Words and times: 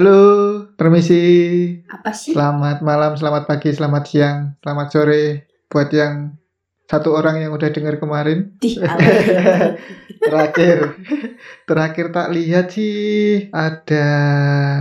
Halo, 0.00 0.64
permisi. 0.80 1.20
Apa 1.84 2.16
sih? 2.16 2.32
Selamat 2.32 2.80
malam, 2.80 3.20
selamat 3.20 3.44
pagi, 3.44 3.68
selamat 3.68 4.04
siang, 4.08 4.56
selamat 4.64 4.88
sore 4.88 5.24
buat 5.68 5.92
yang 5.92 6.40
satu 6.88 7.12
orang 7.12 7.44
yang 7.44 7.52
udah 7.52 7.68
dengar 7.68 8.00
kemarin. 8.00 8.56
Ala. 8.80 8.96
Terakhir, 10.24 10.96
terakhir 11.68 12.16
tak 12.16 12.32
lihat 12.32 12.72
sih 12.72 13.52
ada 13.52 14.06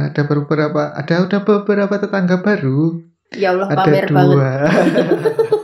ada 0.08 0.22
beberapa 0.24 0.96
ada 0.96 1.28
udah 1.28 1.42
beberapa 1.44 2.00
tetangga 2.00 2.40
baru. 2.40 3.04
ya 3.36 3.52
Allah 3.52 3.76
Ada 3.76 3.76
pamer 3.76 4.08
banget. 4.16 4.72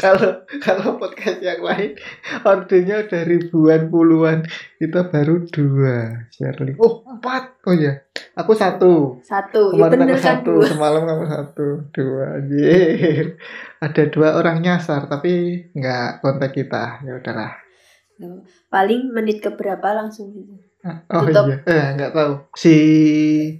Kalau 0.00 0.32
kalau 0.64 0.96
podcast 0.96 1.44
yang 1.44 1.60
lain 1.60 1.92
ordernya 2.48 3.04
udah 3.04 3.22
ribuan 3.28 3.92
puluhan. 3.92 4.48
Kita 4.80 5.12
baru 5.12 5.44
dua 5.52 6.24
Shirley. 6.32 6.80
Oh 6.80 7.04
empat. 7.04 7.60
Oh 7.68 7.76
ya 7.76 8.00
aku 8.32 8.56
satu. 8.56 9.20
Satu. 9.20 9.76
Ya 9.76 9.84
kemarin 9.92 10.08
bener 10.08 10.16
aku 10.16 10.24
kan? 10.24 10.28
satu 10.40 10.52
dua. 10.56 10.64
semalam 10.64 11.02
kamu 11.04 11.26
satu 11.28 11.66
dua. 11.92 12.24
Anjir. 12.40 13.24
Ada 13.84 14.02
dua 14.08 14.28
orang 14.40 14.64
nyasar 14.64 15.04
tapi 15.04 15.68
nggak 15.76 16.24
kontak 16.24 16.56
kita. 16.56 17.04
Ya 17.04 17.20
udahlah. 17.20 17.52
Paling 18.72 19.12
menit 19.12 19.44
keberapa 19.44 19.92
langsung 19.92 20.32
gitu. 20.32 20.56
oh 21.12 21.28
Tutup. 21.28 21.44
iya. 21.52 21.56
Eh 21.68 21.86
nggak 22.00 22.12
tahu. 22.16 22.32
Si 22.56 22.76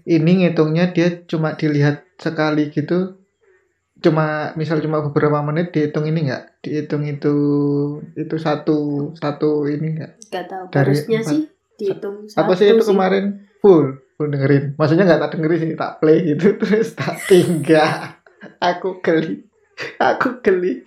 ini 0.09 0.33
ngitungnya 0.41 0.97
dia 0.97 1.21
cuma 1.29 1.53
dilihat 1.53 2.09
sekali 2.17 2.73
gitu 2.73 3.20
cuma 4.01 4.27
misal 4.55 4.81
cuma 4.81 5.01
beberapa 5.01 5.41
menit 5.41 5.71
dihitung 5.71 6.05
ini 6.05 6.27
nggak 6.27 6.61
dihitung 6.61 7.05
itu 7.05 7.35
itu 8.15 8.37
satu 8.37 8.79
satu 9.15 9.65
ini 9.65 10.01
nggak 10.01 10.13
Gak 10.29 10.47
tahu. 10.47 10.65
Dari 10.69 10.95
Harusnya 10.95 11.21
empat. 11.21 11.31
sih 11.31 11.43
dihitung 11.77 12.17
apa 12.29 12.53
sih 12.55 12.67
itu 12.69 12.85
kemarin 12.85 13.25
full 13.61 13.87
full 14.15 14.29
dengerin 14.29 14.77
maksudnya 14.77 15.05
nggak 15.05 15.21
tak 15.21 15.31
dengerin 15.35 15.61
sih 15.61 15.73
tak 15.75 15.93
play 15.97 16.19
gitu 16.27 16.47
terus 16.61 16.93
tak 16.93 17.17
tinggal 17.25 18.21
aku 18.59 19.01
geli 19.01 19.49
aku 19.97 20.45
geli 20.45 20.85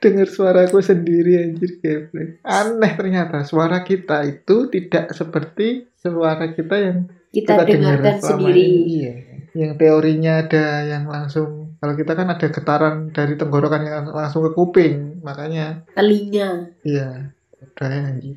dengar 0.00 0.24
suaraku 0.24 0.80
sendiri 0.80 1.44
anjir 1.44 1.76
gameplay 1.76 2.40
aneh 2.40 2.92
ternyata 2.96 3.44
suara 3.44 3.84
kita 3.84 4.24
itu 4.24 4.72
tidak 4.72 5.12
seperti 5.12 5.92
suara 5.94 6.48
kita 6.48 6.76
yang 6.76 6.98
Kita, 7.30 7.62
dengar 7.62 8.00
dengarkan 8.00 8.16
sendiri. 8.16 8.64
ini. 8.64 8.80
iya 8.96 9.12
yang 9.52 9.76
teorinya 9.76 10.40
ada 10.40 10.88
yang 10.88 11.04
langsung 11.04 11.59
kalau 11.80 11.94
kita 11.96 12.12
kan 12.12 12.28
ada 12.28 12.46
getaran 12.52 13.08
dari 13.10 13.34
tenggorokan 13.40 13.82
yang 13.88 14.04
langsung 14.12 14.44
ke 14.44 14.52
kuping 14.52 15.24
makanya 15.24 15.80
Telinga. 15.96 16.68
Iya, 16.84 17.32
udah 17.56 17.88
ya 17.88 18.00
anjing. 18.12 18.36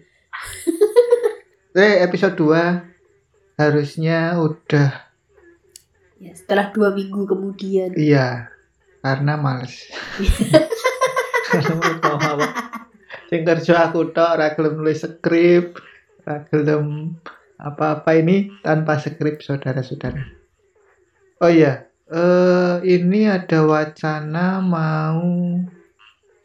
eh, 1.78 1.96
episode 2.08 2.40
2 2.40 3.60
harusnya 3.60 4.40
udah 4.40 5.14
Ya, 6.24 6.32
setelah 6.40 6.72
dua 6.72 6.96
minggu 6.96 7.28
kemudian. 7.28 7.92
iya 8.00 8.48
karena 9.04 9.36
males. 9.36 9.92
Karena 11.52 11.74
males 11.76 12.00
mau 12.00 12.16
apa. 12.16 12.48
Sing 13.28 13.44
kerja 13.44 13.92
aku 13.92 14.16
tok 14.16 14.40
ora 14.40 14.56
nulis 14.56 15.04
skrip, 15.04 15.84
ora 16.24 16.48
apa-apa 17.60 18.12
ini 18.16 18.56
tanpa 18.64 19.04
skrip 19.04 19.44
saudara-saudara. 19.44 20.24
Oh 21.44 21.52
iya, 21.52 21.92
eh 22.14 22.76
ini 22.86 23.26
ada 23.26 23.66
wacana 23.66 24.62
mau 24.62 25.58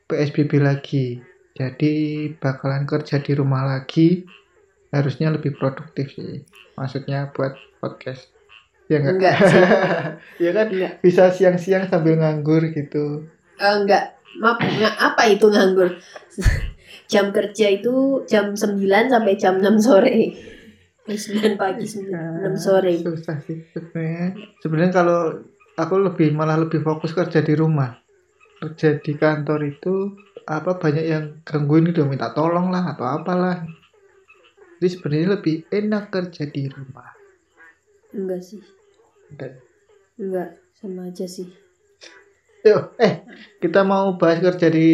PSBB 0.08 0.56
lagi. 0.58 1.20
Jadi 1.52 1.92
bakalan 2.40 2.88
kerja 2.88 3.20
di 3.20 3.36
rumah 3.36 3.68
lagi. 3.68 4.24
Harusnya 4.88 5.28
lebih 5.28 5.52
produktif 5.60 6.16
sih. 6.16 6.40
Maksudnya 6.80 7.28
buat 7.36 7.52
podcast. 7.84 8.32
Ya 8.88 9.04
enggak? 9.04 9.12
Enggak 9.20 9.36
sih. 9.52 9.62
ya 10.40 10.50
kan 10.56 10.66
Enggak. 10.72 10.92
bisa 11.04 11.28
siang-siang 11.28 11.84
sambil 11.92 12.16
nganggur 12.16 12.64
gitu. 12.72 13.28
Eh, 13.60 13.74
enggak. 13.84 14.16
Maaf, 14.40 14.56
enggak. 14.64 14.94
apa 14.96 15.22
itu 15.28 15.46
nganggur? 15.52 16.00
jam 17.12 17.28
kerja 17.32 17.66
itu 17.68 18.24
jam 18.24 18.56
9 18.56 18.80
sampai 19.12 19.34
jam 19.36 19.60
6 19.60 19.84
sore. 19.84 20.32
Eh, 21.04 21.18
9 21.20 21.60
pagi, 21.60 21.84
9, 21.84 22.08
6 22.48 22.56
sore. 22.56 22.96
Susah 23.04 23.36
sih 23.44 23.60
sebenarnya. 23.76 24.32
Sebenarnya 24.64 24.92
kalau 24.96 25.20
aku 25.78 25.94
lebih 26.02 26.34
malah 26.34 26.58
lebih 26.58 26.82
fokus 26.82 27.14
kerja 27.14 27.38
di 27.38 27.54
rumah. 27.54 27.94
Kerja 28.58 28.98
di 28.98 29.14
kantor 29.14 29.60
itu 29.70 30.18
apa 30.42 30.74
banyak 30.74 31.04
yang 31.06 31.24
gangguin 31.46 31.94
gitu 31.94 32.02
minta 32.02 32.34
tolong 32.34 32.74
lah 32.74 32.90
atau 32.92 33.06
apalah. 33.06 33.62
Jadi 34.78 34.88
sebenarnya 34.90 35.28
lebih 35.38 35.54
enak 35.70 36.10
kerja 36.10 36.42
di 36.50 36.66
rumah. 36.66 37.14
Enggak 38.10 38.42
sih. 38.42 38.62
Dan, 39.30 39.54
Enggak. 40.18 40.58
Sama 40.78 41.10
aja 41.10 41.26
sih. 41.26 41.50
Yuk, 42.62 42.94
eh 43.02 43.26
kita 43.58 43.82
mau 43.82 44.14
bahas 44.14 44.38
kerja 44.38 44.70
di 44.70 44.90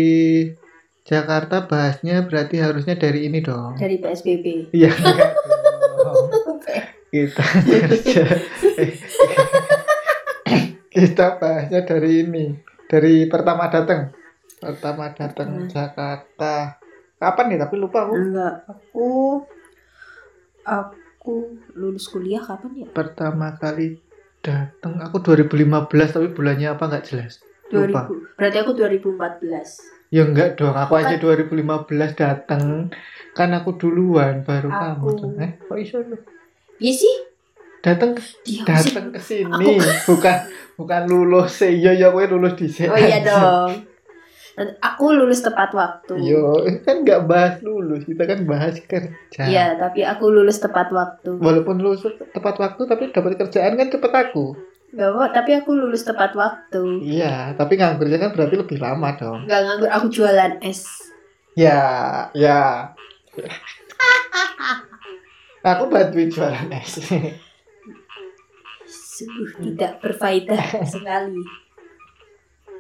Jakarta 1.05 1.69
bahasnya 1.69 2.25
berarti 2.25 2.61
harusnya 2.61 2.97
dari 2.97 3.29
ini 3.29 3.45
dong. 3.45 3.77
Dari 3.77 4.01
PSBB. 4.01 4.73
Iya. 4.73 4.93
enggak 5.05 6.95
kita 7.15 7.47
kerja 7.87 8.27
eh, 8.75 8.91
kita 10.95 11.37
bahasnya 11.37 11.83
dari 11.83 12.23
ini 12.23 12.45
dari 12.87 13.27
pertama 13.27 13.67
datang 13.67 14.15
pertama 14.57 15.11
datang 15.11 15.49
Hmm. 15.57 15.69
Jakarta. 15.69 16.79
Kapan 17.15 17.47
nih? 17.47 17.59
Tapi 17.59 17.75
lupa 17.77 18.05
aku. 18.05 18.15
Enggak, 18.15 18.55
aku 18.65 19.09
aku 20.63 21.35
lulus 21.75 22.07
kuliah 22.07 22.41
kapan 22.41 22.73
ya? 22.77 22.87
pertama 22.89 23.53
kali 23.55 24.01
datang 24.41 25.01
aku 25.01 25.21
2015 25.21 25.89
tapi 26.11 26.29
bulannya 26.31 26.69
apa 26.71 26.85
nggak 26.87 27.05
jelas. 27.07 27.41
Lupa. 27.67 28.07
2000. 28.07 28.37
Berarti 28.37 28.57
aku 28.59 28.73
2014. 28.73 29.93
ya 30.09 30.23
enggak 30.23 30.55
dong 30.55 30.73
aku 30.73 30.95
aja 30.95 31.19
2015 31.19 31.91
datang 32.15 32.87
kan 33.33 33.51
aku 33.51 33.75
duluan 33.75 34.47
baru 34.47 34.71
kamu 34.71 34.95
Aku- 35.03 35.19
tuh 35.19 35.31
eh. 35.39 35.59
Kok 35.59 35.75
iso 35.77 35.99
lu? 36.01 36.15
Iya 36.79 36.93
sih. 36.95 37.15
Datang 37.85 38.17
datang 38.65 39.13
ke 39.13 39.21
sini 39.21 39.77
bukan 40.09 40.37
bukan 40.81 41.03
lulus 41.05 41.61
sih 41.61 41.85
ya 41.85 41.93
ya 41.93 42.09
gue 42.09 42.25
lulus 42.33 42.57
di 42.57 42.73
sini 42.73 42.89
Oh 42.89 42.97
iya 42.97 43.21
dong. 43.21 43.93
Aku 44.79 45.11
lulus 45.11 45.43
tepat 45.43 45.75
waktu. 45.75 46.15
Yo, 46.23 46.63
kan 46.87 47.03
nggak 47.03 47.27
bahas 47.27 47.59
lulus, 47.59 48.07
kita 48.07 48.23
kan 48.23 48.47
bahas 48.47 48.79
kerja. 48.87 49.51
Iya, 49.51 49.75
tapi 49.75 50.07
aku 50.07 50.31
lulus 50.31 50.63
tepat 50.63 50.95
waktu. 50.95 51.43
Walaupun 51.43 51.83
lulus 51.83 52.07
tepat 52.07 52.63
waktu, 52.63 52.87
tapi 52.87 53.11
dapat 53.11 53.35
kerjaan 53.35 53.75
kan 53.75 53.91
cepet 53.91 54.13
aku. 54.15 54.55
Enggak 54.95 55.11
kok, 55.11 55.31
tapi 55.35 55.51
aku 55.59 55.75
lulus 55.75 56.07
tepat 56.07 56.39
waktu. 56.39 57.03
Iya, 57.03 57.59
tapi 57.59 57.83
nganggurnya 57.83 58.23
kan 58.23 58.31
berarti 58.31 58.55
lebih 58.55 58.79
lama 58.79 59.11
dong. 59.19 59.43
Enggak 59.43 59.61
nganggur, 59.67 59.91
aku 59.91 60.07
jualan 60.15 60.53
es. 60.63 60.87
Ya, 61.59 61.83
ya. 62.31 62.95
aku 65.75 65.91
bantuin 65.91 66.31
jualan 66.31 66.71
es. 66.79 67.03
Sungguh 69.15 69.51
tidak 69.63 70.03
berfaedah 70.03 70.83
sekali. 70.83 71.39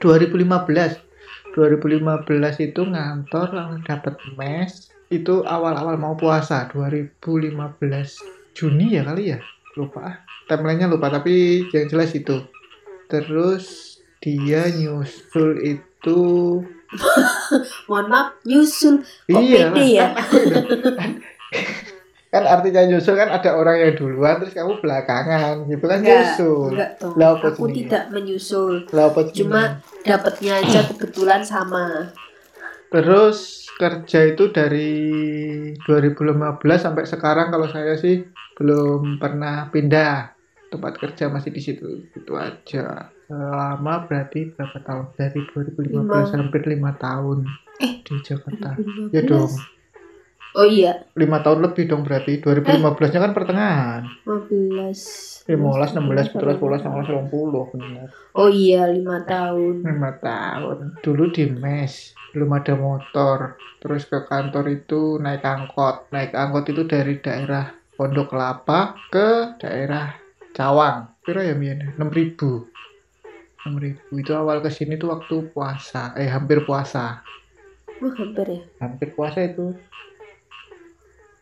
2015, 0.02 1.54
2015 1.54 2.66
itu 2.66 2.82
ngantor 2.82 3.48
dapat 3.86 4.18
mes. 4.34 4.90
Itu 5.06 5.46
awal-awal 5.46 5.94
mau 5.94 6.18
puasa, 6.18 6.66
2015 6.74 7.38
Juni 8.54 8.98
ya 8.98 9.06
kali 9.06 9.30
ya, 9.30 9.38
lupa. 9.78 10.00
ah. 10.02 10.16
Timelinenya 10.50 10.90
lupa, 10.90 11.06
tapi 11.06 11.66
yang 11.70 11.86
jelas 11.86 12.10
itu. 12.18 12.42
Terus 13.06 13.96
dia 14.18 14.66
nyusul 14.74 15.62
itu 15.62 16.20
Mohon 17.90 18.06
maaf, 18.10 18.28
nyusul. 18.46 19.02
Kok 19.26 19.42
iya 19.42 19.70
pede 19.70 19.86
ya? 19.98 20.08
kan 22.34 22.42
artinya 22.44 22.82
nyusul 22.84 23.14
kan 23.14 23.30
ada 23.30 23.54
orang 23.54 23.76
yang 23.78 23.92
duluan 23.94 24.34
terus 24.36 24.50
kamu 24.52 24.82
belakangan 24.82 25.62
gitu 25.64 25.84
kan 25.84 25.98
Enggak, 25.98 26.10
nyusul 26.10 26.66
enggak. 26.68 26.90
Lah, 27.14 27.30
Aku 27.32 27.46
jenenge? 27.62 27.74
tidak 27.78 28.04
menyusul. 28.10 28.72
lah 28.90 29.06
Cuma 29.30 29.62
dapatnya 30.02 30.52
aja 30.58 30.80
kebetulan 30.84 31.40
sama. 31.40 32.10
terus 32.88 33.38
kerja 33.72 34.20
itu 34.28 34.50
dari 34.50 34.94
2015 35.80 36.22
sampai 36.76 37.04
sekarang 37.04 37.50
kalau 37.50 37.66
saya 37.66 37.94
sih 37.94 38.22
belum 38.54 39.18
pernah 39.18 39.66
pindah 39.68 40.30
tempat 40.68 40.94
kerja 40.96 41.26
masih 41.26 41.50
di 41.50 41.58
situ 41.60 41.86
itu 42.08 42.32
aja 42.32 43.10
lama 43.28 43.94
berarti 44.00 44.46
berapa 44.48 44.78
tahun 44.80 45.04
dari 45.12 45.40
2015 45.48 45.90
Lima. 45.90 46.22
hampir 46.36 46.62
lima 46.64 46.90
tahun 46.94 47.46
Eh, 47.76 47.98
di 48.00 48.14
Jakarta 48.20 48.78
2015. 48.78 49.10
ya 49.10 49.22
dong 49.24 49.50
Oh 50.54 50.62
iya, 50.70 51.02
lima 51.18 51.42
tahun 51.42 51.66
lebih 51.66 51.90
dong 51.90 52.06
berarti 52.06 52.38
2015 52.38 53.10
nya 53.10 53.20
kan 53.26 53.34
pertengahan. 53.34 54.02
15. 54.22 55.50
15 55.50 55.50
16 55.50 56.30
17 56.38 56.62
18 56.62 56.86
19 56.86 57.26
20 57.26 57.72
benar. 57.74 58.06
Oh 58.38 58.46
iya, 58.46 58.86
5 58.86 59.02
tahun. 59.26 59.74
lima 59.82 60.14
tahun. 60.22 61.02
Dulu 61.02 61.24
di 61.34 61.50
mes 61.50 62.14
belum 62.30 62.50
ada 62.54 62.74
motor. 62.78 63.58
Terus 63.82 64.06
ke 64.06 64.22
kantor 64.30 64.64
itu 64.70 65.18
naik 65.18 65.42
angkot. 65.42 66.06
Naik 66.14 66.30
angkot 66.38 66.70
itu 66.70 66.86
dari 66.86 67.18
daerah 67.18 67.74
Pondok 67.94 68.30
Kelapa 68.30 68.94
ke 69.10 69.58
daerah 69.58 70.14
cawang. 70.54 71.18
Piro 71.22 71.42
ya 71.42 71.58
mien 71.58 71.82
enam 71.98 72.14
ribu. 72.14 72.70
enam 73.66 73.82
ribu. 73.82 74.22
Itu 74.22 74.38
awal 74.38 74.62
ke 74.62 74.70
sini 74.70 74.98
tuh 74.98 75.14
waktu 75.18 75.50
puasa. 75.50 76.14
Eh 76.14 76.30
hampir 76.30 76.62
puasa. 76.62 77.26
Wah, 78.02 78.14
hampir 78.18 78.46
ya. 78.50 78.62
hampir 78.82 79.14
puasa 79.14 79.46
itu 79.46 79.70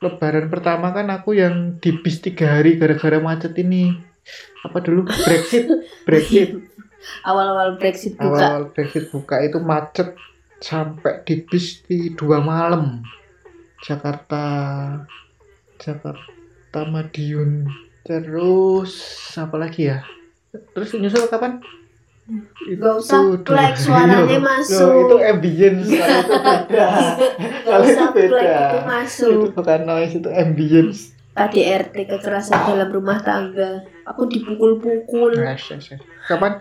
lebaran 0.02 0.50
pertama 0.50 0.90
kan 0.90 1.06
aku 1.14 1.38
yang 1.38 1.78
di 1.78 1.94
bis 2.02 2.18
tiga 2.18 2.58
hari 2.58 2.76
gara-gara 2.76 3.22
macet 3.22 3.54
ini. 3.62 3.94
Apa 4.66 4.82
dulu? 4.82 5.06
Brexit? 5.06 5.70
Brexit. 6.06 6.58
Awal-awal 7.26 7.78
Brexit 7.78 8.14
buka. 8.14 8.46
awal 8.46 8.64
Brexit 8.70 9.10
buka 9.10 9.42
itu 9.42 9.58
macet 9.58 10.14
sampai 10.62 11.22
di 11.26 11.42
bis 11.46 11.82
di 11.86 12.14
dua 12.14 12.42
malam. 12.42 13.02
Jakarta 13.82 14.42
Jakarta 15.78 16.80
Madiun. 16.86 17.66
Terus 18.02 18.94
apa 19.38 19.58
lagi 19.58 19.90
ya? 19.90 20.02
Terus 20.74 20.94
nyusul 20.98 21.30
kapan 21.30 21.62
Gak 22.72 22.94
usah 22.96 23.18
plek, 23.36 23.74
suaranya 23.82 24.24
Iya. 24.28 24.38
masuk. 24.38 24.78
Loh, 24.80 24.98
itu 25.02 25.16
ambience 25.28 25.86
kalau 25.90 26.22
itu 26.22 26.36
beda 26.38 26.86
Gak 27.18 27.66
kalau 27.66 27.84
itu 27.84 28.06
beda 28.14 28.40
itu 28.46 28.78
masuk. 28.86 29.32
itu 29.32 29.46
bukan 29.52 29.80
noise 29.82 30.14
itu 30.14 30.30
ambience 30.30 31.00
KDRT 31.32 31.96
kekerasan 32.06 32.60
dalam 32.68 32.88
rumah 32.88 33.16
tangga. 33.18 33.80
Aku 34.04 34.26
dipukul-pukul. 34.26 35.32
Yes, 35.34 35.64
yes, 35.70 35.84
yes. 35.90 36.00
kapan 36.24 36.60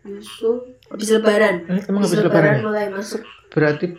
Nyusul. 0.00 0.76
Habis 0.86 1.08
lebaran. 1.10 1.54
Eh, 1.66 1.82
emang 1.82 2.00
habis 2.02 2.16
lebaran 2.16 2.52
ya? 2.54 2.62
mulai 2.62 2.86
masuk. 2.88 3.20
berarti 3.48 3.96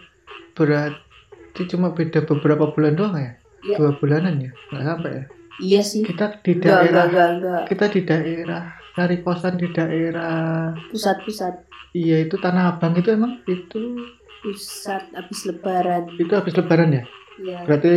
berarti 0.54 1.62
cuma 1.66 1.90
beda 1.90 2.22
beberapa 2.24 2.70
bulan 2.70 2.94
doang 2.94 3.18
ya 3.18 3.34
Iya. 3.60 3.76
dua 3.76 3.92
bulanan 3.94 4.40
ya 4.40 4.52
nggak 4.70 4.86
sampai 4.86 5.12
ya 5.12 5.24
Iya 5.60 5.82
sih. 5.82 6.02
kita 6.02 6.38
di 6.40 6.52
Enggak, 6.54 6.70
enggak, 6.70 6.80
daerah 6.86 7.04
enggak, 7.04 7.28
enggak. 7.34 7.64
kita 7.68 7.86
di 7.90 8.02
daerah 8.04 8.64
cari 8.94 9.18
kosan 9.20 9.56
di 9.56 9.68
daerah 9.70 10.74
Pusat-pusat. 10.90 11.54
iya 11.92 12.22
itu 12.22 12.36
tanah 12.36 12.76
abang 12.76 12.94
itu 12.94 13.10
emang 13.10 13.42
itu. 13.46 13.98
Pusat 14.40 15.12
habis 15.14 15.40
lebaran. 15.46 16.04
itu 16.16 16.32
habis 16.32 16.54
lebaran 16.54 16.90
ya? 16.92 17.04
Iya. 17.36 17.60
berarti 17.64 17.94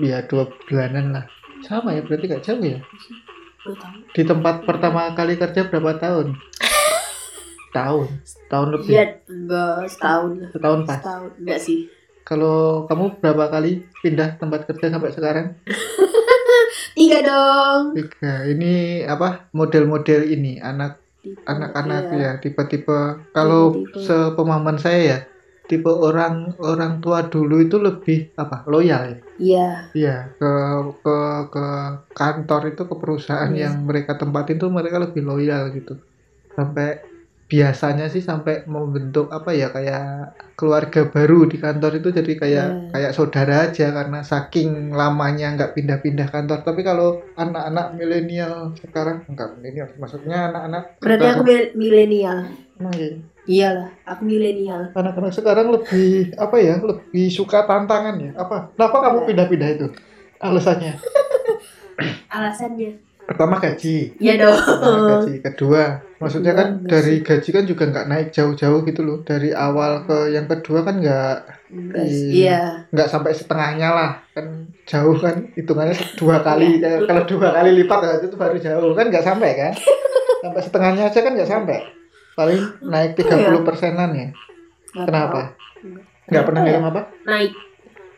ya 0.00 0.18
dua 0.24 0.48
bulanan 0.64 1.12
lah. 1.12 1.24
Sama 1.60 1.92
ya 1.92 2.00
berarti 2.00 2.24
gak 2.26 2.44
jauh 2.44 2.60
ya? 2.60 2.80
Di 4.10 4.22
tempat 4.22 4.62
pertama 4.62 5.12
kali 5.12 5.34
kerja 5.34 5.66
berapa 5.66 5.96
tahun? 5.96 6.32
Tahun. 7.68 8.08
Tahun 8.48 8.68
lebih. 8.72 8.90
Iya, 8.90 9.04
enggak 9.28 9.76
setahun 9.86 10.30
setahun 10.50 10.80
pas? 10.84 10.98
Setahun. 10.98 11.30
Enggak 11.36 11.60
sih. 11.60 11.80
kalau 12.22 12.84
kamu 12.84 13.20
berapa 13.20 13.48
kali 13.48 13.72
pindah 14.00 14.36
tempat 14.36 14.64
kerja 14.64 14.92
sampai 14.92 15.08
sekarang 15.10 15.46
Tiga 16.98 17.18
dong. 17.22 17.94
tiga 17.94 18.32
ini 18.44 19.06
apa 19.06 19.46
model-model 19.54 20.26
ini 20.26 20.58
anak 20.58 20.98
anak-anak 21.46 22.04
iya. 22.10 22.18
ya 22.18 22.30
tipe-tipe 22.42 22.98
kalau 23.30 23.74
sepemahaman 23.94 24.78
saya 24.80 25.00
ya 25.02 25.18
tipe 25.68 25.86
orang 25.86 26.56
orang 26.58 26.98
tua 26.98 27.28
dulu 27.28 27.60
itu 27.60 27.76
lebih 27.76 28.32
apa 28.34 28.64
loyal 28.66 29.02
ya 29.12 29.18
Iya. 29.38 29.68
Iya 29.94 30.16
ke 30.34 30.52
ke 31.04 31.16
ke 31.54 31.66
kantor 32.16 32.62
itu 32.72 32.82
ke 32.82 32.94
perusahaan 32.96 33.52
Iya. 33.52 33.68
yang 33.68 33.84
mereka 33.84 34.16
tempatin 34.16 34.58
tuh 34.58 34.72
mereka 34.72 34.98
lebih 34.98 35.22
loyal 35.22 35.70
gitu 35.70 36.00
sampai 36.56 36.98
biasanya 37.48 38.06
sih 38.06 38.20
sampai 38.20 38.62
membentuk 38.64 39.28
apa 39.28 39.50
ya 39.50 39.68
kayak 39.68 40.04
keluarga 40.52 41.04
baru 41.04 41.44
di 41.44 41.56
kantor 41.56 41.96
itu 41.96 42.08
jadi 42.10 42.32
kayak 42.34 42.66
Iya. 42.68 42.90
kayak 42.92 43.12
saudara 43.12 43.54
aja 43.64 43.88
karena 43.88 44.20
saking 44.20 44.92
lamanya 44.92 45.56
nggak 45.56 45.72
pindah-pindah 45.72 46.28
kantor 46.28 46.60
tapi 46.60 46.80
kalau 46.82 47.08
anak-anak 47.34 47.96
milenial 47.96 48.76
sekarang 48.76 49.24
enggak 49.26 49.48
milenial 49.54 49.88
maksudnya 49.96 50.38
anak-anak 50.46 51.00
Berarti 51.00 51.24
aku 51.26 51.42
milenial. 51.74 52.38
Emang 52.76 52.94
iya. 52.94 53.16
Iyalah, 53.48 53.88
aku 54.04 54.22
milenial. 54.22 54.92
anak-anak 54.92 55.32
sekarang 55.32 55.72
lebih 55.72 56.36
apa 56.36 56.56
ya 56.58 56.76
lebih 56.78 57.26
suka 57.28 57.64
tantangan 57.64 58.20
ya 58.20 58.36
apa 58.36 58.76
kenapa 58.76 58.96
kamu 59.02 59.18
pindah-pindah 59.24 59.68
itu 59.72 59.86
alasannya 60.38 61.00
Alasannya. 62.28 62.90
pertama 63.24 63.56
gaji 63.56 64.16
Iya 64.16 64.34
dong. 64.38 64.56
gaji 65.24 65.34
kedua 65.42 66.00
maksudnya 66.18 66.52
kan 66.54 66.82
enggak 66.82 66.90
dari 66.90 67.14
gaji 67.22 67.50
kan 67.54 67.64
juga 67.64 67.84
nggak 67.90 68.06
naik 68.10 68.28
jauh-jauh 68.34 68.80
gitu 68.86 69.00
loh. 69.06 69.18
Dari 69.22 69.50
awal 69.54 70.04
ke 70.04 70.34
yang 70.34 70.46
kedua 70.50 70.82
kan 70.82 70.98
nggak 70.98 71.58
Enggak 71.68 72.04
Iya. 72.08 72.28
Iya. 72.32 72.60
nggak 72.90 73.08
sampai 73.08 73.32
setengahnya 73.36 73.88
lah. 73.92 74.10
Kan 74.32 74.72
jauh 74.88 75.16
kan 75.20 75.52
hitungannya 75.52 75.96
dua 76.16 76.40
kali 76.40 76.80
Kayak 76.80 77.04
kalau 77.04 77.22
dua 77.28 77.48
kali 77.52 77.70
lipat 77.84 77.98
ya, 78.00 78.12
itu 78.24 78.36
baru 78.36 78.56
jauh. 78.56 78.92
Kan 78.96 79.06
nggak 79.12 79.24
sampai 79.24 79.50
kan? 79.56 79.74
Sampai 80.38 80.62
setengahnya 80.62 81.10
aja 81.10 81.18
kan 81.18 81.34
nggak 81.34 81.50
sampai. 81.50 81.82
Paling 82.38 82.62
naik 82.86 83.18
30 83.18 83.66
persenan 83.66 84.14
ya. 84.14 84.30
Kenapa? 84.94 85.58
Nggak 86.30 86.44
pernah 86.46 86.62
ya? 86.62 86.66
ngitung 86.70 86.86
apa? 86.94 87.02
Naik. 87.26 87.52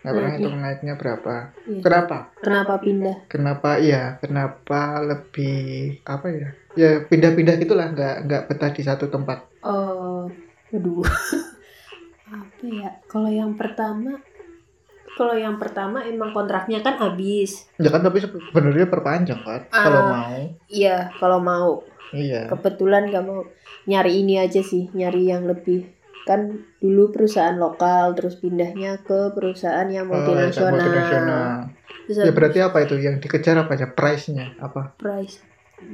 Nggak 0.00 0.14
pernah 0.14 0.32
hitung 0.32 0.56
naiknya 0.56 0.94
berapa 0.94 1.34
Iya. 1.62 1.80
kenapa 1.80 2.16
Kenapa 2.38 2.72
pindah? 2.76 3.16
kenapa 3.26 3.70
ya 3.76 4.02
kenapa 4.16 4.80
lebih 5.00 5.58
apa 6.02 6.26
ya 6.28 6.48
ya 6.72 6.90
pindah-pindah 7.02 7.54
gitulah 7.56 7.88
nggak 7.88 8.14
nggak 8.24 8.42
betah 8.46 8.70
di 8.70 8.82
satu 8.82 9.06
tempat 9.06 9.44
Oh, 9.60 10.24
aduh. 10.70 11.04
Apa 12.26 12.64
ya? 12.64 12.88
Kalau 13.04 13.28
yang 13.28 13.52
pertama 13.54 14.16
kalau 15.10 15.34
yang 15.34 15.58
pertama 15.58 16.00
emang 16.00 16.30
kontraknya 16.30 16.80
kan 16.80 16.96
habis. 16.96 17.66
ya 17.74 17.90
kan 17.90 18.00
tapi 18.00 18.22
sebenarnya 18.22 18.86
perpanjang 18.86 19.36
kan 19.38 19.66
Ah. 19.68 19.82
kalau 19.82 20.02
mau 20.06 20.38
Iya, 20.66 20.96
kalau 21.12 21.38
mau. 21.38 21.70
iya 22.10 22.46
Kebetulan 22.46 23.10
gak 23.10 23.20
mau 23.20 23.44
nyari 23.84 24.12
ini 24.16 24.38
aja 24.38 24.62
sih, 24.62 24.88
nyari 24.90 25.28
yang 25.28 25.44
lebih 25.44 25.90
kan 26.28 26.40
dulu 26.78 27.10
perusahaan 27.10 27.56
lokal 27.56 28.12
terus 28.14 28.36
pindahnya 28.36 29.00
ke 29.02 29.32
perusahaan 29.32 29.88
yang 29.88 30.06
Oh, 30.08 30.14
multinasional. 30.16 30.76
multinasional. 30.76 31.48
Terus 32.06 32.16
ya 32.26 32.32
berarti 32.32 32.58
apa 32.60 32.78
itu? 32.84 32.94
Yang 33.00 33.24
dikejar 33.24 33.56
apa 33.60 33.72
ya 33.78 33.88
price-nya 33.90 34.54
apa? 34.60 34.94
Price. 35.00 35.40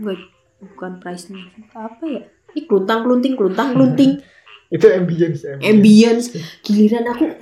Wait, 0.03 0.19
bukan 0.59 0.99
price 0.99 1.31
nya 1.31 1.47
apa 1.75 2.05
ya? 2.05 2.23
Ini 2.55 2.61
keluntang 2.67 3.05
kelunting 3.05 3.35
keluntang 3.37 3.77
kelunting 3.77 4.19
itu 4.67 4.83
ambience 4.91 5.47
ambience, 5.47 5.63
ambience. 5.63 6.27
Giliran 6.67 7.07
aku 7.07 7.39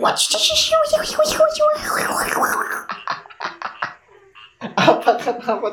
apa 4.75 5.13
kan 5.21 5.37
apa 5.41 5.69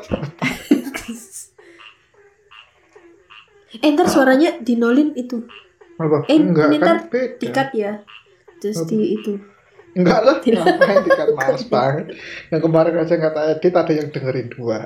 eh 3.82 3.88
ntar 3.96 4.04
suaranya 4.04 4.60
dinolin 4.60 5.16
itu 5.16 5.48
apa? 6.00 6.18
Eh, 6.28 6.38
enggak 6.40 6.68
ini 6.72 6.78
kan 6.80 6.98
beda. 7.08 7.36
tikat 7.40 7.68
ya 7.76 7.92
terus 8.62 8.86
di 8.86 9.18
itu 9.18 9.34
enggak 9.92 10.20
lah. 10.24 10.36
Tidak. 10.40 10.62
ngapain 10.64 11.04
tikat 11.04 11.28
males 11.36 11.64
banget. 11.68 12.04
Yang 12.48 12.62
kemarin 12.64 12.94
aja 12.96 13.12
nggak 13.20 13.34
edit 13.60 13.74
ada 13.76 13.92
yang 13.92 14.08
dengerin 14.08 14.48
dua. 14.48 14.76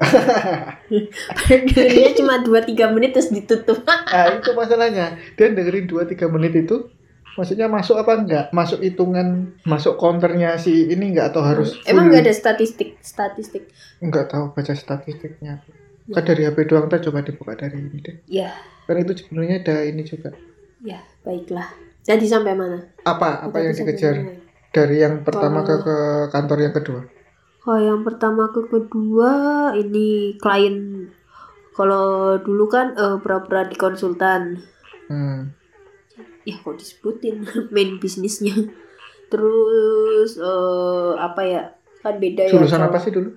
Dengernya 1.46 2.10
cuma 2.18 2.42
2-3 2.42 2.94
menit 2.94 3.10
terus 3.14 3.30
ditutup. 3.30 3.86
Nah 3.86 4.26
itu 4.34 4.50
masalahnya. 4.56 5.14
Dia 5.38 5.54
dengerin 5.54 5.86
2-3 5.86 6.26
menit 6.26 6.52
itu 6.66 6.90
maksudnya 7.38 7.70
masuk 7.70 8.02
apa 8.02 8.12
enggak? 8.18 8.46
Masuk 8.50 8.82
hitungan 8.82 9.54
masuk 9.62 9.94
counternya 9.94 10.58
si 10.58 10.90
ini 10.90 11.14
enggak 11.14 11.30
atau 11.30 11.42
harus 11.46 11.78
emang 11.86 12.10
full? 12.10 12.18
nggak 12.18 12.22
ada 12.26 12.34
statistik 12.34 12.98
statistik? 12.98 13.70
Enggak 14.02 14.34
tahu 14.34 14.50
baca 14.50 14.74
statistiknya. 14.74 15.62
Kan 16.06 16.22
dari 16.22 16.46
HP 16.46 16.66
doang 16.70 16.90
kita 16.90 17.10
coba 17.10 17.22
dibuka 17.22 17.52
dari 17.54 17.78
ini 17.78 17.98
deh. 18.02 18.16
Ya. 18.26 18.50
Kan 18.90 18.98
itu 19.02 19.14
sebenarnya 19.22 19.62
ada 19.62 19.76
ini 19.86 20.02
juga 20.02 20.34
ya 20.80 21.00
baiklah 21.22 21.68
jadi 22.02 22.26
sampai 22.26 22.52
mana 22.52 22.78
apa 23.02 23.44
apa 23.44 23.56
yang 23.58 23.72
dikejar 23.72 24.14
mana? 24.16 24.32
dari 24.70 24.96
yang 25.00 25.22
pertama 25.22 25.62
ke 25.62 25.72
Kalau- 25.72 25.84
ke 25.84 25.96
kantor 26.30 26.58
yang 26.60 26.74
kedua 26.74 27.00
Oh, 27.66 27.74
yang 27.74 28.06
pertama 28.06 28.46
ke 28.54 28.62
kedua 28.70 29.32
ini 29.74 30.38
klien 30.38 31.02
kalau 31.74 32.38
dulu 32.38 32.70
kan 32.70 32.94
eh, 32.94 33.18
pura-pura 33.18 33.66
di 33.66 33.74
konsultan. 33.74 34.62
hmm. 35.10 35.50
Ya 36.46 36.54
kok 36.62 36.78
disebutin 36.78 37.42
main 37.74 37.98
bisnisnya. 37.98 38.54
Terus 39.26 40.38
eh, 40.38 41.12
apa 41.18 41.42
ya? 41.42 41.62
Kan 42.06 42.22
beda 42.22 42.46
ya. 42.46 42.54
jurusan 42.54 42.86
apa 42.86 43.02
sih 43.02 43.10
dulu 43.10 43.34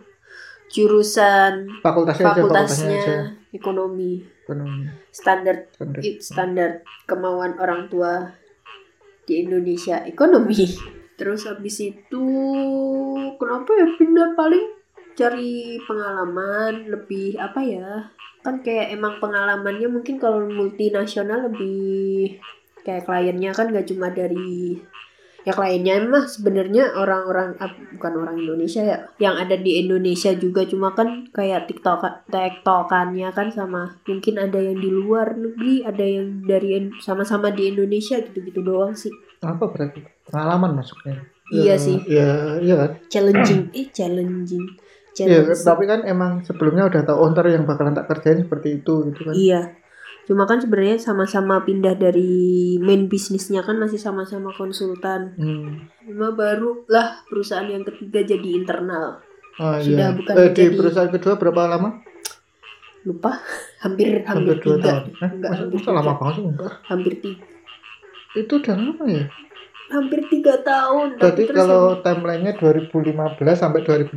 Jurusan 0.70 1.82
fakultasnya, 1.82 2.30
aja 2.30 2.34
fakultasnya 2.38 2.86
fakultasnya 2.86 3.02
aja 3.02 3.16
ekonomi. 3.50 4.22
Ekonomi 4.50 4.90
Standar 5.14 5.70
standar. 5.70 6.02
standar 6.18 6.70
kemauan 7.06 7.54
orang 7.62 7.86
tua 7.86 8.34
di 9.30 9.46
Indonesia 9.46 10.02
ekonomi. 10.10 10.58
Terus 11.14 11.46
habis 11.46 11.78
itu 11.86 12.26
kenapa 13.38 13.70
ya 13.78 13.88
pindah 13.94 14.34
paling 14.34 14.66
cari 15.14 15.78
pengalaman 15.86 16.90
lebih 16.90 17.38
apa 17.38 17.62
ya? 17.62 18.10
Kan 18.42 18.66
kayak 18.66 18.98
emang 18.98 19.22
pengalamannya 19.22 19.86
mungkin 19.86 20.18
kalau 20.18 20.50
multinasional 20.50 21.52
lebih 21.52 22.40
kayak 22.82 23.06
kliennya 23.06 23.52
kan 23.54 23.70
gak 23.70 23.86
cuma 23.86 24.10
dari 24.10 24.80
yang 25.44 25.56
lainnya 25.56 25.94
mah 26.04 26.26
sebenarnya 26.28 26.92
orang-orang 26.94 27.56
ap- 27.58 27.80
bukan 27.96 28.14
orang 28.20 28.36
Indonesia 28.38 28.82
ya 28.84 28.98
yang 29.18 29.40
ada 29.40 29.56
di 29.56 29.80
Indonesia 29.80 30.36
juga 30.36 30.68
cuma 30.68 30.92
kan 30.92 31.28
kayak 31.32 31.68
tiktok 31.68 32.04
tiktokannya 32.28 33.30
kan 33.32 33.48
sama 33.50 34.00
mungkin 34.04 34.36
ada 34.36 34.60
yang 34.60 34.78
di 34.78 34.90
luar 34.92 35.36
negeri 35.36 35.84
ada 35.84 36.04
yang 36.04 36.44
dari 36.44 36.92
sama-sama 37.00 37.50
di 37.56 37.72
Indonesia 37.72 38.20
gitu-gitu 38.20 38.60
doang 38.60 38.94
sih. 38.94 39.12
Apa 39.40 39.72
berarti? 39.72 40.04
Pengalaman 40.28 40.76
masuknya? 40.76 41.24
Iya 41.50 41.74
Ya, 41.74 41.76
sih. 41.80 41.98
ya 42.06 42.30
iya 42.60 42.76
kan? 42.76 42.92
Challenging. 43.08 43.62
Eh 43.74 43.88
challenging. 43.90 44.66
Iya, 45.20 45.52
tapi 45.52 45.84
kan 45.84 46.08
emang 46.08 46.48
sebelumnya 46.48 46.88
udah 46.88 47.04
tahu 47.04 47.18
oh 47.20 47.28
ntar 47.36 47.44
yang 47.52 47.68
bakalan 47.68 47.92
tak 47.92 48.08
kerjain 48.08 48.40
seperti 48.48 48.80
itu 48.80 48.94
gitu 49.12 49.22
kan. 49.28 49.36
Iya. 49.36 49.62
Cuma 50.30 50.46
kan 50.46 50.62
sebenarnya 50.62 51.02
sama-sama 51.02 51.66
pindah 51.66 51.98
dari 51.98 52.78
main 52.78 53.10
bisnisnya 53.10 53.66
kan 53.66 53.82
masih 53.82 53.98
sama-sama 53.98 54.54
konsultan. 54.54 55.34
Hmm. 55.34 55.90
Cuma 56.06 56.38
baru 56.38 56.86
lah 56.86 57.26
perusahaan 57.26 57.66
yang 57.66 57.82
ketiga 57.82 58.22
jadi 58.22 58.50
internal. 58.54 59.26
Oh, 59.58 59.74
Sudah 59.82 60.14
iya. 60.14 60.16
bukan 60.16 60.34
eh, 60.38 60.54
di 60.54 60.66
perusahaan 60.70 61.10
kedua 61.10 61.34
berapa 61.42 61.66
lama? 61.66 61.98
Lupa 63.10 63.42
hampir 63.84 64.22
Hampir 64.22 64.54
hampir, 64.54 64.56
dua 64.62 64.78
tiga. 64.78 64.86
tahun. 64.86 65.04
Eh, 65.18 65.30
Enggak, 65.34 65.52
hampir 65.58 65.80
lama 65.90 66.14
banget 66.14 66.34
sih? 66.38 66.46
Enggak. 66.46 66.74
Hampir 66.86 67.14
tiga. 67.26 67.46
Itu 68.38 68.54
udah 68.62 68.76
lama 68.78 69.06
ya? 69.10 69.26
Hampir 69.90 70.20
tiga 70.30 70.54
tahun. 70.62 71.08
Berarti 71.18 71.42
terus 71.50 71.58
kalau 71.58 71.84
timelinenya 72.06 72.54
2015 72.62 72.94
sampai 73.58 73.82
2016. 73.82 74.14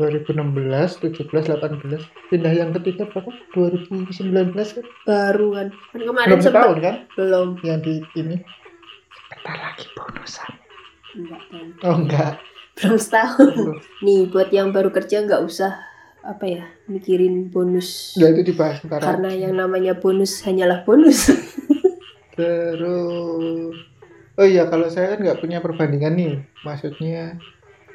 2016, 0.00 0.32
17, 0.32 1.28
18. 1.28 2.32
Pindah 2.32 2.52
yang 2.56 2.72
ketiga 2.72 3.04
berapa? 3.04 3.28
2019 3.52 4.16
kan? 4.56 4.86
baru 5.04 5.48
kan. 5.52 5.68
Kan 5.92 6.00
kemarin 6.00 6.28
Belum 6.32 6.40
sempat 6.40 6.62
setahun 6.64 6.76
kan? 6.80 6.94
belum. 7.14 7.48
Yang 7.60 7.78
di 7.84 7.92
ini. 8.16 8.36
Bentar 9.28 9.56
lagi 9.60 9.84
bonusan. 9.92 10.52
Enggak 11.12 11.42
kan. 11.52 11.66
Oh 11.84 11.94
enggak. 12.00 12.32
Belum 12.80 12.96
setahun. 12.96 13.50
Nih 14.04 14.20
buat 14.26 14.48
yang 14.48 14.72
baru 14.72 14.88
kerja 14.88 15.20
nggak 15.20 15.44
usah 15.44 15.76
apa 16.20 16.44
ya 16.44 16.64
mikirin 16.84 17.48
bonus 17.48 18.12
Ya 18.12 18.28
itu 18.28 18.44
dibahas 18.44 18.84
ntar. 18.84 19.00
karena 19.00 19.32
yang 19.32 19.56
namanya 19.56 19.96
bonus 19.96 20.44
hanyalah 20.44 20.84
bonus. 20.84 21.28
Terus 22.36 23.76
Oh 24.36 24.46
iya 24.46 24.64
kalau 24.68 24.88
saya 24.88 25.12
kan 25.12 25.20
nggak 25.20 25.40
punya 25.40 25.60
perbandingan 25.60 26.16
nih 26.16 26.32
Maksudnya 26.64 27.36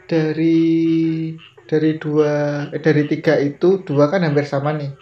Dari 0.06 1.34
Dari 1.66 1.98
dua 1.98 2.66
eh, 2.70 2.82
Dari 2.82 3.04
tiga 3.10 3.36
itu 3.42 3.82
Dua 3.82 4.10
kan 4.10 4.22
hampir 4.22 4.46
sama 4.46 4.74
nih. 4.78 4.94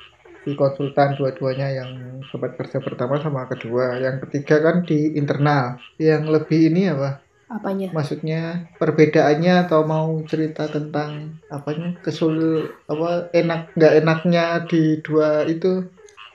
Di 0.44 0.56
konsultan 0.60 1.16
dua-duanya 1.16 1.68
yang 1.72 1.92
Tempat 2.28 2.58
kerja 2.58 2.82
pertama 2.82 3.22
sama 3.22 3.46
kedua. 3.46 4.00
Yang 4.02 4.28
ketiga 4.28 4.60
kan 4.64 4.88
di 4.88 5.14
internal. 5.16 5.78
Yang 6.02 6.24
lebih 6.28 6.60
ini 6.74 6.90
apa? 6.90 7.22
Apanya? 7.54 7.94
Maksudnya 7.94 8.72
perbedaannya 8.82 9.70
Atau 9.70 9.86
mau 9.86 10.18
cerita 10.26 10.66
tentang 10.66 11.38
Apanya? 11.54 11.94
Kesul 12.02 12.66
Apa 12.90 13.30
enak 13.30 13.78
nggak 13.78 13.94
enaknya 14.02 14.46
di 14.66 14.98
dua 15.06 15.46
itu? 15.46 15.86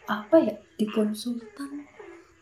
Apa 0.07 0.37
ya? 0.39 0.55
Di 0.79 0.87
konsultan? 0.87 1.85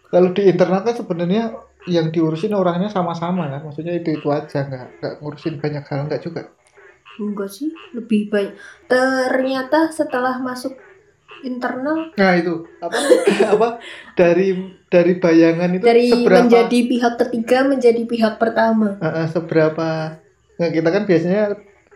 Kalau 0.06 0.30
di 0.36 0.46
internal 0.46 0.86
kan 0.86 0.94
sebenarnya 0.94 1.56
yang 1.86 2.10
diurusin 2.10 2.54
orangnya 2.54 2.90
sama-sama 2.90 3.46
kan, 3.46 3.62
maksudnya 3.62 3.94
itu 3.94 4.18
itu 4.18 4.28
aja 4.30 4.66
nggak 4.66 4.86
nggak 4.98 5.14
ngurusin 5.22 5.54
banyak 5.62 5.84
hal 5.86 6.10
nggak 6.10 6.22
juga. 6.22 6.42
Enggak 7.16 7.48
sih, 7.48 7.72
lebih 7.96 8.28
baik. 8.28 8.52
Ternyata 8.88 9.88
setelah 9.92 10.36
masuk 10.40 10.76
internal 11.44 12.12
Nah 12.16 12.32
itu. 12.36 12.64
Apa? 12.80 12.96
Apa? 13.56 13.68
Dari 14.16 14.56
dari 14.88 15.12
bayangan 15.20 15.70
itu 15.76 15.84
dari 15.84 16.08
seberapa? 16.08 16.44
menjadi 16.44 16.78
pihak 16.88 17.14
ketiga 17.20 17.58
menjadi 17.66 18.02
pihak 18.08 18.34
pertama. 18.40 18.96
eh, 19.00 19.08
eh, 19.24 19.26
seberapa? 19.28 20.16
Nggak 20.56 20.72
kita 20.72 20.88
kan 20.88 21.02
biasanya 21.04 21.42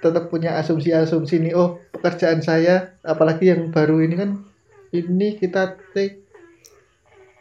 tetap 0.01 0.33
punya 0.33 0.57
asumsi-asumsi 0.57 1.45
nih 1.45 1.53
oh 1.53 1.77
pekerjaan 1.93 2.41
saya 2.41 2.97
apalagi 3.05 3.53
yang 3.53 3.69
baru 3.69 4.01
ini 4.01 4.17
kan 4.17 4.31
ini 4.97 5.37
kita 5.37 5.77
take 5.93 6.25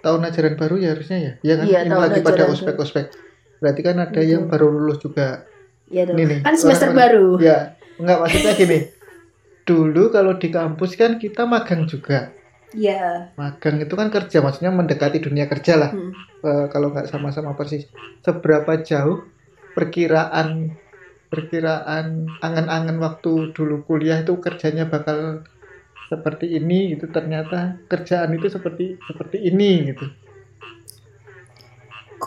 tahun 0.03 0.27
ajaran 0.27 0.55
baru 0.59 0.75
ya 0.79 0.95
harusnya 0.95 1.17
ya? 1.19 1.33
Ya 1.43 1.53
kan? 1.59 1.65
Iya, 1.67 1.79
ini 1.87 1.95
lagi 1.95 2.19
pada 2.23 2.43
ospek-ospek. 2.51 3.05
berarti 3.59 3.81
kan 3.83 3.99
ada 3.99 4.11
Betul. 4.15 4.31
yang 4.31 4.47
baru 4.47 4.71
lulus 4.71 5.03
juga 5.03 5.43
Ya 5.89 6.05
dong. 6.05 6.15
Ini 6.15 6.23
nih, 6.25 6.39
Kan 6.41 6.55
semester 6.55 6.93
orang-orang- 6.93 7.37
baru. 7.37 7.41
Ya, 7.41 7.57
enggak 7.97 8.17
maksudnya 8.21 8.53
gini. 8.55 8.79
Dulu 9.65 10.03
kalau 10.09 10.33
di 10.37 10.49
kampus 10.49 10.91
kan 10.93 11.17
kita 11.17 11.45
magang 11.45 11.85
juga. 11.85 12.33
Iya. 12.69 13.33
Magang 13.33 13.81
itu 13.81 13.93
kan 13.93 14.09
kerja, 14.09 14.37
maksudnya 14.39 14.69
mendekati 14.69 15.17
dunia 15.17 15.49
kerja 15.49 15.73
lah. 15.75 15.89
Hmm. 15.89 16.13
Eh, 16.39 16.65
kalau 16.69 16.93
nggak 16.93 17.09
sama-sama 17.09 17.57
persis. 17.57 17.89
Seberapa 18.21 18.77
jauh 18.79 19.25
perkiraan 19.73 20.77
perkiraan 21.29 22.25
angan-angan 22.41 22.97
waktu 22.97 23.53
dulu 23.53 23.85
kuliah 23.85 24.21
itu 24.21 24.41
kerjanya 24.41 24.89
bakal 24.89 25.45
seperti 26.09 26.57
ini 26.57 26.97
gitu 26.97 27.05
ternyata 27.05 27.77
kerjaan 27.85 28.33
itu 28.33 28.49
seperti 28.49 28.97
seperti 29.05 29.37
ini 29.45 29.93
gitu 29.93 30.09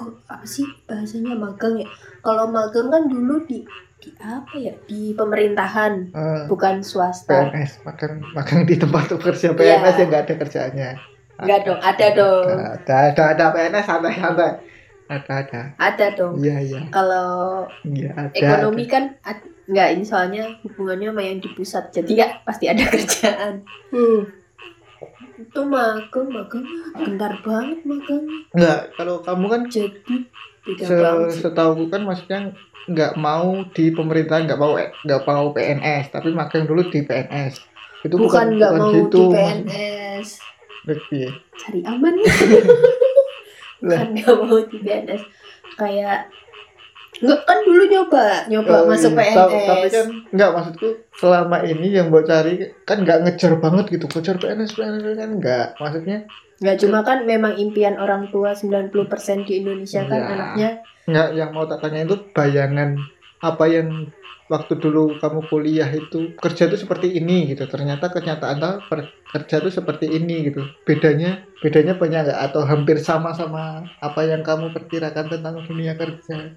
Kok 0.02 0.26
apa 0.26 0.42
sih 0.44 0.66
bahasanya 0.82 1.32
magang 1.32 1.74
ya? 1.76 1.86
Kalau 2.18 2.48
magang 2.48 2.88
kan 2.88 3.06
dulu 3.06 3.42
di 3.44 3.62
di 3.96 4.10
apa 4.18 4.54
ya? 4.56 4.74
Di 4.82 5.14
pemerintahan, 5.14 5.92
Eh, 6.10 6.42
bukan 6.46 6.82
swasta. 6.82 7.46
PNS 7.48 7.82
magang 7.82 8.18
magang 8.32 8.62
di 8.62 8.74
tempat 8.74 9.14
kerja 9.14 9.52
PNS 9.52 9.62
Iya. 9.88 9.96
yang 9.96 10.08
nggak 10.08 10.24
ada 10.24 10.34
kerjaannya 10.36 10.90
Enggak 11.34 11.60
dong, 11.64 11.80
ada 11.80 12.06
dong. 12.12 12.46
ada 12.54 12.94
ada 13.08 13.22
ada 13.30 13.44
PNS 13.50 13.84
santai 13.84 14.14
santai 14.14 14.50
ada 15.08 15.28
ada 15.30 15.60
Ada 15.76 16.06
dong. 16.14 16.34
iya 16.38 16.56
iya 16.58 16.80
Kalau 16.88 17.66
ada 17.84 18.30
ekonomi 18.32 18.84
kan 18.86 19.14
ad- 19.20 19.50
nggak 19.62 19.88
ini 19.92 20.02
soalnya 20.02 20.44
hubungannya 20.60 21.08
sama 21.08 21.22
yang 21.22 21.38
di 21.38 21.48
pusat 21.48 21.84
jadi 21.90 22.12
ya 22.16 22.28
pasti 22.42 22.66
ada 22.66 22.82
kerjaan 22.90 23.62
hmm. 23.88 24.20
Itu 25.42 25.60
magang 25.66 26.28
magang 26.30 26.64
bentar 26.94 27.32
banget 27.42 27.78
magang 27.82 28.24
Enggak, 28.54 28.80
kalau 28.94 29.16
kamu 29.20 29.44
kan 29.50 29.62
jadi 29.66 30.16
se 30.78 30.94
banget 30.94 31.42
setahu 31.42 31.90
kan 31.90 32.06
maksudnya 32.06 32.54
nggak 32.86 33.14
mau 33.18 33.62
di 33.74 33.94
pemerintahan 33.94 34.46
nggak 34.46 34.60
mau 34.60 34.74
nggak 34.78 35.22
mau 35.26 35.50
PNS 35.54 36.14
tapi 36.14 36.30
magang 36.34 36.66
dulu 36.66 36.86
di 36.90 37.02
PNS 37.02 37.62
itu 38.02 38.14
bukan 38.18 38.58
nggak 38.58 38.72
mau 38.74 38.90
gitu 38.90 39.30
di 39.30 39.34
PNS 39.34 40.28
Lebih. 40.82 41.30
cari 41.54 41.80
aman 41.86 42.14
Lah. 42.18 42.38
bukan 43.82 44.08
nggak 44.18 44.36
mau 44.38 44.58
di 44.66 44.76
PNS 44.82 45.22
kayak 45.78 46.30
nggak 47.22 47.40
kan 47.46 47.58
dulu 47.62 47.82
nyoba 47.86 48.24
nyoba 48.50 48.74
Oh, 48.74 48.86
masuk 48.90 49.14
iya. 49.14 49.18
PNS 49.22 49.36
Ta- 49.38 49.70
tapi 49.70 49.88
kan 49.88 50.06
nggak 50.28 50.50
maksudku 50.50 50.88
selama 51.14 51.56
ini 51.62 51.88
yang 51.88 52.10
mau 52.10 52.20
cari 52.20 52.54
kan 52.82 53.00
nggak 53.00 53.18
ngejar 53.22 53.52
banget 53.56 53.84
gitu 53.90 54.06
ngejar 54.06 54.36
PNS 54.36 54.74
PNS 54.74 55.04
kan 55.14 55.30
nggak 55.38 55.66
maksudnya. 55.78 56.18
Nggak 56.58 56.76
cuma 56.78 56.98
kan 57.02 57.18
memang 57.22 57.54
impian 57.54 57.94
orang 57.96 58.28
tua 58.28 58.54
90% 58.54 58.90
di 59.42 59.58
Indonesia 59.58 60.02
kan 60.02 60.18
Iya. 60.18 60.28
anaknya. 60.28 60.70
Nggak 61.04 61.28
yang 61.32 61.50
mau 61.50 61.64
tak 61.64 61.78
tanya 61.80 62.02
itu 62.02 62.16
bayangan 62.30 62.98
apa 63.38 63.64
yang 63.66 63.88
waktu 64.46 64.76
dulu 64.76 65.16
kamu 65.16 65.48
kuliah 65.48 65.88
itu 65.88 66.36
kerja 66.36 66.68
itu 66.68 66.76
seperti 66.76 67.16
ini 67.16 67.48
gitu 67.48 67.64
ternyata 67.64 68.06
kenyataan 68.06 68.60
kerja 69.26 69.58
itu 69.58 69.70
seperti 69.72 70.06
ini 70.08 70.46
gitu. 70.46 70.62
Bedanya 70.82 71.42
bedanya 71.58 71.96
banyak 71.96 72.20
nggak? 72.28 72.40
Atau 72.50 72.62
hampir 72.62 72.98
sama 72.98 73.32
sama 73.32 73.80
apa 73.98 74.20
yang 74.22 74.42
kamu 74.42 74.70
perkirakan 74.70 75.30
tentang 75.30 75.62
dunia 75.62 75.94
kerja 75.94 76.52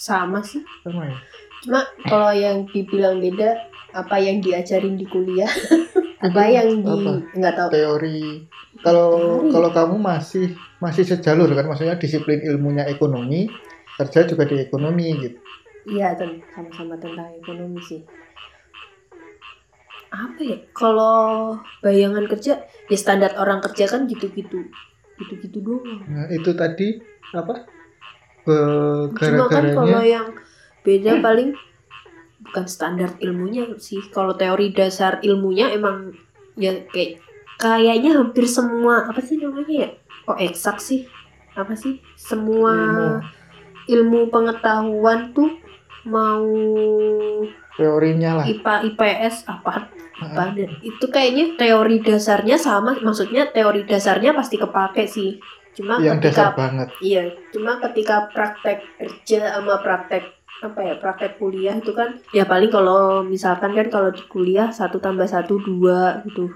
sama 0.00 0.40
sih 0.40 0.64
sama 0.80 1.04
ya 1.04 1.18
Cuma 1.60 1.84
kalau 2.08 2.32
yang 2.32 2.64
dibilang 2.64 3.20
beda 3.20 3.52
apa 3.92 4.16
yang 4.16 4.40
diajarin 4.40 4.96
di 4.96 5.04
kuliah, 5.04 5.44
apa 6.24 6.42
yang 6.48 6.80
di 6.80 6.88
nggak 7.36 7.52
tahu. 7.52 7.68
teori 7.68 8.48
kalau 8.80 9.12
Teori. 9.44 9.52
kalau 9.52 9.68
kamu 9.68 9.96
masih 10.00 10.56
masih 10.80 11.04
sejalur 11.04 11.52
kan 11.52 11.68
maksudnya 11.68 12.00
disiplin 12.00 12.40
ilmunya 12.40 12.88
ekonomi 12.88 13.52
kerja 14.00 14.24
juga 14.24 14.48
di 14.48 14.56
ekonomi 14.56 15.12
gitu 15.20 15.36
Iya, 15.80 16.12
sama-sama 16.48 16.96
tentang 16.96 17.28
ekonomi 17.36 17.80
sih. 17.80 18.00
Apa 20.10 20.40
ya? 20.42 20.58
Kalau 20.72 21.56
bayangan 21.80 22.26
kerja 22.26 22.60
ya 22.88 22.96
standar 22.96 23.32
orang 23.38 23.62
kerja 23.62 23.88
kan 23.88 24.04
gitu-gitu. 24.04 24.66
Gitu-gitu 25.16 25.58
doang. 25.60 26.04
nah 26.04 26.28
itu 26.28 26.52
tadi 26.52 26.96
apa 27.32 27.64
Cuma 29.14 29.46
kan 29.48 29.64
kalau 29.72 30.02
yang 30.02 30.26
beda 30.80 31.20
paling 31.20 31.54
bukan 32.46 32.66
standar 32.66 33.14
ilmunya 33.20 33.68
sih. 33.76 34.00
Kalau 34.10 34.34
teori 34.34 34.72
dasar 34.72 35.20
ilmunya 35.22 35.70
emang 35.70 36.14
ya 36.58 36.84
kayak 36.90 37.20
kayaknya 37.60 38.16
hampir 38.16 38.48
semua 38.48 39.06
apa 39.06 39.20
sih 39.20 39.38
namanya 39.38 39.74
ya? 39.86 39.90
Oh 40.26 40.36
eksak 40.36 40.80
sih. 40.80 41.06
Apa 41.54 41.76
sih? 41.76 42.00
Semua 42.14 42.74
ilmu 43.90 44.30
pengetahuan 44.30 45.34
tuh 45.34 45.50
mau 46.06 46.46
teorinya 47.76 48.40
lah 48.40 48.44
IPA 48.48 48.74
IPS 48.92 49.44
apa 49.48 49.88
apa 50.20 50.52
itu 50.84 51.06
kayaknya 51.08 51.56
teori 51.56 52.04
dasarnya 52.04 52.60
sama 52.60 52.96
maksudnya 53.00 53.48
teori 53.48 53.88
dasarnya 53.88 54.36
pasti 54.36 54.60
kepake 54.60 55.08
sih 55.08 55.40
cuma 55.76 56.02
yang 56.02 56.18
dasar 56.18 56.50
ketika 56.50 56.58
banget. 56.58 56.88
iya 57.00 57.22
cuma 57.54 57.72
ketika 57.78 58.16
praktek 58.34 58.78
kerja 58.98 59.54
sama 59.54 59.78
praktek 59.80 60.24
apa 60.60 60.80
ya 60.84 60.94
praktek 61.00 61.40
kuliah 61.40 61.72
itu 61.72 61.92
kan 61.96 62.20
ya 62.36 62.44
paling 62.44 62.68
kalau 62.68 63.24
misalkan 63.24 63.72
kan 63.72 63.88
kalau 63.88 64.10
di 64.12 64.20
kuliah 64.28 64.68
satu 64.68 65.00
tambah 65.00 65.24
satu 65.24 65.56
dua 65.56 66.20
gitu. 66.28 66.52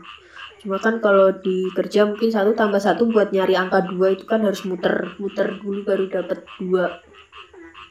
Cuma 0.64 0.80
kan 0.80 0.97
kalau 1.00 1.28
di 1.44 1.68
kerja 1.76 2.09
mungkin 2.09 2.33
satu 2.33 2.56
tambah 2.56 2.80
satu 2.80 3.12
buat 3.12 3.33
nyari 3.37 3.52
angka 3.52 3.85
dua 3.85 4.16
itu 4.16 4.25
kan 4.25 4.40
harus 4.40 4.64
muter 4.64 5.12
muter 5.21 5.61
dulu 5.61 5.85
baru 5.85 6.09
dapat 6.09 6.40
dua. 6.56 7.04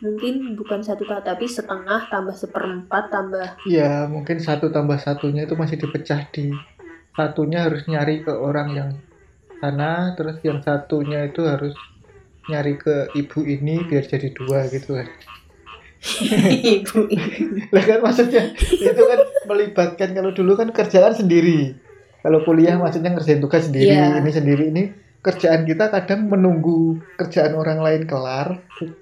Mungkin 0.01 0.57
bukan 0.57 0.81
satu 0.81 1.05
ta- 1.05 1.21
tapi 1.21 1.45
setengah 1.45 2.09
tambah 2.09 2.33
seperempat 2.33 3.13
tambah. 3.13 3.47
Ya 3.69 4.09
mungkin 4.09 4.41
satu 4.41 4.73
tambah 4.73 4.97
satunya 4.97 5.45
itu 5.45 5.53
masih 5.53 5.77
dipecah 5.85 6.25
di 6.33 6.49
satunya 7.13 7.69
harus 7.69 7.85
nyari 7.85 8.25
ke 8.25 8.33
orang 8.33 8.67
yang 8.73 8.89
sana 9.63 9.91
terus 10.13 10.43
yang 10.43 10.59
satunya 10.59 11.23
itu 11.23 11.39
harus 11.41 11.71
nyari 12.43 12.75
ke 12.75 13.07
ibu 13.13 13.39
ini 13.41 13.79
biar 13.81 14.03
jadi 14.03 14.27
dua 14.29 14.67
gitu 14.67 14.99
kan 14.99 15.07
ibu 16.75 17.07
lah 17.71 17.79
kan 17.81 17.99
maksudnya 18.01 18.51
itu 18.59 19.01
kan 19.01 19.19
melibatkan 19.45 20.11
kalau 20.11 20.31
dulu 20.31 20.51
kan 20.53 20.67
kerjaan 20.69 21.15
sendiri. 21.15 21.79
Kalau 22.19 22.39
kuliah 22.41 22.75
maksudnya 22.75 23.11
ngerjain 23.11 23.39
tugas 23.39 23.67
sendiri 23.67 23.87
Iya. 23.89 24.19
ini 24.19 24.27
sendiri. 24.29 24.63
Ini 24.67 24.83
kerjaan 25.19 25.63
kita 25.63 25.87
kadang 25.87 26.27
menunggu 26.27 26.99
kerjaan 27.15 27.51
orang 27.53 27.79
lain 27.79 28.03
kelar 28.03 28.59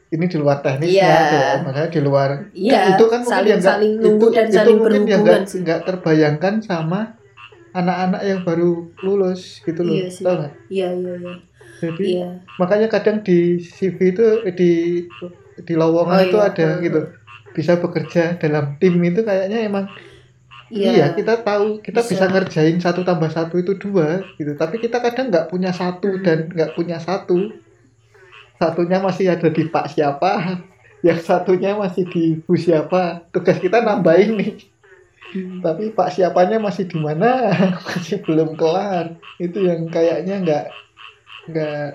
ini 0.08 0.25
di 0.25 0.38
luar 0.38 0.62
teknisnya 0.62 0.94
Iya. 1.01 1.18
tuh, 1.25 1.58
makanya 1.65 1.89
di 1.89 2.01
luar 2.01 2.30
iya. 2.51 2.94
Itu 2.94 3.06
kan 3.08 3.22
mungkin 3.22 3.34
saling 3.34 3.50
ya 3.50 3.58
nggak- 3.58 3.65
saling 3.74 3.94
nunggu 3.98 4.25
itu, 4.27 4.34
dan 4.34 4.46
itu 4.46 4.56
saling 4.56 4.77
mungkin 4.77 5.01
ya 5.03 5.18
nggak 5.18 5.41
sih. 5.46 5.58
nggak 5.60 5.80
terbayangkan 5.84 6.53
sama 6.62 7.00
anak-anak 7.72 8.22
yang 8.24 8.40
baru 8.42 8.72
lulus 9.00 9.60
gitu 9.62 9.82
loh 9.82 9.94
Iya 9.94 10.08
sih. 10.08 10.24
tau 10.24 10.36
nggak 10.38 10.54
iya 10.70 10.88
iya 10.92 11.13
iya 11.18 11.36
jadi 11.82 12.04
iya 12.04 12.28
makanya 12.58 12.88
kadang 12.88 13.22
di 13.22 13.58
CV 13.58 13.98
itu 14.12 14.24
eh, 14.44 14.54
di 14.54 14.72
di 15.62 15.74
lowongan 15.74 16.18
Oh, 16.18 16.25
itu 16.28 16.38
iya. 16.38 16.48
ada 16.50 16.68
Hmm. 16.75 16.82
gitu 16.82 17.01
bisa 17.51 17.75
bekerja 17.75 18.24
dalam 18.40 18.80
tim 18.80 18.96
itu 19.01 19.22
kayaknya 19.22 19.68
emang 19.68 19.86
iya, 20.72 21.12
kita 21.12 21.44
tahu 21.44 21.84
kita 21.84 22.00
bisa. 22.00 22.16
Bisa. 22.16 22.25
ngerjain 22.28 22.78
satu 22.80 23.04
tambah 23.04 23.28
satu 23.28 23.60
itu 23.60 23.75
dua 23.75 24.24
gitu 24.36 24.56
tapi 24.56 24.80
kita 24.80 25.00
kadang 25.00 25.28
nggak 25.28 25.48
punya 25.48 25.72
satu 25.72 26.16
Hmm. 26.16 26.24
dan 26.24 26.38
nggak 26.48 26.72
punya 26.74 26.98
satu 26.98 27.51
satunya 28.56 28.98
masih 29.01 29.34
ada 29.34 29.48
di 29.50 29.63
pak 29.66 29.90
siapa 29.92 30.32
yang 31.08 31.20
satunya 31.20 31.74
masih 31.74 32.06
di 32.08 32.38
bu 32.40 32.54
siapa 32.56 33.25
tugas 33.32 33.58
kita 33.58 33.82
nambahin 33.82 34.38
nih 34.38 34.51
Hmm. 35.32 35.64
tapi 35.64 35.96
pak 35.96 36.12
siapanya 36.12 36.60
masih 36.60 36.92
di 36.92 37.00
mana? 37.00 37.56
Masih 37.88 38.20
belum 38.20 38.60
kelar. 38.60 39.16
Itu 39.40 39.64
yang 39.64 39.88
kayaknya 39.88 40.44
nggak 40.44 40.66
nggak 41.48 41.88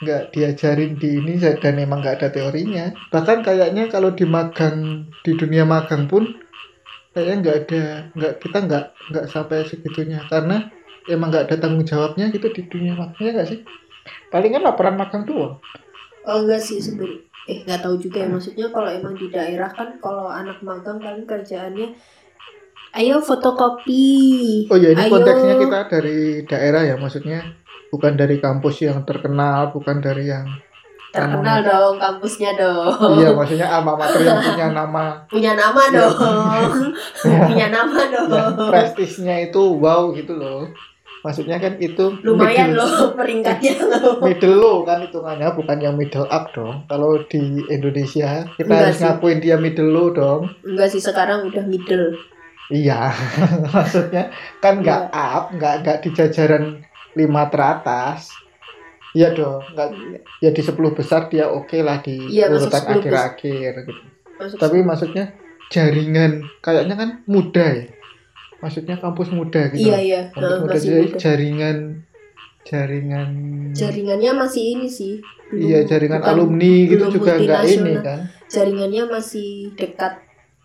nggak 0.00 0.22
diajarin 0.32 0.96
di 0.96 1.18
ini 1.18 1.34
dan 1.36 1.74
emang 1.76 2.00
nggak 2.00 2.22
ada 2.22 2.28
teorinya. 2.30 2.94
Bahkan 3.10 3.42
kayaknya 3.42 3.90
kalau 3.90 4.14
di 4.14 4.22
magang 4.22 5.10
di 5.26 5.32
dunia 5.34 5.66
magang 5.66 6.06
pun 6.06 6.30
kayaknya 7.10 7.34
nggak 7.42 7.56
ada 7.66 7.82
nggak 8.14 8.34
kita 8.38 8.58
nggak 8.70 8.84
nggak 9.10 9.26
sampai 9.26 9.66
segitunya. 9.66 10.22
Karena 10.30 10.70
emang 11.10 11.34
nggak 11.34 11.50
ada 11.50 11.56
tanggung 11.58 11.82
jawabnya 11.82 12.30
gitu 12.30 12.54
di 12.54 12.62
dunia 12.70 12.94
magangnya 12.94 13.42
nggak 13.42 13.48
sih? 13.50 13.60
Paling 14.30 14.54
kan 14.54 14.62
laporan 14.62 14.94
magang 14.94 15.26
doang. 15.26 15.58
Oh 16.22 16.38
enggak 16.46 16.62
sih 16.62 16.78
sebenarnya 16.78 17.26
eh 17.48 17.66
nggak 17.66 17.80
tahu 17.82 17.94
juga 17.98 18.22
ya. 18.22 18.28
Maksudnya 18.30 18.66
kalau 18.70 18.90
emang 18.90 19.14
di 19.18 19.26
daerah 19.32 19.70
kan 19.72 19.98
kalau 19.98 20.30
anak 20.30 20.62
magang 20.62 21.02
paling 21.02 21.26
kerjaannya 21.26 21.98
ayo 22.92 23.16
fotokopi. 23.18 24.06
Oh 24.66 24.76
ya 24.76 24.90
ini 24.90 25.02
ayo. 25.04 25.12
konteksnya 25.12 25.54
kita 25.56 25.78
dari 25.88 26.18
daerah 26.44 26.82
ya 26.84 26.94
maksudnya 26.94 27.38
bukan 27.88 28.14
dari 28.14 28.38
kampus 28.38 28.82
yang 28.82 29.02
terkenal 29.02 29.70
bukan 29.70 29.98
dari 29.98 30.26
yang 30.26 30.46
terkenal 31.10 31.58
dong 31.60 31.94
kampusnya 31.98 32.54
dong. 32.54 33.18
Iya 33.18 33.34
maksudnya 33.34 33.66
alma 33.66 33.94
mater 33.94 34.22
yang 34.22 34.38
punya 34.38 34.66
nama. 34.70 35.04
Punya 35.26 35.52
nama 35.54 35.82
Iya. 35.84 35.96
dong. 35.98 36.14
Punya 37.50 37.66
nama 37.68 38.00
dong. 38.06 38.28
ya, 38.30 38.44
prestisnya 38.70 39.34
itu 39.42 39.58
wow 39.58 40.10
gitu 40.12 40.34
loh. 40.34 40.70
Maksudnya 41.20 41.60
kan 41.60 41.76
itu 41.76 42.16
lumayan 42.24 42.72
middle, 42.72 42.80
loh 42.80 42.94
peringkatnya. 43.18 43.74
Loh 43.82 44.22
middle 44.22 44.56
low 44.56 44.76
kan 44.82 45.02
hitungannya 45.02 45.52
bukan 45.52 45.78
yang 45.78 45.94
middle 45.94 46.24
up 46.26 46.48
dong. 46.50 46.86
Kalau 46.86 47.18
di 47.26 47.42
Indonesia 47.66 48.46
kita 48.54 48.64
Enggak 48.64 48.80
harus 48.80 48.96
sih. 48.96 49.04
ngakuin 49.04 49.38
dia 49.38 49.56
middle 49.58 49.90
low 49.90 50.08
dong. 50.10 50.48
Enggak 50.62 50.88
sih 50.88 51.02
sekarang 51.02 51.44
udah 51.44 51.66
middle 51.66 52.14
iya 52.70 53.10
maksudnya 53.66 54.30
kan 54.58 54.78
nggak 54.78 55.02
up 55.08 55.50
nggak 55.50 55.74
nggak 55.80 55.98
di 56.00 56.08
jajaran 56.10 56.64
lima 57.12 57.46
teratas 57.46 58.30
Iya 59.10 59.34
dong, 59.34 59.58
nggak 59.68 59.90
ya 60.38 60.48
di 60.48 60.62
10 60.62 60.70
besar 60.94 61.26
dia 61.26 61.42
oke 61.44 61.74
lah 61.78 61.98
di 61.98 62.30
Iya, 62.30 62.46
urutan 62.46 62.78
10 62.94 63.02
akhir-akhir 63.02 63.72
gitu. 63.82 64.02
Masuk 64.38 64.56
Tapi 64.56 64.78
maksudnya 64.80 65.34
jaringan 65.66 66.46
kayaknya 66.62 66.94
kan 66.94 67.10
muda 67.26 67.66
ya. 67.74 67.90
Maksudnya 68.60 68.94
kampus 68.96 69.28
muda 69.30 69.66
gitu. 69.68 69.82
iya 69.84 69.98
iya 69.98 70.20
Kampus 70.28 70.38
Nah, 70.44 70.58
muda 70.60 70.70
masih 70.72 70.86
jadi 70.86 71.02
muda. 71.04 71.18
jaringan 71.18 71.78
jaringan 72.62 73.30
jaringannya 73.72 74.30
masih 74.36 74.62
ini 74.70 74.86
sih 74.86 75.14
Belum- 75.48 75.58
iya 75.60 75.78
jaringan 75.82 76.20
bukan- 76.20 76.30
alumni 76.32 76.74
gitu 76.86 77.04
juga 77.10 77.32
nggak 77.34 77.62
ini 77.66 77.92
kan. 77.98 78.20
jaringannya 78.46 79.02
masih 79.08 79.50
dekat 79.74 80.12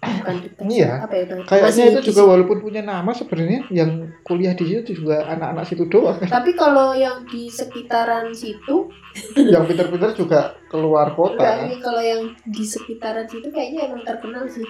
bukan 0.07 0.35
dekat 0.39 0.65
Iya. 0.67 0.91
apa 0.99 1.13
ya? 1.13 1.23
Kayaknya 1.43 1.83
itu 1.87 1.99
di 1.99 2.07
juga 2.07 2.21
walaupun 2.25 2.57
punya 2.59 2.81
nama 2.81 3.11
sebenarnya 3.11 3.59
yang 3.69 3.89
kuliah 4.21 4.51
di 4.51 4.65
situ 4.65 4.95
juga 4.95 5.25
anak-anak 5.27 5.63
situ 5.63 5.83
doang 5.85 6.17
kan. 6.17 6.29
Tapi 6.31 6.51
kalau 6.53 6.93
yang 6.93 7.23
di 7.23 7.47
sekitaran 7.47 8.29
situ, 8.31 8.89
yang 9.35 9.63
pinter-pinter 9.63 10.11
juga 10.11 10.39
keluar 10.65 11.11
kota 11.11 11.37
enggak 11.37 11.55
kan. 11.71 11.81
kalau 11.83 12.01
yang 12.01 12.21
di 12.45 12.63
sekitaran 12.63 13.25
situ 13.25 13.47
kayaknya 13.47 13.87
emang 13.87 14.01
terkenal 14.01 14.45
sih. 14.45 14.65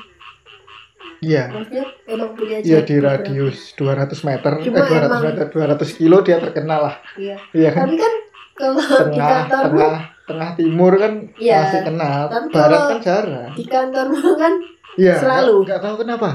Iya. 1.18 1.50
Maksudnya 1.50 1.86
emang 2.08 2.32
punya 2.34 2.58
Iya 2.60 2.80
di 2.82 2.96
beberapa. 2.96 3.22
radius 3.22 3.58
200 3.74 4.20
meter, 4.22 4.52
Cuma 4.60 4.78
eh 4.78 4.86
200 4.86 5.06
emang- 5.06 5.24
meter, 5.24 5.46
200 5.50 5.90
kilo 5.94 6.18
dia 6.22 6.38
terkenal 6.40 6.80
lah. 6.84 6.96
Iya. 7.16 7.38
Iya 7.52 7.70
kan? 7.72 7.86
Tapi 7.86 7.96
kan 7.96 8.14
kalau 8.54 8.80
di 8.80 8.96
Tengah, 9.12 9.30
kantor 9.44 9.64
tengah, 9.66 9.96
tengah 10.26 10.50
timur 10.56 10.94
kan 10.96 11.14
Iya. 11.36 11.58
masih 11.62 11.82
kenal. 11.84 12.22
Tapi 12.28 12.48
Barat 12.52 12.80
kan 12.82 13.00
jarang. 13.02 13.52
di 13.54 13.66
kantor 13.66 14.08
kan 14.42 14.54
Iya. 14.96 15.16
selalu. 15.18 15.64
nggak- 15.64 15.82
tahu 15.82 15.96
kenapa. 16.00 16.30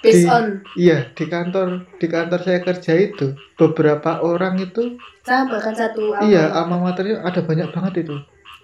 based 0.00 0.26
Di- 0.26 0.28
on 0.28 0.46
Iya 0.74 0.98
di 1.10 1.24
kantor 1.24 1.68
di 1.94 2.06
kantor 2.06 2.40
saya 2.40 2.58
kerja 2.58 2.92
itu 2.92 3.26
beberapa 3.54 4.18
orang 4.18 4.58
itu 4.58 4.98
sama 5.22 5.56
kan 5.56 5.70
satu 5.72 6.10
iya 6.20 6.50
alma. 6.50 6.74
alma 6.74 6.90
maternya 6.90 7.22
ada 7.22 7.38
banyak 7.38 7.70
banget 7.70 8.02
itu 8.02 8.16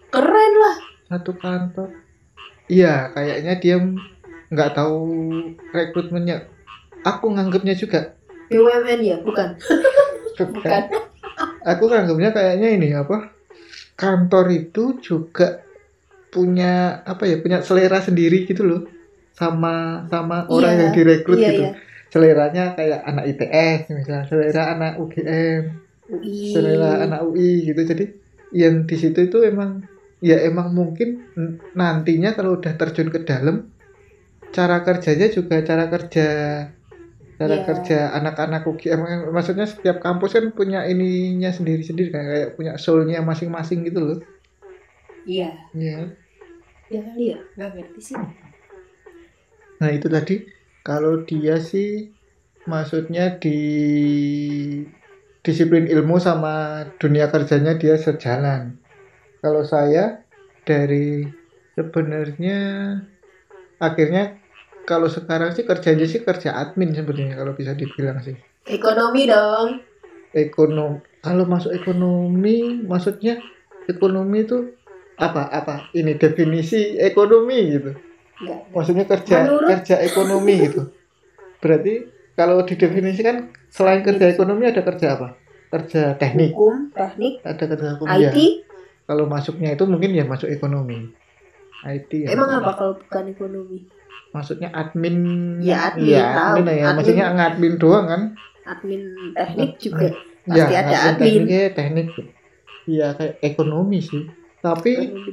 Keren 0.09 0.53
lah. 0.57 0.77
satu 1.07 1.33
kantor. 1.33 1.95
Iya 2.67 3.15
kayaknya 3.15 3.55
dia 3.57 3.77
nggak 4.49 4.71
tahu 4.75 4.99
rekrutmennya. 5.71 6.43
Aku 7.01 7.31
nganggapnya 7.31 7.73
juga 7.73 8.19
BUMN 8.49 9.01
ya, 9.01 9.17
bukan? 9.27 9.55
Bukan. 10.35 10.83
aku 11.63 11.85
nganggapnya 11.87 12.31
kayaknya 12.31 12.69
ini 12.73 12.89
apa 12.93 13.31
kantor 13.95 14.47
itu 14.51 14.99
juga 14.99 15.63
punya 16.29 16.99
apa 17.03 17.25
ya 17.25 17.39
punya 17.39 17.59
selera 17.61 17.99
sendiri 17.99 18.43
gitu 18.43 18.63
loh 18.63 18.81
sama 19.39 19.77
sama 20.07 20.51
orang 20.51 20.75
Iya, 20.75 20.81
yang 20.83 20.91
direkrut 20.93 21.39
Iya, 21.39 21.49
gitu 21.49 21.63
iya. 21.63 21.73
seleranya 22.09 22.65
kayak 22.75 23.01
anak 23.07 23.25
IPS 23.29 23.79
misalnya 23.89 24.25
selera 24.27 24.63
anak 24.75 24.93
UGM 24.99 25.63
UI. 26.11 26.51
selera 26.51 27.07
anak 27.07 27.21
UI 27.23 27.63
gitu 27.65 27.81
jadi 27.81 28.05
yang 28.51 28.83
di 28.83 28.97
situ 28.97 29.21
itu 29.23 29.39
emang 29.41 29.87
ya 30.19 30.43
emang 30.43 30.73
mungkin 30.73 31.23
nantinya 31.73 32.33
kalau 32.33 32.59
udah 32.59 32.75
terjun 32.75 33.07
ke 33.07 33.23
dalam 33.23 33.71
cara 34.51 34.83
kerjanya 34.83 35.29
juga 35.29 35.63
cara 35.63 35.87
kerja 35.87 36.29
cara 37.39 37.55
Iya. 37.55 37.63
kerja 37.63 37.99
anak-anak 38.11 38.67
UGM 38.67 38.99
kan, 38.99 39.19
maksudnya 39.31 39.63
setiap 39.63 40.03
kampus 40.03 40.35
kan 40.35 40.51
punya 40.51 40.83
ininya 40.83 41.55
sendiri-sendiri 41.55 42.11
kayak, 42.11 42.27
kayak 42.27 42.49
punya 42.57 42.73
soulnya 42.75 43.23
masing-masing 43.23 43.87
gitu 43.87 44.01
loh 44.03 44.19
Iya. 45.23 45.55
ya 45.71 46.09
Ya 46.89 47.05
kali 47.05 47.25
ya, 47.29 47.39
nggak 47.53 47.71
ngerti 47.77 48.01
sih. 48.01 48.17
Nah 49.79 49.91
itu 49.91 50.07
tadi. 50.11 50.47
Kalau 50.87 51.27
dia 51.27 51.61
sih 51.61 52.09
maksudnya 52.65 53.37
di 53.37 53.59
disiplin 55.45 55.89
ilmu 55.89 56.17
sama 56.21 56.85
dunia 56.97 57.29
kerjanya 57.29 57.77
dia 57.77 57.97
sejalan. 57.97 58.77
Kalau 59.45 59.63
saya 59.63 60.25
dari 60.65 61.29
sebenarnya 61.79 62.59
akhirnya 63.79 64.41
kalau 64.89 65.07
sekarang 65.07 65.53
sih 65.53 65.69
kerjanya 65.69 66.09
sih 66.09 66.25
kerja 66.25 66.57
admin 66.57 66.97
sebenarnya 66.97 67.37
kalau 67.39 67.53
bisa 67.53 67.77
dibilang 67.77 68.21
sih. 68.25 68.37
Ekonomi 68.69 69.29
dong. 69.29 69.85
ekonom 70.37 71.01
kalau 71.25 71.49
masuk 71.49 71.73
ekonomi 71.73 72.85
maksudnya 72.85 73.41
ekonomi 73.89 74.45
itu 74.45 74.77
apa? 75.17 75.49
Apa? 75.49 75.89
Ini 75.97 76.21
definisi 76.21 77.01
ekonomi 77.01 77.59
gitu 77.73 78.08
Enggak. 78.39 78.61
maksudnya 78.71 79.05
kerja 79.05 79.37
Menurut- 79.43 79.69
kerja 79.69 79.95
ekonomi 80.01 80.55
gitu. 80.61 80.83
Berarti 81.59 81.95
kalau 82.33 82.63
didefinisikan 82.63 83.37
selain 83.67 84.01
kerja 84.01 84.31
ekonomi 84.31 84.65
ada 84.65 84.81
kerja 84.81 85.19
apa? 85.19 85.35
Kerja 85.69 86.15
teknik. 86.15 86.55
Hukum, 86.55 86.91
teknik, 86.91 87.43
ada 87.43 87.65
kerja 87.67 87.89
hukum 87.95 88.07
ya 88.09 88.31
IT, 88.31 88.39
kalau 89.05 89.27
masuknya 89.27 89.71
itu 89.71 89.85
mungkin 89.85 90.11
ya 90.13 90.25
masuk 90.25 90.47
ekonomi. 90.47 91.11
IT 91.81 92.11
ya. 92.25 92.33
Emang 92.33 92.51
apa 92.55 92.73
kalau 92.75 92.95
bukan 92.97 93.25
ekonomi? 93.29 93.79
maksudnya 94.29 94.69
admin 94.71 95.17
Ya, 95.59 95.89
admin, 95.89 96.13
Iya, 96.13 96.25
tahu. 96.29 96.53
admin 96.53 96.67
ya. 96.69 96.73
Admin. 96.85 96.95
maksudnya 96.95 97.27
ngadmin 97.33 97.75
doang 97.75 98.07
kan? 98.07 98.23
Admin 98.63 99.03
teknik 99.33 99.71
juga 99.81 100.07
ya 100.47 100.63
pasti 100.63 100.75
ada 100.75 100.85
ngadmin 100.85 101.01
admin. 101.01 101.17
tekniknya 101.19 101.61
teknik. 101.73 102.07
Iya 102.85 103.07
kayak 103.13 103.35
ekonomi 103.43 103.99
sih. 103.99 104.23
Tapi 104.59 104.93
Ekonomi 104.95 105.33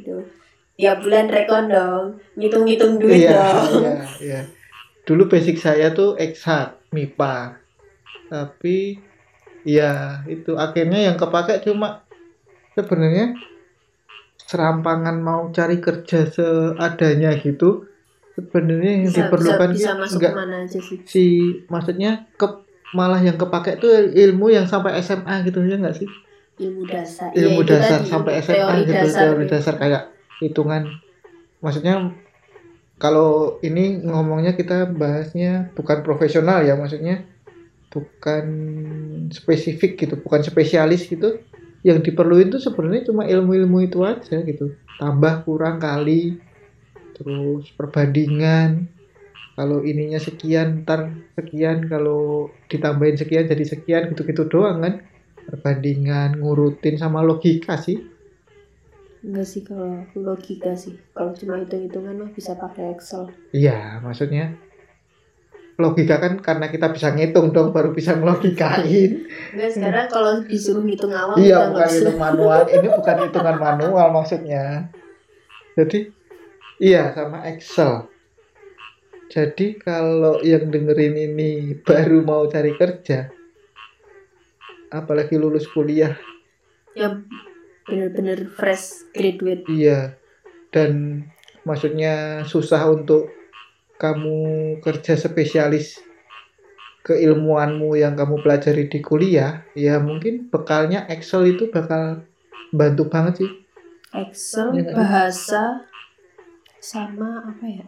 Ya 0.75 0.99
bulan 0.99 1.31
rekon 1.31 1.71
dong, 1.71 2.19
ngitung-ngitung 2.35 2.99
duit 2.99 3.23
iya 3.23 3.31
dong. 3.31 3.79
iya 3.79 3.95
iya 4.19 4.41
dulu 5.05 5.29
basic 5.29 5.61
saya 5.61 5.93
tuh 5.93 6.17
eksak 6.17 6.81
MIPA 6.89 7.61
tapi 8.25 8.97
ya 9.61 10.25
itu 10.25 10.57
akhirnya 10.57 11.13
yang 11.13 11.15
kepake 11.15 11.61
cuma 11.61 12.01
sebenarnya 12.73 13.37
serampangan 14.41 15.21
mau 15.21 15.53
cari 15.53 15.77
kerja 15.77 16.25
seadanya 16.25 17.37
gitu 17.37 17.85
sebenarnya 18.33 18.91
yang 18.97 19.03
Bisa, 19.05 19.13
bisa, 19.13 19.25
diperlukan 19.29 19.69
bisa 19.71 19.91
ki- 19.93 19.99
masuk 20.01 20.17
nggak 20.19 20.33
ke 20.33 20.37
mana 20.41 20.55
aja 20.65 20.79
sih? 20.81 20.97
si 21.05 21.25
maksudnya 21.69 22.25
ke 22.35 22.47
malah 22.97 23.21
yang 23.21 23.37
kepake 23.37 23.77
tuh 23.77 24.09
ilmu 24.09 24.49
yang 24.49 24.65
sampai 24.65 24.97
SMA 24.99 25.45
gitu 25.45 25.61
ya 25.63 25.77
nggak 25.77 25.97
sih 26.01 26.09
Ilmu 26.55 26.87
dasar. 26.87 27.35
Ilmu 27.35 27.61
itu 27.61 27.75
dasar 27.75 27.99
tadi, 27.99 28.09
sampai 28.09 28.33
SMA 28.39 28.55
teori 28.55 28.81
gitu 28.87 29.05
dasar, 29.05 29.21
teori 29.27 29.43
ya. 29.43 29.49
dasar 29.53 29.73
kayak 29.75 30.03
hitungan. 30.43 30.99
Maksudnya 31.63 32.11
kalau 32.95 33.59
ini 33.59 33.99
ngomongnya 33.99 34.55
kita 34.55 34.87
bahasnya 34.87 35.75
bukan 35.75 35.99
profesional 35.99 36.63
ya 36.63 36.79
maksudnya 36.79 37.27
bukan 37.91 38.45
spesifik 39.31 39.99
gitu 39.99 40.15
bukan 40.19 40.43
spesialis 40.43 41.07
gitu. 41.07 41.39
Yang 41.85 42.11
diperluin 42.11 42.49
tuh 42.49 42.61
sebenarnya 42.63 43.13
cuma 43.13 43.29
ilmu-ilmu 43.29 43.85
itu 43.85 44.01
aja 44.01 44.41
gitu. 44.41 44.73
Tambah 44.97 45.45
kurang 45.45 45.77
kali 45.77 46.41
terus 47.13 47.69
perbandingan. 47.77 48.89
Kalau 49.55 49.85
ininya 49.85 50.17
sekian 50.17 50.83
ntar 50.83 51.13
sekian. 51.37 51.85
Kalau 51.85 52.49
ditambahin 52.67 53.15
sekian 53.21 53.45
jadi 53.45 53.63
sekian 53.63 54.11
gitu-gitu 54.11 54.49
doang 54.49 54.81
kan. 54.81 55.05
Perbandingan 55.45 56.41
ngurutin 56.41 56.97
sama 56.97 57.21
logika 57.21 57.77
sih 57.77 58.14
Enggak 59.25 59.47
sih 59.49 59.65
kalau 59.65 60.05
logika 60.13 60.77
sih. 60.77 60.93
Kalau 61.17 61.33
cuma 61.33 61.57
hitung-hitungan 61.57 62.13
mah 62.13 62.29
bisa 62.29 62.53
pakai 62.53 62.93
Excel. 62.93 63.33
iya 63.49 63.97
maksudnya 64.05 64.53
logika 65.75 66.21
kan 66.21 66.39
karena 66.39 66.71
kita 66.71 66.87
bisa 66.93 67.11
ngitung 67.11 67.49
dong 67.49 67.73
baru 67.73 67.89
bisa 67.89 68.13
ngelogikain. 68.13 69.25
Enggak 69.57 69.71
sekarang 69.73 70.05
kalau 70.13 70.31
disuruh 70.45 70.85
ngitung 70.85 71.11
awal 71.11 71.41
iya 71.41 71.65
bukan 71.65 71.73
nggak 71.73 71.89
hitung 71.89 72.19
manual. 72.21 72.61
Ini 72.69 72.87
bukan 72.93 73.17
hitungan 73.25 73.57
manual 73.57 74.07
maksudnya. 74.13 74.63
Jadi 75.73 75.99
iya 76.77 77.09
sama 77.17 77.49
Excel. 77.49 78.05
Jadi 79.25 79.81
kalau 79.81 80.37
yang 80.45 80.69
dengerin 80.69 81.17
ini 81.17 81.73
baru 81.81 82.21
mau 82.21 82.45
cari 82.45 82.77
kerja 82.77 83.33
apalagi 84.95 85.35
lulus 85.35 85.67
kuliah 85.67 86.15
Yang 86.95 87.27
bener-bener 87.85 88.49
fresh 88.49 89.07
graduate. 89.13 89.69
Iya. 89.69 90.17
Dan 90.73 91.23
maksudnya 91.63 92.43
susah 92.43 92.83
untuk 92.89 93.31
kamu 93.95 94.77
kerja 94.83 95.15
spesialis 95.15 96.03
keilmuanmu 97.05 97.93
yang 97.95 98.17
kamu 98.17 98.41
pelajari 98.41 98.89
di 98.89 98.99
kuliah, 98.99 99.61
ya 99.77 100.01
mungkin 100.01 100.49
bekalnya 100.49 101.05
Excel 101.05 101.53
itu 101.53 101.69
bakal 101.69 102.25
bantu 102.73 103.05
banget 103.07 103.45
sih. 103.45 103.51
Excel, 104.09 104.73
sih? 104.73 104.89
bahasa, 104.89 105.85
sama 106.81 107.45
apa 107.45 107.65
ya? 107.69 107.85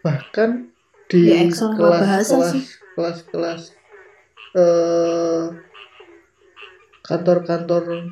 Bahkan 0.00 0.72
di 1.12 1.20
Ya, 1.28 1.44
Excel 1.44 1.76
kelas 1.76 2.00
bahasa 2.00 2.34
kelas 2.34 2.52
sih. 2.56 2.64
kelas 2.96 3.18
kelas 3.28 3.62
eh 4.54 5.44
kantor-kantor 7.04 8.10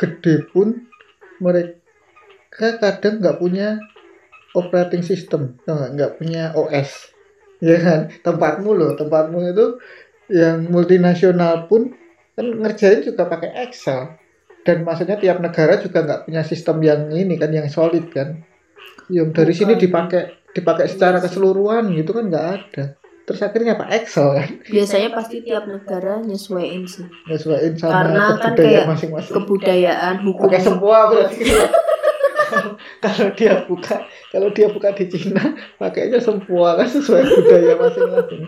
gede 0.00 0.48
pun 0.48 0.88
mereka 1.44 2.80
kadang 2.80 3.20
nggak 3.20 3.38
punya 3.38 3.76
operating 4.56 5.04
system, 5.04 5.60
nggak? 5.68 6.18
punya 6.18 6.50
OS, 6.56 7.12
ya 7.62 7.78
kan? 7.78 8.00
Tempatmu 8.24 8.70
loh, 8.74 8.92
tempatmu 8.98 9.38
itu 9.46 9.66
yang 10.32 10.66
multinasional 10.72 11.70
pun 11.70 11.94
kan 12.34 12.46
ngerjain 12.48 13.04
juga 13.04 13.28
pakai 13.28 13.68
Excel. 13.68 14.16
Dan 14.60 14.84
maksudnya 14.84 15.16
tiap 15.16 15.40
negara 15.40 15.80
juga 15.80 16.04
nggak 16.04 16.28
punya 16.28 16.42
sistem 16.44 16.84
yang 16.84 17.08
ini 17.12 17.36
kan, 17.40 17.48
yang 17.52 17.68
solid 17.70 18.12
kan. 18.12 18.44
Yang 19.08 19.28
dari 19.32 19.52
sini 19.56 19.72
Bukan. 19.76 19.84
dipakai 19.88 20.22
dipakai 20.50 20.86
secara 20.90 21.18
Iya 21.22 21.24
keseluruhan 21.30 21.94
gitu 21.94 22.10
kan 22.12 22.24
nggak 22.28 22.46
ada. 22.58 22.84
Terus 23.28 23.40
akhirnya 23.46 23.78
apa 23.78 23.86
Excel 23.94 24.28
kan? 24.34 24.48
Biasanya 24.66 25.08
pasti 25.14 25.36
tiap 25.44 25.64
negara 25.68 26.18
nyesuaiin 26.20 26.84
sih. 26.88 27.06
Nyesuaiin 27.30 27.74
sama 27.78 27.92
Karena 27.94 28.24
kan 28.34 28.52
kebudayaan 28.52 28.58
kayak 28.58 28.86
masing-masing. 28.90 29.34
Kebudayaan, 29.38 30.14
hukum. 30.26 30.44
Pakai 30.48 30.62
semua 30.62 30.98
berarti. 31.12 31.44
kalau 33.04 33.30
dia 33.38 33.62
buka 33.62 33.96
kalau 34.34 34.48
dia 34.50 34.66
buka 34.66 34.90
di 34.90 35.06
Cina 35.06 35.54
pakainya 35.78 36.18
semua 36.18 36.74
kan 36.74 36.88
sesuai 36.90 37.22
budaya 37.22 37.72
masing-masing. 37.78 38.42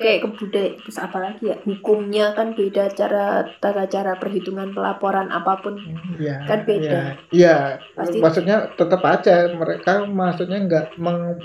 Kayak 0.00 0.18
kebudayaan, 0.24 0.74
terus 0.80 0.98
apa 0.98 1.18
lagi 1.20 1.52
ya? 1.52 1.56
Hukumnya 1.62 2.32
kan 2.32 2.56
beda 2.56 2.88
cara 2.92 3.44
tata 3.60 3.84
cara 3.86 4.16
perhitungan 4.16 4.72
pelaporan 4.72 5.28
apa 5.28 5.60
pun. 5.60 5.76
Iya. 6.16 6.44
Kan 6.48 6.64
beda. 6.64 6.88
Iya. 6.88 7.02
Iya. 7.30 7.56
Pasti 7.96 8.18
Maksudnya 8.18 8.56
tetap 8.74 9.02
aja 9.04 9.52
mereka 9.52 10.04
maksudnya 10.08 10.58
nggak 10.64 10.86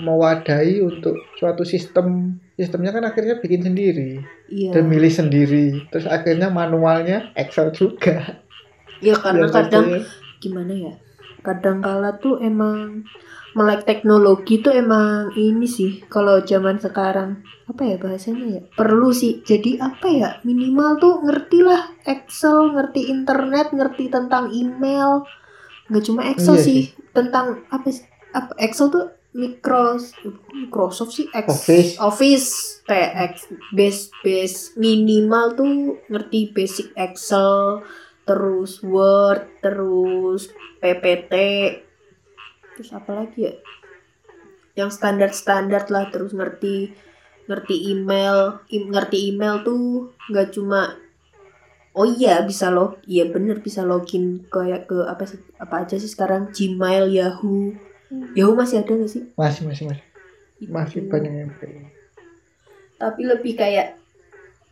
mewadahi 0.00 0.80
untuk 0.80 1.16
suatu 1.36 1.62
sistem 1.64 2.38
sistemnya 2.56 2.88
kan 2.88 3.04
akhirnya 3.04 3.36
bikin 3.36 3.60
sendiri 3.68 4.24
iya. 4.48 4.72
dan 4.72 4.88
milih 4.88 5.12
sendiri 5.12 5.84
terus 5.92 6.08
akhirnya 6.08 6.48
manualnya 6.48 7.28
Excel 7.36 7.68
juga 7.68 8.40
Ya 9.04 9.12
karena 9.12 9.44
Yang 9.44 9.52
kadang 9.52 9.86
pastinya- 9.92 10.08
gimana 10.40 10.72
ya? 10.72 10.94
Kadang 11.44 11.78
kala 11.84 12.16
tuh 12.18 12.40
emang 12.40 13.04
melek 13.56 13.88
teknologi 13.88 14.60
tuh 14.60 14.76
emang 14.76 15.32
ini 15.32 15.64
sih 15.64 16.04
kalau 16.12 16.44
zaman 16.44 16.76
sekarang. 16.76 17.40
Apa 17.64 17.88
ya 17.88 17.96
bahasanya 17.96 18.44
ya? 18.44 18.62
Perlu 18.76 19.16
sih. 19.16 19.40
Jadi 19.40 19.80
apa 19.80 20.06
ya? 20.12 20.30
Minimal 20.44 21.00
tuh 21.00 21.24
ngerti 21.24 21.64
lah 21.64 21.96
Excel 22.04 22.76
ngerti 22.76 23.08
internet 23.08 23.72
ngerti 23.72 24.12
tentang 24.12 24.52
email. 24.52 25.24
Nggak 25.88 26.04
cuma 26.04 26.28
Excel 26.28 26.60
Iya 26.60 26.66
sih 26.68 26.80
tentang 27.16 27.64
apa 27.72 27.88
sih? 27.88 28.04
Apa 28.36 28.52
Excel 28.60 28.92
tuh 28.92 29.08
Micros 29.36 30.16
Microsoft 30.52 31.16
sih 31.16 31.26
X, 31.32 31.46
Office. 31.48 31.90
Office. 31.96 32.48
Kayak 32.84 33.12
X, 33.32 33.34
base 33.72 34.02
base 34.20 34.58
minimal 34.76 35.56
tuh 35.56 35.72
ngerti 36.12 36.52
basic 36.52 36.92
Excel 36.92 37.80
terus 38.26 38.82
Word 38.82 39.48
terus 39.64 40.50
PPT 40.82 41.32
terus 42.76 42.92
apa 42.92 43.10
lagi 43.16 43.48
ya? 43.48 43.54
Yang 44.76 45.00
standar 45.00 45.30
standar 45.32 45.82
lah 45.88 46.12
terus 46.12 46.36
ngerti 46.36 46.92
ngerti 47.48 47.96
email. 47.96 48.60
Im- 48.68 48.92
ngerti 48.92 49.32
email 49.32 49.64
tuh 49.64 50.12
nggak 50.28 50.52
cuma 50.52 50.92
oh 51.96 52.04
iya 52.04 52.44
bisa 52.44 52.68
log 52.68 53.00
iya 53.08 53.24
bener 53.32 53.64
bisa 53.64 53.80
login 53.80 54.44
kayak 54.52 54.84
ke 54.84 55.00
apa 55.08 55.24
sih 55.24 55.40
apa 55.56 55.88
aja 55.88 55.96
sih 55.96 56.12
sekarang? 56.12 56.52
Gmail 56.52 57.08
Yahoo. 57.08 57.72
Yahoo 58.36 58.52
masih 58.52 58.84
ada 58.84 58.92
nggak 58.92 59.08
sih? 59.08 59.24
Masih 59.32 59.64
masih 59.64 59.84
masih. 59.88 60.04
Masih 60.68 61.00
Itu. 61.04 61.10
banyak 61.10 61.32
yang 61.32 61.50
pakai. 61.56 61.88
tapi 62.96 63.28
lebih 63.28 63.60
kayak 63.60 64.00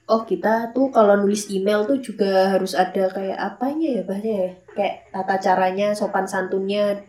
oh 0.09 0.25
kita 0.25 0.73
tuh 0.73 0.89
kalau 0.89 1.13
nulis 1.17 1.53
email 1.53 1.85
tuh 1.85 2.01
juga 2.01 2.57
harus 2.57 2.73
ada 2.73 3.09
kayak 3.13 3.37
apanya 3.37 4.01
ya 4.01 4.03
bahasanya 4.05 4.37
ya? 4.37 4.51
Kayak 4.73 4.95
tata 5.13 5.37
caranya 5.41 5.87
sopan 5.93 6.25
santunnya 6.25 7.05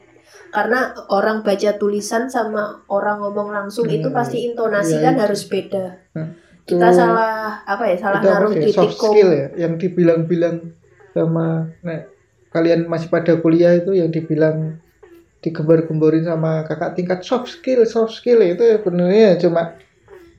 karena 0.50 0.80
orang 1.12 1.43
baca 1.43 1.76
tulisan 1.76 2.32
sama 2.32 2.84
orang 2.88 3.19
ngomong 3.19 3.52
langsung 3.52 3.86
itu 3.88 4.08
Hmm, 4.08 4.15
pasti 4.15 4.48
intonasi 4.48 5.00
iya 5.00 5.12
kan 5.12 5.15
itu. 5.15 5.24
harus 5.28 5.41
beda. 5.45 5.86
Hmm, 6.15 6.30
kita 6.65 6.88
Itu- 6.89 6.98
salah 6.98 7.62
apa 7.62 7.84
ya 7.86 7.95
salah 8.00 8.19
itu 8.24 8.28
naruh 8.28 8.52
titik 8.54 8.74
soft 8.74 8.95
kom 8.98 9.12
skill 9.13 9.30
ya 9.30 9.48
yang 9.60 9.74
dibilang-bilang 9.76 10.56
sama 11.13 11.69
nah, 11.80 12.02
kalian 12.50 12.88
masih 12.88 13.08
pada 13.08 13.36
kuliah 13.38 13.76
itu 13.76 13.93
yang 13.93 14.10
dibilang 14.10 14.80
digembar-gemborin 15.39 16.26
sama 16.26 16.65
kakak 16.65 16.98
tingkat 16.98 17.19
soft 17.21 17.52
skill 17.52 17.86
soft 17.86 18.17
skill 18.17 18.41
itu 18.41 18.65
ya 18.65 18.82
sebenarnya 18.82 19.38
cuma 19.38 19.78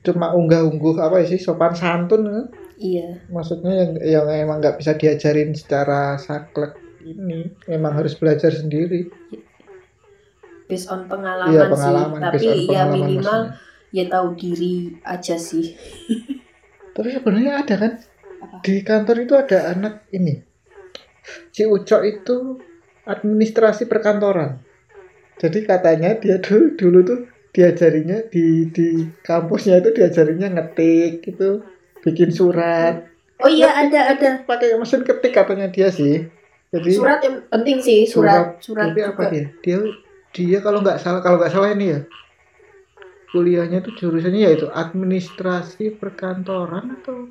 cuma 0.03 0.35
unggah-ungguh 0.35 0.99
apa 0.99 1.23
sih 1.23 1.39
sopan 1.39 1.71
santun 1.71 2.23
kan? 2.27 2.45
iya. 2.75 3.23
Maksudnya 3.31 3.71
yang 3.73 3.91
yang 4.03 4.25
emang 4.27 4.59
nggak 4.59 4.77
bisa 4.79 4.99
diajarin 4.99 5.55
secara 5.55 6.19
saklek 6.19 6.75
ini 7.03 7.55
memang 7.65 7.95
harus 7.95 8.19
belajar 8.19 8.51
sendiri 8.51 9.07
based 10.67 10.91
on 10.91 11.07
pengalaman, 11.07 11.55
iya 11.55 11.65
pengalaman 11.71 12.19
sih 12.19 12.23
tapi 12.23 12.45
ya 12.45 12.53
pengalaman 12.67 12.93
minimal 12.93 13.39
maksudnya. 13.51 13.95
ya 13.95 14.03
tahu 14.11 14.27
diri 14.35 14.75
aja 15.03 15.35
sih 15.39 15.65
tapi 16.95 17.07
sebenarnya 17.11 17.53
ada 17.63 17.75
kan 17.79 17.93
Apa? 18.43 18.55
di 18.61 18.75
kantor 18.83 19.15
itu 19.23 19.33
ada 19.33 19.57
anak 19.71 20.05
ini 20.11 20.47
si 21.51 21.63
Ucok 21.67 22.01
itu 22.05 22.59
administrasi 23.07 23.87
perkantoran. 23.87 24.59
Jadi 25.37 25.63
katanya 25.63 26.17
dia 26.17 26.37
dulu 26.45 26.75
dulu 26.75 26.99
tuh 27.03 27.19
diajarinya 27.55 28.21
di 28.29 28.69
di 28.69 29.07
kampusnya 29.25 29.81
itu 29.81 29.89
diajarinya 29.95 30.53
ngetik 30.53 31.25
gitu, 31.25 31.63
bikin 32.03 32.29
surat. 32.29 33.07
Oh 33.37 33.49
iya 33.49 33.69
ada 33.69 34.17
ada 34.17 34.29
Pakai 34.45 34.73
mesin 34.77 35.05
ketik 35.05 35.33
katanya 35.33 35.69
dia 35.69 35.89
sih. 35.89 36.25
Jadi 36.67 36.91
surat 36.91 37.23
yang 37.23 37.39
penting 37.47 37.79
sih 37.79 38.03
surat 38.03 38.59
surat, 38.59 38.91
Tapi 38.91 39.01
apa 39.07 39.21
dia? 39.31 39.47
Dia 39.63 39.79
dia 40.35 40.59
kalau 40.59 40.83
nggak 40.83 40.99
salah 40.99 41.21
kalau 41.23 41.37
nggak 41.39 41.53
salah 41.53 41.71
ini 41.71 41.85
ya 41.95 41.99
kuliahnya 43.31 43.83
itu 43.83 43.91
jurusannya 43.99 44.39
yaitu 44.47 44.67
administrasi 44.71 45.99
perkantoran 45.99 46.95
atau 47.03 47.27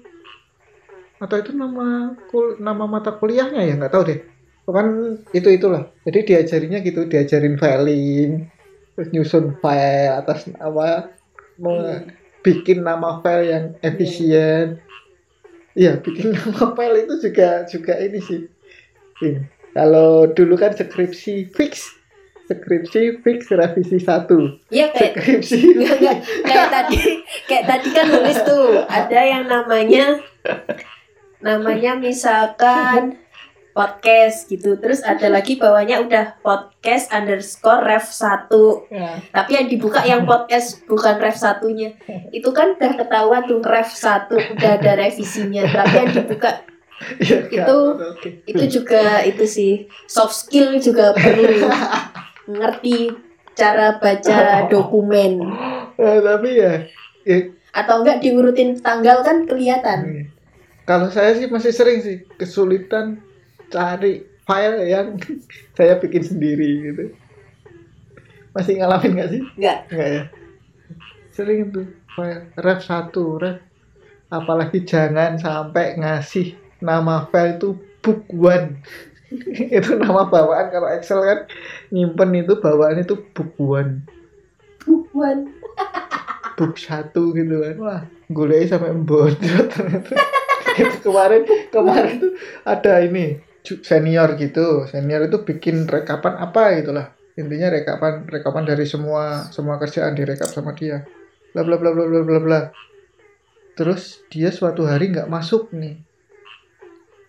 atau 1.17 1.37
itu 1.41 1.57
nama 1.57 2.13
kul, 2.29 2.61
nama 2.61 2.85
mata 2.85 3.17
kuliahnya 3.17 3.65
ya 3.65 3.75
nggak 3.81 3.93
tahu 3.93 4.05
deh. 4.13 4.21
Kan 4.69 5.17
itu 5.33 5.49
itulah. 5.49 5.89
Jadi 6.05 6.29
diajarinya 6.29 6.79
gitu, 6.85 7.09
diajarin 7.09 7.57
filing, 7.57 8.53
terus 8.93 9.09
nyusun 9.15 9.57
file 9.65 10.13
atas 10.13 10.45
nama 10.53 11.09
Hmm. 11.57 12.13
bikin 12.45 12.85
nama 12.85 13.25
file 13.25 13.49
yang 13.49 13.65
efisien. 13.81 14.77
Iya, 15.73 16.05
bikin 16.05 16.33
nama 16.37 16.77
file 16.77 17.09
itu 17.09 17.15
juga 17.25 17.65
juga 17.65 17.97
ini 17.97 18.21
sih. 18.21 18.45
Ini. 19.25 19.41
Kalau 19.73 20.29
dulu 20.29 20.61
kan 20.61 20.77
skripsi 20.77 21.49
fix, 21.57 21.96
skripsi 22.47 23.21
fix 23.27 23.51
revisi 23.51 23.99
satu, 23.99 24.55
Iya 24.71 24.95
kayak 24.95 25.19
skripsi 25.19 25.59
Enggak, 25.77 25.95
enggak. 25.99 26.19
Kayak 26.47 26.69
tadi, 26.71 27.01
kayak 27.51 27.65
tadi 27.67 27.89
kan 27.91 28.07
nulis 28.07 28.39
tuh, 28.47 28.87
ada 28.87 29.21
yang 29.21 29.45
namanya 29.51 30.23
namanya 31.43 31.99
misalkan 31.99 33.19
podcast 33.71 34.49
gitu. 34.49 34.81
Terus 34.81 35.05
ada 35.05 35.29
lagi 35.29 35.61
bawahnya 35.61 36.01
udah 36.01 36.41
podcast 36.41 37.13
underscore 37.13 37.85
ref 37.85 38.09
1. 38.09 38.49
Ya, 38.89 39.21
Tapi 39.29 39.51
yang 39.53 39.67
dibuka 39.69 40.01
yang 40.01 40.25
podcast 40.25 40.81
bukan 40.89 41.21
ref 41.21 41.37
satunya. 41.37 41.93
Itu 42.33 42.57
kan 42.57 42.73
udah 42.81 42.97
ketahuan 42.97 43.45
tuh 43.45 43.61
ref 43.61 43.93
1 43.93 44.33
udah 44.33 44.71
ada 44.81 44.93
revisinya. 44.97 45.69
Tapi 45.69 45.93
yang 45.93 46.11
dibuka 46.17 46.65
iya, 47.21 47.45
Itu- 47.69 48.01
itu 48.49 48.65
juga 48.81 49.21
itu 49.29 49.45
sih 49.45 49.73
soft 50.09 50.33
skill 50.33 50.81
juga 50.81 51.13
perlu 51.13 51.69
ngerti 52.47 53.13
cara 53.55 53.99
baca 53.99 54.39
dokumen 54.73 55.43
Eh, 55.97 56.19
tapi 56.21 56.51
ya, 56.61 56.85
ya 57.25 57.37
atau 57.77 58.01
enggak 58.01 58.25
diurutin 58.25 58.81
tanggal 58.81 59.21
kan 59.21 59.45
kelihatan 59.45 60.01
Iya. 60.05 60.25
Kalau 60.87 61.11
saya 61.11 61.35
sih 61.35 61.51
masih 61.51 61.75
sering 61.75 61.99
sih 61.99 62.23
kesulitan 62.39 63.19
cari 63.69 64.23
file 64.47 64.87
yang 64.87 65.19
saya 65.77 65.99
bikin 65.99 66.23
sendiri 66.23 66.69
gitu. 66.89 67.05
Masih 68.55 68.79
ngalamin 68.79 69.19
nggak 69.19 69.31
sih? 69.35 69.43
enggak 69.59 69.79
Enggak 69.91 70.09
ya. 70.09 70.23
Sering 71.35 71.75
tuh 71.75 71.91
file 72.15 72.55
ref 72.55 72.81
satu 72.87 73.37
ref. 73.43 73.59
Apalagi 74.31 74.87
jangan 74.87 75.37
sampai 75.43 75.99
ngasih 75.99 76.55
nama 76.79 77.27
file 77.35 77.59
itu 77.59 77.75
book 77.99 78.23
one. 78.31 78.79
itu 79.79 79.91
nama 79.99 80.29
bawaan 80.29 80.73
kalau 80.73 80.89
Excel 80.93 81.21
kan. 81.23 81.39
Nyimpen 81.93 82.35
itu 82.37 82.59
bawaan 82.59 83.01
itu 83.01 83.17
one. 83.59 84.05
Bukan 84.87 85.51
book 86.57 86.75
satu 86.81 87.37
gitu 87.37 87.63
kan. 87.63 87.77
Wah 87.79 88.03
gulai 88.33 88.67
sampai 88.67 88.91
bocor 88.97 89.71
ternyata 89.71 90.19
itu 90.83 90.97
kemarin 91.07 91.47
kemarin 91.71 92.15
tuh 92.19 92.33
ada 92.67 93.03
ini 93.05 93.39
senior 93.63 94.35
gitu. 94.35 94.89
Senior 94.91 95.31
itu 95.31 95.45
bikin 95.47 95.87
rekapan 95.87 96.35
apa 96.41 96.81
gitulah 96.83 97.07
intinya 97.37 97.69
rekapan 97.69 98.25
rekapan 98.27 98.65
dari 98.65 98.89
semua 98.89 99.47
semua 99.53 99.77
kerjaan 99.77 100.17
direkap 100.17 100.49
sama 100.51 100.73
dia. 100.75 101.05
Bla 101.53 101.63
bla 101.63 101.77
bla 101.79 101.93
bla 101.93 102.05
bla 102.09 102.23
bla 102.25 102.41
bla. 102.41 102.61
Terus 103.77 104.25
dia 104.33 104.49
suatu 104.49 104.89
hari 104.89 105.13
nggak 105.13 105.29
masuk 105.29 105.71
nih. 105.77 106.01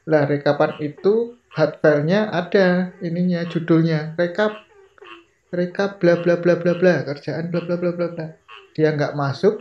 Lah 0.07 0.23
rekapan 0.23 0.79
itu 0.79 1.35
hard 1.57 1.81
filenya 1.81 2.29
ada 2.29 2.93
ininya 3.01 3.41
judulnya. 3.49 4.13
Rekap. 4.13 4.53
Rekap 5.49 5.97
bla 5.97 6.21
bla 6.21 6.37
bla 6.37 6.53
bla 6.61 6.77
bla. 6.77 7.01
Kerjaan 7.01 7.49
bla 7.49 7.65
bla 7.65 7.75
bla 7.81 7.91
bla 7.97 8.07
bla. 8.13 8.27
Dia 8.77 8.93
nggak 8.93 9.17
masuk. 9.17 9.57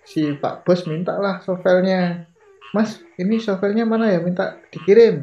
Si 0.00 0.32
pak 0.40 0.64
bos 0.64 0.88
minta 0.88 1.20
lah 1.20 1.44
softwarenya 1.44 2.24
mas 2.72 3.04
ini 3.20 3.36
softwarenya 3.36 3.84
mana 3.84 4.08
ya? 4.08 4.24
Minta 4.24 4.56
dikirim. 4.72 5.20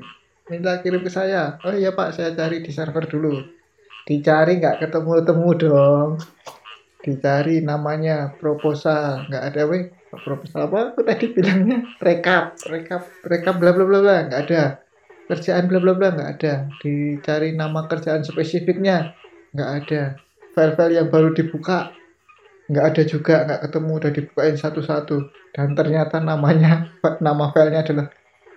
Minta 0.53 0.79
kirim 0.85 1.01
ke 1.01 1.09
saya. 1.09 1.57
Oh 1.65 1.73
iya 1.73 1.97
pak. 1.97 2.13
Saya 2.13 2.37
cari 2.37 2.61
di 2.61 2.69
server 2.69 3.09
dulu. 3.09 3.41
Dicari 4.05 4.61
nggak 4.61 4.85
ketemu 4.85 5.25
ketemu 5.25 5.49
dong. 5.57 6.09
Dicari 7.01 7.65
namanya 7.65 8.37
proposal. 8.37 9.25
Nggak 9.33 9.43
ada 9.49 9.61
weh. 9.65 9.89
Proposal 10.07 10.71
apa? 10.71 10.93
Aku 10.93 11.01
tadi 11.03 11.33
bilangnya 11.33 11.83
rekap. 11.99 12.53
Rekap 12.69 13.01
rekap 13.25 13.57
bla 13.57 13.73
bla 13.73 13.83
bla 13.83 13.99
bla. 13.99 14.17
Nggak 14.29 14.41
ada 14.45 14.63
kerjaan 15.27 15.67
bla 15.67 15.79
bla 15.83 15.93
bla 15.93 16.15
nggak 16.15 16.29
ada. 16.39 16.53
Dicari 16.79 17.53
nama 17.53 17.85
kerjaan 17.85 18.23
spesifiknya 18.23 19.13
nggak 19.53 19.71
ada. 19.83 20.01
File-file 20.55 20.97
yang 20.97 21.07
baru 21.13 21.35
dibuka 21.35 21.93
nggak 22.67 22.85
ada 22.95 23.01
juga 23.07 23.35
nggak 23.47 23.61
ketemu 23.69 23.91
udah 23.91 24.11
dibukain 24.11 24.57
satu-satu. 24.57 25.17
Dan 25.51 25.75
ternyata 25.75 26.23
namanya 26.23 26.89
nama 27.23 27.51
filenya 27.51 27.83
adalah 27.83 28.07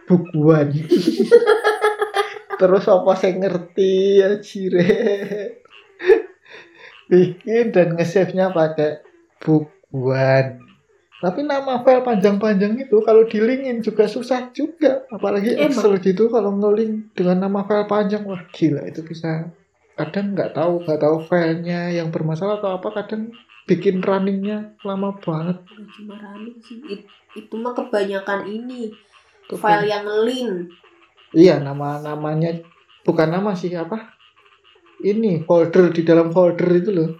bukuan. 0.06 0.72
Terus 2.60 2.84
apa 2.92 3.12
saya 3.16 3.32
ngerti 3.40 4.20
ya 4.20 4.36
cire 4.38 4.88
bikin 7.10 7.74
dan 7.74 7.98
nge-save 7.98 8.32
nya 8.38 8.54
pakai 8.54 9.02
bukuan 9.42 10.69
tapi 11.20 11.44
nama 11.44 11.84
file 11.84 12.00
panjang-panjang 12.00 12.80
itu 12.80 12.96
kalau 13.04 13.28
di 13.28 13.44
linkin 13.44 13.84
juga 13.84 14.08
susah 14.08 14.48
juga. 14.56 15.04
Apalagi 15.12 15.52
Emang. 15.52 15.68
Excel 15.68 16.00
gitu 16.00 16.32
kalau 16.32 16.56
nge-link 16.56 17.12
dengan 17.12 17.44
nama 17.44 17.60
file 17.68 17.84
panjang 17.84 18.24
wah 18.24 18.40
gila 18.48 18.88
itu 18.88 19.04
bisa 19.04 19.52
kadang 20.00 20.32
nggak 20.32 20.56
tahu 20.56 20.80
nggak 20.80 20.96
tahu 20.96 21.16
filenya 21.28 21.92
yang 21.92 22.08
bermasalah 22.08 22.56
atau 22.56 22.80
apa 22.80 22.88
kadang 22.96 23.28
bikin 23.68 24.00
runningnya 24.00 24.80
lama 24.80 25.12
banget. 25.20 25.60
Cuma 25.68 26.16
running 26.16 26.56
sih. 26.64 26.80
It- 26.88 27.08
itu 27.36 27.54
mah 27.60 27.76
kebanyakan 27.76 28.48
ini. 28.48 28.90
Tuh, 29.46 29.60
file 29.60 29.92
yang 29.92 30.08
link. 30.24 30.72
Iya 31.36 31.60
nama 31.60 32.00
namanya 32.00 32.64
bukan 33.04 33.28
nama 33.28 33.52
sih 33.52 33.70
apa? 33.76 34.16
Ini 35.04 35.44
folder 35.44 35.92
di 35.92 36.00
dalam 36.00 36.32
folder 36.32 36.68
itu 36.80 36.90
loh 36.96 37.10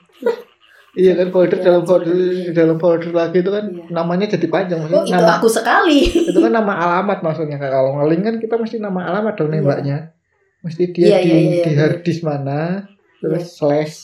iya 0.94 1.12
kan 1.14 1.28
folder 1.30 1.58
Iya, 1.60 1.64
dalam 1.70 1.82
folder 1.86 2.10
iya. 2.10 2.18
di 2.18 2.52
dalam 2.52 2.76
folder 2.82 3.12
lagi 3.14 3.36
itu 3.42 3.50
kan 3.50 3.64
Iya. 3.70 3.84
namanya 3.94 4.26
jadi 4.26 4.46
panjang 4.50 4.78
oh 4.80 4.86
maksudnya 4.86 5.06
itu 5.06 5.14
nama 5.22 5.32
aku 5.38 5.48
sekali 5.48 5.98
itu 6.30 6.38
kan 6.38 6.52
nama 6.52 6.72
alamat 6.74 7.18
maksudnya 7.22 7.58
kalau 7.62 7.90
ngeling 8.02 8.22
kan 8.26 8.34
kita 8.42 8.54
mesti 8.58 8.76
nama 8.82 9.00
alamat 9.06 9.34
dong 9.38 9.50
Iya. 9.50 9.62
nembaknya 9.62 9.98
mesti 10.60 10.82
dia 10.90 11.06
Iya, 11.06 11.18
di 11.22 11.28
iya, 11.30 11.38
iya, 11.38 11.64
di 11.64 11.72
iya. 11.72 11.78
hard 11.78 11.98
disk 12.02 12.22
mana 12.26 12.90
terus 13.22 13.44
Iya. 13.46 13.54
slash 13.54 13.94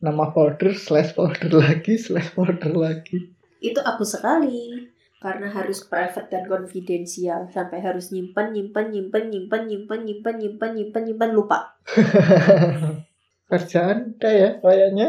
nama 0.00 0.24
folder 0.32 0.72
slash 0.72 1.12
folder 1.12 1.52
lagi 1.52 1.94
slash 2.00 2.32
folder 2.32 2.72
lagi 2.72 3.32
itu 3.60 3.80
aku 3.80 4.04
sekali 4.04 4.88
karena 5.16 5.48
harus 5.48 5.80
private 5.84 6.28
dan 6.28 6.44
konfidensial 6.44 7.48
sampai 7.48 7.80
harus 7.80 8.12
nyimpen 8.12 8.52
nyimpen 8.52 8.92
nyimpen 8.92 9.32
nyimpen 9.32 9.62
nyimpen 9.64 10.00
nyimpen 10.04 10.34
nyimpen 10.38 10.70
nyimpen 10.76 11.02
nyimpen 11.08 11.30
lupa 11.32 11.76
kerjaan 13.50 14.16
udah 14.18 14.32
ya 14.32 14.50
kayaknya 14.60 15.08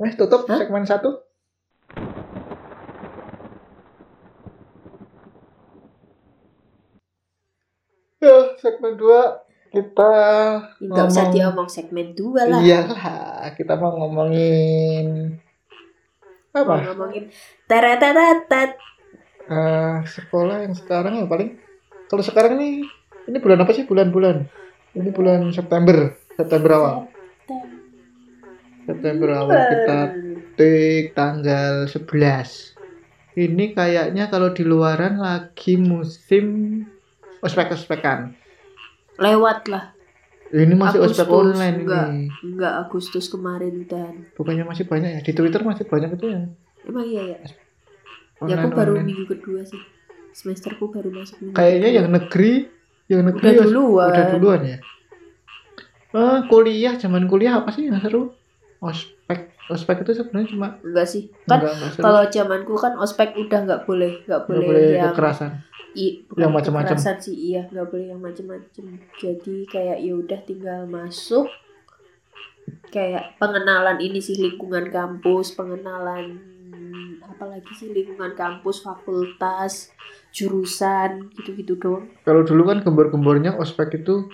eh 0.00 0.12
tutup 0.18 0.42
Hah? 0.48 0.58
segmen 0.58 0.84
satu. 0.84 1.10
Ya 8.20 8.36
segmen 8.60 9.00
dua 9.00 9.40
kita 9.70 10.12
nggak 10.76 11.06
usah 11.08 11.24
ngomong- 11.24 11.34
diomong 11.34 11.68
segmen 11.70 12.08
dua 12.12 12.42
lah. 12.44 12.60
Iyalah 12.60 13.48
kita 13.54 13.78
mau 13.78 13.94
ngomongin 13.96 15.38
Mau 16.50 16.66
apa 16.66 16.90
ngomongin 16.90 17.30
teretatat 17.64 18.70
Eh, 19.50 19.96
sekolah 20.06 20.62
yang 20.62 20.74
sekarang 20.74 21.18
ya 21.18 21.26
paling 21.26 21.58
kalau 22.06 22.22
sekarang 22.22 22.54
nih 22.54 22.86
ini 23.26 23.38
bulan 23.38 23.58
apa 23.58 23.72
sih? 23.72 23.82
Bulan-bulan. 23.82 24.46
Ini 24.90 25.10
bulan 25.10 25.50
September 25.50 26.14
September 26.32 26.70
awal 26.72 26.94
September 28.90 29.28
awal 29.32 29.54
kita 29.54 29.98
tik 30.54 31.14
tanggal 31.14 31.86
11 31.86 32.74
ini 33.38 33.70
kayaknya 33.70 34.26
kalau 34.26 34.50
di 34.50 34.62
luaran 34.62 35.16
lagi 35.16 35.78
musim 35.78 36.46
ospek-ospekan. 37.38 38.34
Lewat 39.16 39.70
lah 39.70 39.94
ini 40.50 40.74
masih 40.74 40.98
Agustus, 40.98 41.22
ospek 41.22 41.30
online 41.30 41.76
enggak. 41.78 42.06
ini. 42.10 42.26
enggak. 42.42 42.72
Agustus 42.82 43.30
kemarin 43.30 43.86
dan. 43.86 44.26
Bukannya 44.34 44.66
masih 44.66 44.82
banyak 44.82 45.10
ya? 45.14 45.20
Di 45.22 45.30
Twitter 45.30 45.62
masih 45.62 45.86
banyak 45.86 46.10
itu 46.10 46.26
ya? 46.26 46.42
Emang 46.82 47.06
iya 47.06 47.22
ya 47.22 47.38
ya 47.38 47.46
aku 48.56 48.66
online, 48.66 48.72
baru 48.74 48.92
online. 48.96 49.06
minggu 49.06 49.24
kedua 49.28 49.62
sih. 49.62 49.78
Semesterku 50.32 50.90
baru 50.90 51.14
masuk 51.14 51.38
minggu 51.38 51.54
kayaknya 51.54 51.86
kedua. 51.86 51.98
yang 52.02 52.08
negeri 52.10 52.52
yang 53.06 53.22
negeri 53.22 53.46
Udah 53.46 53.54
ya- 53.54 53.62
duluan. 53.62 54.10
udah 54.10 54.24
duluan 54.34 54.60
ya? 54.66 54.78
Ah 56.10 56.38
kuliah 56.50 56.94
zaman 56.96 57.30
kuliah 57.30 57.62
apa 57.62 57.70
sih 57.70 57.86
yang 57.86 58.02
seru 58.02 58.34
ospek 58.80 59.52
ospek 59.70 60.02
itu 60.02 60.12
sebenarnya 60.18 60.48
cuma 60.56 60.68
enggak 60.82 61.06
sih. 61.06 61.30
Kan 61.46 61.62
kalau 62.00 62.26
zamanku 62.26 62.74
kan 62.80 62.98
ospek 62.98 63.38
udah 63.38 63.60
nggak 63.64 63.82
boleh 63.86 64.24
nggak 64.26 64.42
boleh, 64.48 64.66
boleh 64.66 64.84
yang 64.98 65.14
kekerasan. 65.14 65.50
I, 65.90 66.22
yang 66.38 66.54
macam-macam. 66.54 66.94
sih 67.18 67.34
iya 67.34 67.66
nggak 67.70 67.86
boleh 67.90 68.06
yang 68.14 68.22
macam-macam. 68.22 68.84
Jadi 69.18 69.56
kayak 69.70 69.98
ya 70.02 70.12
udah 70.16 70.40
tinggal 70.42 70.80
masuk. 70.90 71.46
Kayak 72.90 73.38
pengenalan 73.38 73.98
ini 74.02 74.18
sih 74.18 74.38
lingkungan 74.38 74.90
kampus 74.90 75.54
pengenalan 75.54 76.50
apalagi 77.40 77.72
sih 77.72 77.88
lingkungan 77.88 78.36
kampus 78.36 78.84
fakultas 78.84 79.88
jurusan 80.28 81.32
gitu-gitu 81.32 81.72
doang. 81.80 82.12
Kalau 82.20 82.44
dulu 82.44 82.68
kan 82.68 82.84
gembor-gembornya 82.84 83.56
ospek 83.56 84.04
itu 84.04 84.28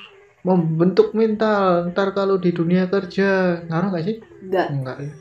membentuk 0.46 1.10
mental. 1.10 1.90
Ntar 1.90 2.14
kalau 2.14 2.38
di 2.38 2.54
dunia 2.54 2.86
kerja 2.86 3.60
ngaruh 3.66 3.90
nggak 3.90 4.04
sih? 4.06 4.16
Enggak 4.46 4.66
enggak 4.70 4.96
ya. 5.02 5.12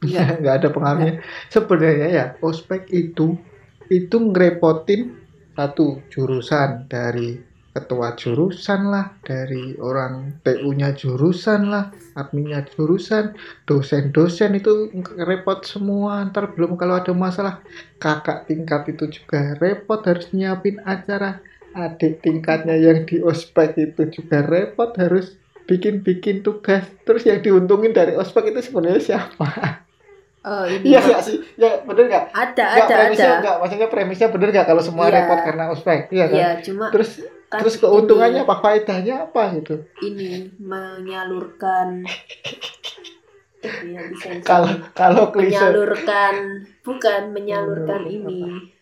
Enggak. 0.00 0.26
nggak 0.40 0.54
ada 0.62 0.68
pengaruhnya. 0.70 1.14
Sebenarnya 1.50 2.08
ya 2.08 2.24
ospek 2.38 2.86
itu 2.94 3.34
itu 3.90 4.16
ngerepotin 4.16 5.18
satu 5.58 5.98
jurusan 6.14 6.86
dari 6.86 7.50
ketua 7.70 8.18
jurusan 8.18 8.90
lah 8.90 9.14
dari 9.22 9.78
orang 9.78 10.42
TU-nya 10.42 10.90
jurusan 10.94 11.70
lah 11.70 11.94
adminnya 12.18 12.66
jurusan 12.66 13.34
dosen-dosen 13.66 14.58
itu 14.58 14.90
repot 15.18 15.62
semua. 15.66 16.22
Ntar 16.30 16.54
belum 16.54 16.78
kalau 16.78 16.98
ada 16.98 17.14
masalah 17.14 17.62
kakak 18.02 18.46
tingkat 18.50 18.90
itu 18.90 19.22
juga 19.22 19.58
repot 19.58 20.02
harus 20.02 20.30
nyiapin 20.30 20.82
acara 20.82 21.42
adik 21.72 22.18
tingkatnya 22.18 22.74
yang 22.74 23.04
di 23.04 23.20
ospek 23.20 23.74
itu 23.76 24.02
juga 24.12 24.42
repot 24.42 24.90
harus 24.94 25.38
bikin-bikin 25.64 26.40
tugas 26.40 26.82
terus 27.00 27.22
yang 27.22 27.38
diuntungin 27.38 27.90
dari 27.90 28.12
ospek 28.12 28.50
itu 28.50 28.60
sebenarnya 28.62 29.00
siapa 29.00 29.48
Oh, 30.40 30.64
ini 30.64 30.88
Iya 30.88 31.04
nggak 31.04 31.20
sih? 31.20 31.36
Ya 31.54 31.84
bener 31.84 32.08
nggak? 32.08 32.32
ada 32.32 32.48
Nggak, 32.64 32.80
ada 32.80 32.94
premisnya 32.96 33.28
ada 33.28 33.36
nggak, 33.38 33.56
maksudnya 33.60 33.88
premisnya 33.88 34.28
bener 34.30 34.48
nggak 34.48 34.66
kalau 34.66 34.80
semua 34.80 35.04
Iya. 35.04 35.14
repot 35.14 35.38
karena 35.38 35.64
ospek, 35.68 36.00
iya 36.08 36.24
kan? 36.24 36.38
ya 36.38 36.50
cuma 36.64 36.86
Terus 36.88 37.10
kan 37.46 37.60
terus 37.60 37.74
keuntungannya 37.76 38.40
ini- 38.40 38.48
apa? 38.48 38.54
Faedahnya 38.56 39.14
apa 39.22 39.42
gitu? 39.52 39.74
ini 40.00 40.28
menyalurkan 40.56 42.08
Iya. 43.60 44.00
Kalau 44.40 44.72
kalau 44.96 45.28
klise 45.28 45.52
menyalurkan 45.52 46.34
bukan 46.80 47.22
menyalurkan 47.30 48.00
Menyalurkan 48.00 48.02
ini 48.08 48.40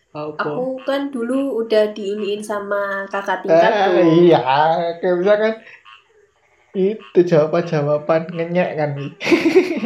apa? 0.09 0.41
aku 0.41 0.81
kan 0.83 1.09
dulu 1.09 1.59
udah 1.59 1.93
diiniin 1.93 2.41
sama 2.41 3.05
kakak 3.07 3.45
Eh, 3.45 3.51
tingkatku 3.51 4.01
iya, 4.25 4.41
kayak 4.97 5.15
misalkan 5.15 5.53
itu 6.69 7.19
jawaban-jawaban 7.25 8.29
ngenyek 8.29 8.69
kan? 8.73 8.89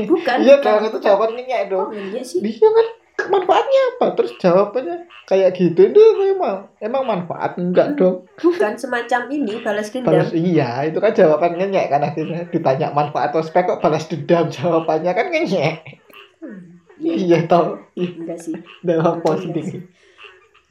bukan 0.04 0.38
Iya 0.40 0.56
dong, 0.60 0.84
itu 0.84 1.00
jawaban 1.00 1.32
ngenyek 1.34 1.72
oh 1.72 1.88
dong. 1.88 1.88
iya 1.96 2.20
sih 2.20 2.40
Dia 2.40 2.68
kan 2.68 2.88
manfaatnya 3.24 3.82
apa? 3.96 4.06
Terus 4.16 4.32
jawabannya 4.36 4.98
kayak 5.24 5.56
gitu 5.56 5.80
itu 5.88 6.02
emang 6.30 6.68
emang 6.80 7.04
manfaat 7.04 7.56
enggak 7.56 7.96
dong? 7.96 8.28
bukan 8.36 8.76
semacam 8.76 9.22
ini 9.28 9.60
balas 9.60 9.88
dendam 9.92 10.12
Balas 10.12 10.32
iya, 10.36 10.84
itu 10.84 11.00
kan 11.00 11.12
jawaban 11.12 11.56
ngenyek 11.56 11.88
kan 11.88 12.04
akhirnya 12.04 12.48
ditanya 12.48 12.92
manfaat 12.92 13.32
ospek 13.32 13.64
kok 13.66 13.80
balas 13.80 14.04
dendam 14.08 14.52
jawabannya 14.52 15.12
kan 15.12 15.28
ngenyek. 15.32 16.04
Hmm, 16.40 16.84
iya 17.00 17.16
Iya 17.16 17.38
tau, 17.46 17.80
iya 17.96 18.12
enggak 18.14 18.40
sih 18.40 18.56
dalam 18.82 19.24
posting. 19.24 19.88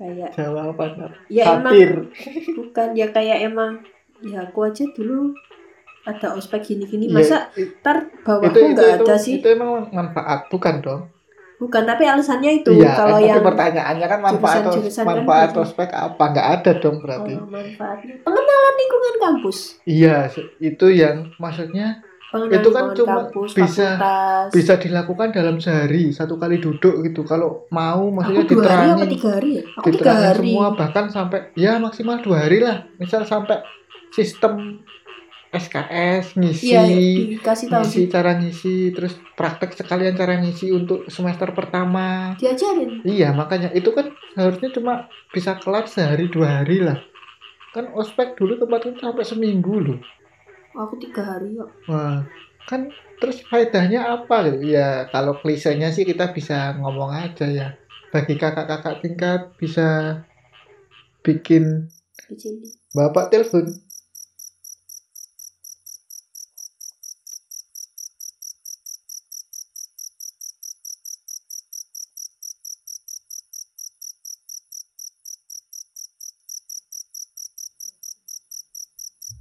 Kayak 0.02 0.30
jawaban 0.34 0.90
apa? 0.98 1.16
ya 1.30 1.44
emang 1.62 1.74
bukan 2.58 2.88
ya 2.98 3.06
kayak 3.14 3.38
emang 3.46 3.78
ya 4.26 4.42
aku 4.42 4.66
aja 4.66 4.82
dulu 4.90 5.30
ada 6.02 6.34
ospek 6.34 6.74
gini-gini 6.74 7.06
Iya, 7.06 7.14
masa 7.14 7.38
ntar 7.54 8.10
itu 8.10 8.26
bawahku 8.26 8.50
itu 8.50 8.58
nggak 8.74 8.90
itu, 8.90 9.04
ada 9.06 9.14
sih 9.14 9.34
itu 9.38 9.48
emang 9.54 9.86
manfaat 9.94 10.50
bukan 10.50 10.82
dong? 10.82 11.02
bukan 11.62 11.86
tapi 11.86 12.02
alasannya 12.02 12.58
itu 12.58 12.74
iya, 12.74 12.98
kalau 12.98 13.22
kan, 13.22 13.28
yang 13.30 13.38
pertanyaannya 13.38 14.06
kan 14.10 14.18
manfaat 14.18 14.66
jurusan-jurusan 14.66 15.04
kan 15.06 15.10
manfaat 15.14 15.48
gitu. 15.54 15.60
ospek 15.62 15.90
apa? 15.94 16.24
Nggak 16.34 16.48
ada 16.58 16.72
dong 16.82 16.96
berarti. 16.98 17.32
oh, 17.38 17.46
manfaatnya 17.46 18.14
pengenalan 18.26 18.74
lingkungan 18.74 19.14
kampus 19.22 19.58
Iya, 19.86 20.16
itu 20.58 20.86
yang 20.90 21.30
maksudnya 21.38 22.02
Itu 22.32 22.68
kan 22.72 22.96
cuma 22.96 23.28
kampus 23.28 23.52
bisa- 23.52 24.00
fakultas. 24.00 24.48
bisa 24.56 24.74
dilakukan 24.80 25.28
dalam 25.36 25.60
sehari 25.60 26.08
satu 26.08 26.40
kali 26.40 26.56
duduk 26.56 27.04
gitu. 27.04 27.28
Kalau 27.28 27.68
mau 27.68 28.08
maksudnya 28.08 28.48
aku 28.48 28.56
dua 28.56 28.64
hari 28.64 28.88
apa 28.88 29.04
tiga 29.04 29.28
hari 29.36 29.50
ya? 29.60 29.62
Aku 29.76 29.88
tiga 29.92 30.12
hari. 30.16 30.48
semua 30.48 30.66
bahkan 30.72 31.04
sampai 31.12 31.52
ya 31.52 31.76
maksimal 31.76 32.24
dua 32.24 32.48
hari 32.48 32.64
lah. 32.64 32.88
Misal 32.96 33.28
sampai 33.28 33.60
sistem 34.08 34.80
SKS 35.52 36.40
ngisi 36.40 36.72
iya 36.72 36.80
dikasih 36.88 37.68
tahu 37.68 37.84
ngisi 37.84 38.02
cara 38.08 38.40
ngisi 38.40 38.76
terus 38.96 39.20
praktek 39.36 39.76
sekalian 39.76 40.16
cara 40.16 40.40
ngisi 40.40 40.72
untuk 40.72 41.04
semester 41.12 41.52
pertama. 41.52 42.32
Diajarin? 42.40 43.04
Iya 43.04 43.36
makanya 43.36 43.68
itu 43.76 43.92
kan 43.92 44.08
harusnya 44.32 44.72
cuma 44.72 45.12
bisa 45.28 45.60
kelar 45.60 45.84
sehari 45.84 46.32
dua 46.32 46.64
hari 46.64 46.80
lah. 46.80 46.96
Kan 47.76 47.92
ospek 47.92 48.40
dulu 48.40 48.56
tempatku 48.56 48.96
sampai 48.96 49.24
seminggu 49.28 49.76
loh 49.76 50.00
aku 50.72 50.94
tiga 51.00 51.22
hari 51.24 51.56
kok 51.56 51.70
wah 51.88 52.24
kan 52.66 52.88
terus 53.18 53.42
faedahnya 53.46 54.06
apa? 54.18 54.46
Loh 54.46 54.58
ya 54.62 55.06
kalau 55.10 55.38
klisenya 55.38 55.94
sih 55.94 56.02
kita 56.02 56.34
bisa 56.34 56.74
ngomong 56.78 57.10
aja 57.14 57.46
ya. 57.46 57.68
Bagi 58.12 58.34
kakak-kakak 58.36 59.00
tingkat 59.00 59.40
bisa 59.56 60.20
bikin 61.22 61.88
bapak 62.94 63.30
telepon. 63.30 63.70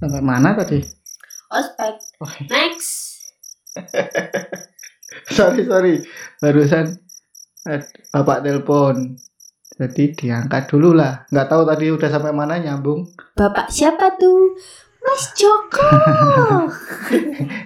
Sampai 0.02 0.18
mana 0.18 0.58
tadi 0.58 1.01
ospek 1.52 1.94
Oh. 2.18 2.32
next. 2.46 3.20
Sorry 5.28 5.62
sorry. 5.62 5.94
Barusan 6.38 6.96
eh, 7.64 7.80
bapak 8.10 8.40
telepon. 8.42 9.16
Jadi 9.72 10.12
diangkat 10.14 10.68
dulu 10.68 10.92
lah. 10.92 11.24
Nggak 11.28 11.48
tahu 11.48 11.62
tadi 11.64 11.86
udah 11.88 12.08
sampai 12.08 12.30
mana 12.30 12.56
nyambung. 12.56 13.08
Bapak 13.32 13.68
siapa 13.68 14.16
tuh? 14.16 14.56
Mas 15.02 15.34
Joko. 15.34 15.82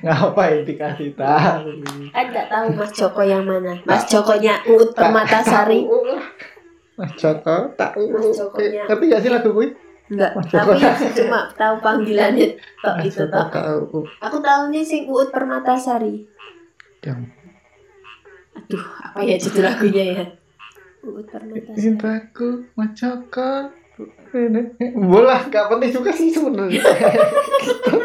Ngapain 0.02 0.64
dikasih 0.64 1.12
tahu? 1.12 1.68
Kan 2.08 2.24
nggak 2.30 2.48
tahu 2.48 2.66
Mas 2.72 2.90
Joko 2.90 3.20
yang 3.20 3.44
mana. 3.44 3.76
Mas 3.84 4.06
Jokonya 4.06 4.62
Uut 4.66 4.90
Permatasari. 4.90 5.84
Mas 6.96 7.12
Joko 7.14 7.56
tahu 7.76 8.02
Mas 8.08 8.26
Jokonya. 8.32 8.88
tapi 8.88 9.02
gak 9.06 9.20
sih 9.20 9.28
lagu 9.28 9.52
gue 9.52 9.68
enggak 10.06 10.32
tapi 10.48 10.78
cuma 11.18 11.50
tahu 11.54 11.74
panggilannya. 11.82 12.58
Tok 12.82 12.96
itu 13.02 13.22
tok 13.26 13.48
tahu. 13.50 14.06
Aku 14.22 14.36
tahunya 14.38 14.82
sing 14.86 15.10
Uut 15.10 15.34
Permatasari. 15.34 16.26
Yang 17.02 17.30
aduh 18.56 18.84
apa 19.04 19.20
ya 19.22 19.36
judul 19.36 19.62
lagunya 19.66 20.04
ya? 20.14 20.24
Uut 21.06 21.26
Permatasari. 21.26 21.78
Cintaku 21.78 22.70
Mas 22.78 22.94
Joko 22.94 23.74
bola 24.92 25.40
gak 25.48 25.72
penting 25.72 25.90
juga 25.92 26.12
sih 26.12 26.28
sebenarnya. 26.28 26.82
Gitu. 27.66 27.98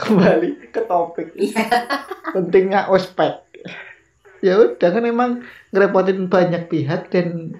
Kembali 0.00 0.50
ke 0.74 0.80
topik. 0.82 1.30
Iya. 1.38 1.62
Pentingnya 2.34 2.90
ospek. 2.90 3.38
Ya 4.42 4.58
udah 4.58 4.88
kan 4.90 5.04
emang 5.06 5.46
ngerepotin 5.70 6.26
banyak 6.26 6.66
pihak 6.66 7.12
dan 7.14 7.54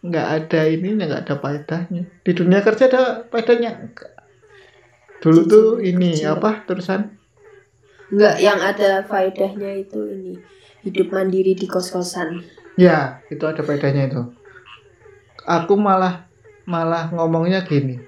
nggak 0.00 0.26
ada 0.26 0.60
ininya 0.68 1.04
nggak 1.08 1.22
ada 1.28 1.36
faedahnya. 1.36 2.02
Di 2.24 2.32
dunia 2.32 2.60
kerja 2.64 2.88
ada 2.88 3.02
faedahnya? 3.28 3.92
Dulu 5.20 5.40
tuh 5.44 5.68
ini 5.84 6.16
kecil. 6.16 6.40
apa 6.40 6.64
terusan 6.64 7.20
enggak 8.10 8.36
yang 8.42 8.58
ada 8.58 9.04
faedahnya 9.06 9.86
itu 9.86 10.00
ini 10.02 10.34
hidup 10.82 11.12
mandiri 11.12 11.52
di 11.52 11.68
kos-kosan. 11.68 12.40
Ya 12.80 13.20
itu 13.28 13.44
ada 13.44 13.60
faedahnya 13.60 14.08
itu. 14.08 14.22
Aku 15.44 15.76
malah 15.76 16.26
malah 16.64 17.12
ngomongnya 17.12 17.62
gini. 17.68 18.00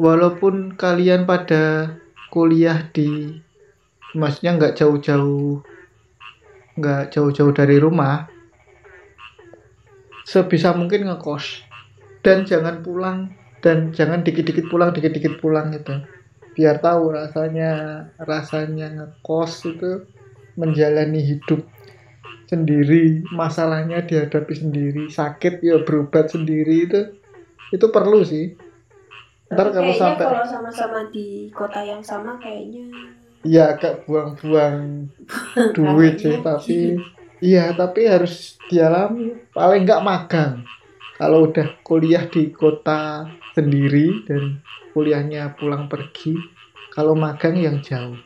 Walaupun 0.00 0.80
kalian 0.80 1.28
pada 1.28 1.94
kuliah 2.32 2.88
di 2.88 3.36
maksudnya 4.16 4.56
nggak 4.56 4.74
jauh-jauh 4.80 5.60
nggak 6.80 7.12
jauh-jauh 7.12 7.52
dari 7.52 7.76
rumah 7.76 8.30
sebisa 10.30 10.70
mungkin 10.78 11.10
ngekos. 11.10 11.66
Dan 12.22 12.46
jangan 12.46 12.86
pulang 12.86 13.34
dan 13.58 13.90
jangan 13.90 14.22
dikit-dikit 14.22 14.70
pulang 14.70 14.94
dikit-dikit 14.94 15.42
pulang 15.42 15.74
gitu. 15.74 16.06
Biar 16.54 16.78
tahu 16.78 17.10
rasanya 17.10 18.04
rasanya 18.22 18.94
ngekos 18.94 19.66
itu 19.66 20.06
menjalani 20.54 21.18
hidup 21.18 21.66
sendiri 22.46 23.22
masalahnya 23.30 24.02
dihadapi 24.02 24.54
sendiri 24.58 25.06
sakit 25.06 25.62
ya 25.62 25.86
berobat 25.86 26.34
sendiri 26.34 26.86
itu 26.86 27.00
itu 27.74 27.86
perlu 27.90 28.22
sih. 28.22 28.54
Ntar 29.50 29.74
kalau 29.74 29.90
sampai 29.90 30.26
kalau 30.30 30.46
sama-sama 30.46 31.10
di 31.10 31.50
kota 31.50 31.82
yang 31.82 31.98
sama 31.98 32.38
kayaknya 32.38 32.86
iya 33.42 33.72
agak 33.76 34.04
buang-buang 34.04 35.08
duit 35.76 36.14
sih 36.20 36.36
tapi 36.44 37.00
iya 37.40 37.72
tapi 37.72 38.06
harus 38.06 38.56
dialami 38.68 39.34
paling 39.50 39.82
nggak 39.84 40.04
magang 40.04 40.64
kalau 41.16 41.48
udah 41.48 41.68
kuliah 41.84 42.24
di 42.24 42.48
kota 42.52 43.28
sendiri 43.52 44.24
dan 44.24 44.60
kuliahnya 44.92 45.56
pulang 45.56 45.84
pergi 45.86 46.36
kalau 46.90 47.12
magang 47.12 47.56
yang 47.60 47.78
jauh 47.84 48.16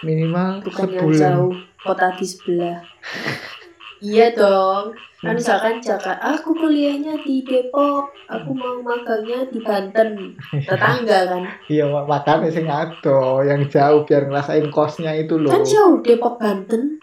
minimal 0.00 0.62
bukan 0.62 0.86
yang 0.88 0.94
sebulan 0.94 1.18
jauh 1.18 1.52
kota 1.78 2.10
di 2.18 2.26
sebelah. 2.26 2.78
iya 4.02 4.34
dong. 4.34 4.94
Kan 5.18 5.34
misalkan 5.34 5.82
Jakarta, 5.82 6.38
aku 6.38 6.54
kuliahnya 6.54 7.18
di 7.26 7.42
Depok, 7.42 8.14
aku 8.30 8.54
mau 8.54 8.78
magangnya 8.78 9.50
di 9.50 9.58
Banten, 9.58 10.38
tetangga 10.54 11.26
kan. 11.26 11.42
iya 11.66 11.90
mak- 11.90 12.06
makanya 12.06 12.50
sih 12.54 12.62
ngado 12.62 13.42
yang 13.42 13.66
jauh 13.66 14.06
biar 14.06 14.30
ngerasain 14.30 14.70
kosnya 14.70 15.10
itu 15.18 15.34
loh 15.34 15.50
Kan 15.50 15.66
jauh 15.66 15.98
Depok 16.06 16.38
Banten. 16.38 17.02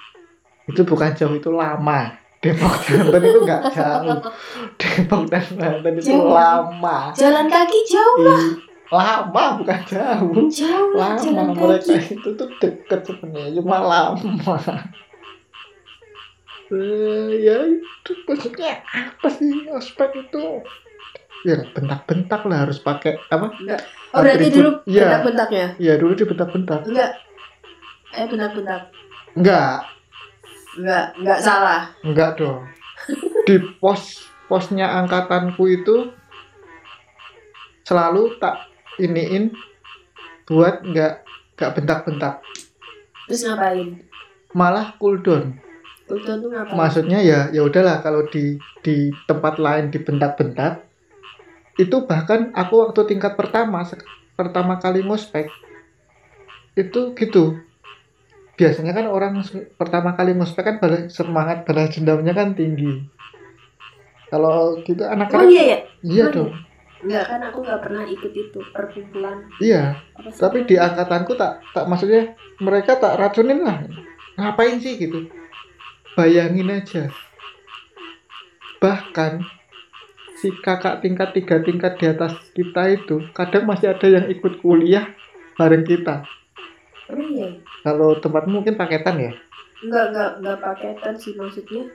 Itu 0.66 0.82
bukan 0.82 1.12
jauh 1.12 1.34
itu 1.34 1.50
lama 1.50 2.14
Depok 2.38 2.74
Banten 2.86 3.22
itu 3.24 3.40
nggak 3.42 3.62
jauh 3.70 4.18
Depok 4.76 5.22
dan 5.28 5.46
Banten 5.52 5.94
itu 5.96 6.10
Jauh. 6.10 6.30
lama 6.30 6.98
Jalan 7.12 7.46
kaki 7.48 7.80
jauh, 7.86 8.18
Ih, 8.22 8.46
lama 8.88 9.44
bukan 9.58 9.80
jauh 9.84 10.34
jauh 10.48 10.92
lah 10.94 11.16
jalan 11.16 11.50
lama 11.50 11.54
mereka 11.56 11.96
kaki. 11.96 12.14
itu 12.16 12.30
tuh 12.34 12.50
deket 12.58 13.00
sebenarnya 13.04 13.50
cuma 13.56 13.78
lama 13.80 14.46
Eh, 16.66 17.30
ya 17.40 17.62
itu 17.62 18.12
maksudnya 18.26 18.82
apa 18.88 19.30
sih 19.30 19.70
ospek 19.70 20.18
itu 20.20 20.66
ya 21.46 21.62
bentak-bentak 21.72 22.42
lah 22.42 22.66
harus 22.66 22.82
pakai 22.82 23.22
apa 23.30 23.54
Oh 24.10 24.20
berarti 24.20 24.50
dulu 24.50 24.82
Iya. 24.84 25.22
bentak-bentaknya? 25.22 25.68
ya 25.78 25.94
dulu 25.96 26.14
dibentak-bentak 26.16 26.90
Enggak. 26.90 27.12
Eh 28.12 28.26
bentak-bentak. 28.26 28.82
enggak 29.36 29.78
Enggak, 30.76 31.06
enggak 31.16 31.40
salah. 31.40 31.82
enggak 32.04 32.36
dong 32.36 32.68
di 33.46 33.56
pos 33.80 34.28
posnya 34.50 34.92
angkatanku 35.04 35.64
itu 35.70 36.12
selalu 37.86 38.36
tak 38.42 38.68
iniin 38.98 39.54
buat 40.50 40.82
enggak 40.84 41.24
enggak 41.56 41.72
bentak-bentak 41.80 42.36
Terus 43.26 43.42
ngapain? 43.50 43.90
malah 44.56 44.94
cooldown 45.02 45.58
Kulton 46.06 46.38
tuh 46.46 46.50
ngapain? 46.54 46.78
maksudnya 46.78 47.20
ya 47.24 47.50
ya 47.50 47.62
udahlah 47.66 48.00
kalau 48.06 48.26
di 48.30 48.60
di 48.86 49.10
tempat 49.26 49.58
lain 49.58 49.90
dibentak-bentak 49.90 50.86
itu 51.76 52.08
bahkan 52.08 52.54
aku 52.56 52.88
waktu 52.88 53.02
tingkat 53.10 53.36
pertama 53.36 53.84
pertama 54.36 54.80
kali 54.80 55.04
ngospek 55.04 55.50
itu 56.76 57.16
gitu 57.16 57.60
biasanya 58.56 58.92
kan 58.96 59.06
orang 59.12 59.44
pertama 59.76 60.16
kali 60.16 60.32
ngospek 60.36 60.64
kan 60.64 60.76
balas, 60.80 61.12
semangat 61.12 61.68
balas 61.68 61.92
dendamnya 61.92 62.32
kan 62.32 62.56
tinggi. 62.56 63.04
Kalau 64.32 64.80
gitu 64.84 65.04
Oh 65.06 65.12
anak-anak 65.12 65.48
iya 65.52 65.64
ya? 65.64 65.78
iya 66.02 66.24
emang 66.28 66.34
dong. 66.34 66.52
Enggak 67.06 67.24
kan 67.30 67.42
aku 67.46 67.58
nggak 67.62 67.82
pernah 67.86 68.04
ikut 68.10 68.34
itu 68.34 68.60
perkumpulan. 68.74 69.38
iya 69.62 70.02
tapi 70.40 70.66
di 70.66 70.76
angkatanku 70.80 71.38
tak 71.38 71.62
tak 71.76 71.86
maksudnya 71.86 72.34
mereka 72.58 72.98
tak 72.98 73.20
racunin 73.20 73.62
lah. 73.62 73.84
Ngapain 74.40 74.82
sih 74.82 74.98
gitu? 74.98 75.30
Bayangin 76.18 76.72
aja. 76.72 77.12
Bahkan 78.82 79.44
si 80.40 80.52
kakak 80.64 81.04
tingkat 81.04 81.32
tiga 81.36 81.62
tingkat 81.62 82.00
di 82.00 82.06
atas 82.10 82.34
kita 82.56 82.92
itu 82.92 83.24
kadang 83.32 83.68
masih 83.68 83.94
ada 83.94 84.08
yang 84.08 84.26
ikut 84.32 84.60
kuliah 84.64 85.12
bareng 85.56 85.86
kita. 85.86 86.26
Oh 87.12 87.22
iya. 87.22 87.62
Kalau 87.86 88.18
tempat 88.18 88.50
mungkin 88.50 88.74
paketan 88.74 89.22
ya 89.22 89.32
Enggak 89.78 90.06
enggak 90.10 90.30
enggak 90.40 90.58
paketan 90.60 91.14
sih 91.16 91.36
maksudnya. 91.36 91.86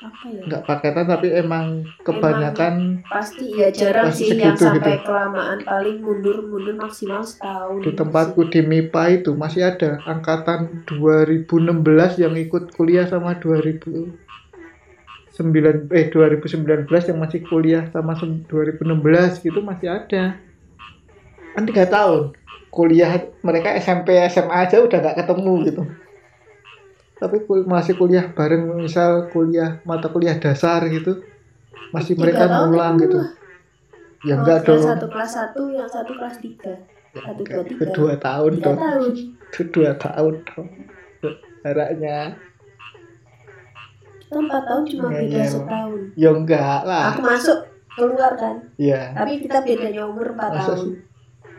Apa 0.00 0.24
ya? 0.26 0.40
nggak 0.40 0.62
paketan 0.64 1.04
tapi 1.04 1.28
emang 1.28 1.66
kebanyakan 2.00 3.04
Pasti 3.04 3.52
ya 3.52 3.68
jarang 3.68 4.08
Pasti 4.08 4.32
sih 4.32 4.32
yang 4.32 4.56
segitu, 4.56 4.64
sampai 4.72 4.96
gitu. 4.96 5.04
kelamaan 5.04 5.60
paling 5.60 6.00
mundur-mundur 6.00 6.72
maksimal 6.74 7.20
setahun. 7.20 7.84
di 7.84 7.92
tempatku 7.92 8.48
di 8.48 8.64
MIPA 8.64 9.20
itu 9.20 9.36
masih 9.36 9.68
ada 9.68 10.00
angkatan 10.02 10.88
2016 10.88 11.52
yang 12.16 12.32
ikut 12.32 12.72
kuliah 12.72 13.04
sama 13.04 13.36
2009 13.36 14.16
eh 15.92 16.06
2019 16.08 16.88
yang 16.88 17.18
masih 17.18 17.40
kuliah 17.44 17.84
sama 17.88 18.16
sem- 18.16 18.40
2016 18.44 19.04
gitu 19.42 19.60
masih 19.60 19.88
ada 19.90 20.40
kan 21.50 21.62
tiga 21.64 21.84
tahun 21.84 22.32
kuliah 22.70 23.10
mereka 23.42 23.74
SMP 23.74 24.14
SMA 24.26 24.64
aja 24.64 24.78
udah 24.78 24.98
nggak 24.98 25.16
ketemu 25.18 25.52
gitu. 25.64 25.82
Tapi 27.16 27.36
kul- 27.44 27.66
masih 27.66 27.94
kuliah 27.94 28.24
bareng 28.26 28.80
misal 28.80 29.28
kuliah 29.28 29.82
mata 29.82 30.08
kuliah 30.08 30.34
dasar 30.34 30.86
gitu. 30.86 31.20
Masih 31.90 32.14
Tiga 32.14 32.22
mereka 32.22 32.44
ngulang 32.48 32.94
gitu. 32.96 33.18
Ya 34.22 34.36
Oh, 34.36 34.40
enggak 34.40 34.62
dong. 34.62 34.80
satu 34.80 35.06
kelas 35.06 35.30
satu 35.30 35.62
yang 35.68 35.88
satu 35.88 36.12
kelas 36.12 36.36
tiga. 36.38 36.72
Satu 37.10 37.42
dua 37.42 37.62
tiga. 37.64 37.82
Kedua 37.82 38.12
tahun 38.16 38.52
dong. 38.58 38.78
tahun. 38.78 39.12
Itu 39.50 39.62
dua 39.68 39.90
tahun 39.96 40.34
dong. 40.46 40.68
Jaraknya. 41.60 42.18
Kita 44.20 44.38
empat 44.38 44.62
tahun 44.62 44.82
cuma 44.86 45.06
beda 45.10 45.26
Ngeyel. 45.26 45.50
setahun. 45.50 46.00
Ya 46.14 46.30
enggak 46.30 46.80
lah. 46.84 47.04
Aku 47.10 47.20
masuk 47.20 47.58
keluar 47.90 48.32
kan. 48.38 48.54
Ya. 48.76 49.10
Tapi 49.10 49.42
kita 49.42 49.58
bedanya 49.60 50.06
umur 50.06 50.30
empat 50.30 50.50
tahun. 50.54 50.78
sih? 50.78 50.94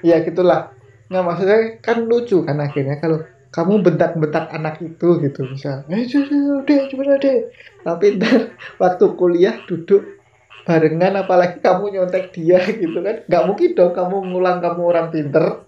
ya 0.02 0.18
gitulah 0.18 0.74
nggak 1.12 1.24
maksudnya 1.28 1.60
kan 1.84 2.08
lucu 2.08 2.40
kan 2.48 2.58
akhirnya 2.64 2.96
kalau 3.04 3.20
kamu 3.52 3.84
bentak-bentak 3.84 4.48
anak 4.56 4.80
itu 4.80 5.20
gitu 5.20 5.44
misal 5.44 5.84
eh 5.92 6.08
deh 6.08 6.80
coba 6.88 7.20
deh 7.20 7.52
tapi 7.84 8.16
ntar 8.16 8.56
waktu 8.80 9.06
kuliah 9.20 9.60
duduk 9.68 10.22
barengan 10.66 11.26
apalagi 11.26 11.58
kamu 11.60 11.98
nyontek 11.98 12.34
dia 12.34 12.62
gitu 12.66 13.02
kan. 13.02 13.26
Nggak 13.26 13.44
mungkin 13.50 13.70
dong 13.74 13.94
kamu 13.94 14.16
ngulang 14.32 14.60
kamu 14.62 14.82
orang 14.82 15.08
pinter. 15.10 15.66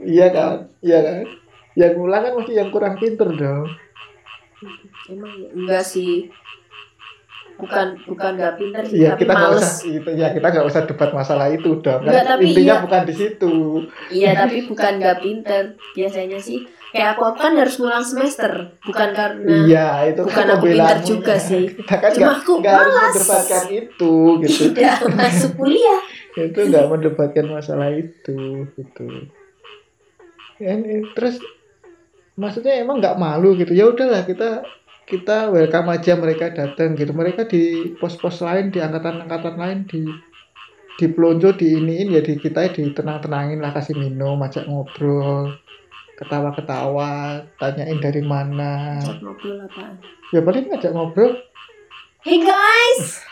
Iya 0.00 0.26
kan? 0.32 0.56
Iya 0.80 0.98
kan? 1.04 1.24
Yang 1.76 1.92
ngulang 2.00 2.22
kan 2.24 2.32
mesti 2.40 2.52
yang 2.56 2.70
kurang 2.72 2.96
pinter 2.96 3.28
dong. 3.36 3.68
Emang 5.08 5.32
ya 5.40 5.48
enggak 5.56 5.84
sih 5.84 6.28
bukan 7.60 7.86
bukan 8.08 8.30
nggak 8.34 8.54
pinter 8.56 8.82
sih 8.82 8.96
Iya 9.00 9.10
tapi 9.12 9.20
kita 9.22 9.34
males 9.36 9.60
usah 9.60 9.70
itu 9.86 10.10
ya 10.16 10.28
kita 10.32 10.46
nggak 10.48 10.66
usah 10.66 10.80
debat 10.88 11.10
masalah 11.12 11.46
itu 11.48 11.70
Nggak, 11.76 12.02
kan 12.02 12.24
tapi 12.26 12.42
intinya 12.48 12.74
iya. 12.74 12.82
bukan 12.82 13.02
di 13.04 13.14
situ 13.14 13.54
iya 14.10 14.30
tapi 14.34 14.56
bukan 14.64 14.92
nggak 14.98 15.18
pinter 15.20 15.62
biasanya 15.92 16.38
sih 16.40 16.58
kayak 16.90 17.14
aku 17.14 17.22
kan 17.38 17.54
harus 17.54 17.78
ngulang 17.78 18.02
semester 18.02 18.50
bukan 18.82 19.08
karena 19.14 19.46
Iya, 19.46 19.86
itu 20.10 20.20
bukan 20.26 20.34
kan 20.34 20.46
aku 20.58 20.66
pembelaanmu. 20.66 21.06
juga 21.06 21.34
sih. 21.38 21.62
Kita 21.70 21.94
kan 22.02 22.10
Cuma 22.10 22.34
nggak 22.34 22.42
aku 22.42 22.52
harus 22.58 22.90
malas. 22.90 23.14
mendebatkan 23.14 23.64
itu, 23.70 24.14
gitu. 24.42 24.62
tidak 24.74 24.98
masuk 25.14 25.50
kuliah 25.54 26.00
itu 26.34 26.58
nggak 26.66 26.86
mendebatkan 26.90 27.46
masalah 27.46 27.90
itu, 27.94 28.38
gitu. 28.74 29.06
Ya, 30.58 30.74
ini, 30.74 31.06
terus 31.14 31.38
maksudnya 32.34 32.82
emang 32.82 32.98
nggak 32.98 33.16
malu 33.22 33.54
gitu. 33.54 33.70
Ya 33.70 33.86
udahlah 33.86 34.26
kita 34.26 34.66
kita 35.10 35.50
welcome 35.50 35.90
aja 35.90 36.14
mereka 36.14 36.54
datang 36.54 36.94
gitu. 36.94 37.10
Mereka 37.10 37.50
di 37.50 37.92
pos-pos 37.98 38.46
lain, 38.46 38.70
di 38.70 38.78
angkatan-angkatan 38.78 39.54
lain 39.58 39.78
di 39.90 40.06
di 40.94 41.06
pelonco 41.10 41.50
di 41.56 41.80
iniin 41.80 42.14
ya 42.14 42.20
di 42.22 42.38
kita 42.38 42.70
ditenang-tenangin 42.70 43.58
lah 43.58 43.72
kasih 43.72 43.96
minum 43.96 44.36
ajak 44.44 44.68
ngobrol 44.68 45.56
ketawa-ketawa 46.14 47.42
tanyain 47.58 47.98
dari 47.98 48.22
mana. 48.22 49.02
Ngobrol 49.02 49.66
apaan? 49.66 49.98
Ya 50.30 50.44
paling 50.44 50.70
ngajak 50.70 50.92
ngobrol. 50.94 51.40
Hey 52.22 52.38
guys 52.44 53.29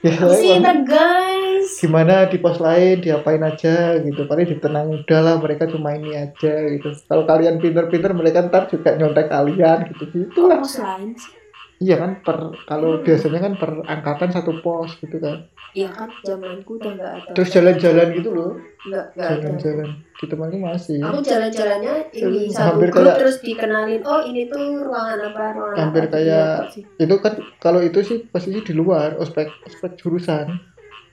ya 0.00 0.16
the 0.16 0.74
guys 0.88 1.68
gimana 1.80 2.28
di 2.28 2.40
pos 2.40 2.56
lain 2.56 3.04
diapain 3.04 3.40
aja 3.44 4.00
gitu. 4.00 4.24
Paling 4.24 4.48
ditenang 4.48 4.88
udah 5.00 5.20
lah 5.20 5.34
mereka 5.38 5.68
cuma 5.68 5.92
ini 5.92 6.16
aja 6.16 6.54
gitu. 6.72 6.92
Kalau 7.04 7.24
kalian 7.28 7.60
pinter-pinter 7.60 8.12
mereka 8.16 8.44
ntar 8.48 8.66
juga 8.68 8.96
nyontek 8.96 9.28
kalian 9.28 9.78
gitu. 9.92 10.04
Gitu 10.08 10.40
lah. 10.48 10.60
pos 10.60 10.80
lain 10.80 11.12
sih? 11.14 11.36
Iya 11.80 11.96
kan 11.96 12.20
per 12.20 12.52
kalau 12.68 13.00
biasanya 13.00 13.40
kan 13.40 13.52
per 13.56 13.70
angkatan 13.88 14.28
satu 14.36 14.60
pos 14.60 15.00
gitu 15.00 15.16
kan 15.16 15.48
iya 15.72 15.88
kan 15.88 16.08
zamanku 16.22 16.76
udah 16.76 16.92
nggak 16.96 17.12
ada. 17.14 17.30
Terus 17.32 17.48
jalan-jalan 17.50 18.06
gitu 18.12 18.30
loh. 18.30 18.52
Nggak 18.82 19.06
jalan-jalan. 19.14 19.88
Di 20.20 20.26
ini 20.26 20.58
masih. 20.58 20.98
Aku 21.00 21.18
jalan-jalannya 21.20 21.94
ini 22.12 22.40
Hampir 22.50 22.52
satu 22.52 22.78
grup 22.92 23.06
kayak- 23.06 23.18
terus 23.20 23.36
dikenalin 23.40 24.02
oh 24.04 24.20
ini 24.22 24.42
tuh 24.46 24.64
ruangan 24.82 25.18
apa 25.26 25.42
ruangan 25.54 25.76
Hampir 25.78 26.02
apa 26.02 26.12
kayak- 26.12 26.58
Gitu 26.60 26.72
sih. 26.72 26.84
itu 26.98 27.14
kan 27.20 27.32
kalau 27.58 27.80
itu 27.80 27.98
sih 28.02 28.18
posisi 28.24 28.60
di 28.60 28.72
luar 28.72 29.16
ospek 29.16 29.48
ospek 29.64 29.96
jurusan. 29.96 30.46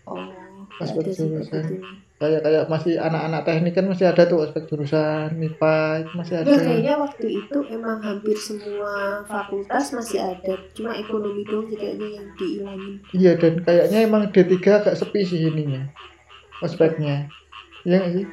Oh 0.07 0.19
sih 1.13 1.27
jurusan. 1.27 1.61
begitu. 1.63 2.06
Kayak 2.17 2.41
kayak 2.41 2.63
masih 2.65 2.97
anak-anak 2.97 3.45
teknik 3.45 3.73
kan 3.77 3.85
masih 3.85 4.09
ada 4.09 4.25
tuh 4.25 4.41
aspek 4.41 4.65
jurusan 4.65 5.37
MIPA 5.37 6.01
itu 6.01 6.11
masih 6.17 6.33
ada. 6.41 6.49
Enggak, 6.49 6.65
kayaknya 6.65 6.93
waktu 6.97 7.27
itu 7.29 7.57
emang 7.69 7.97
hampir 8.01 8.37
semua 8.41 9.21
fakultas 9.29 9.93
masih 9.93 10.19
ada 10.25 10.57
cuma 10.73 10.97
ekonomi 10.97 11.45
doang 11.45 11.69
kayaknya 11.69 12.17
yang 12.17 12.27
diilangin. 12.33 12.93
Iya 13.13 13.31
dan 13.37 13.53
kayaknya 13.61 13.99
emang 14.09 14.33
D3 14.33 14.57
agak 14.57 14.95
sepi 14.97 15.21
sih 15.21 15.45
ininya 15.45 15.85
ospeknya. 16.65 17.29
Iya 17.85 17.95
nggak 18.01 18.13
sih? 18.17 18.25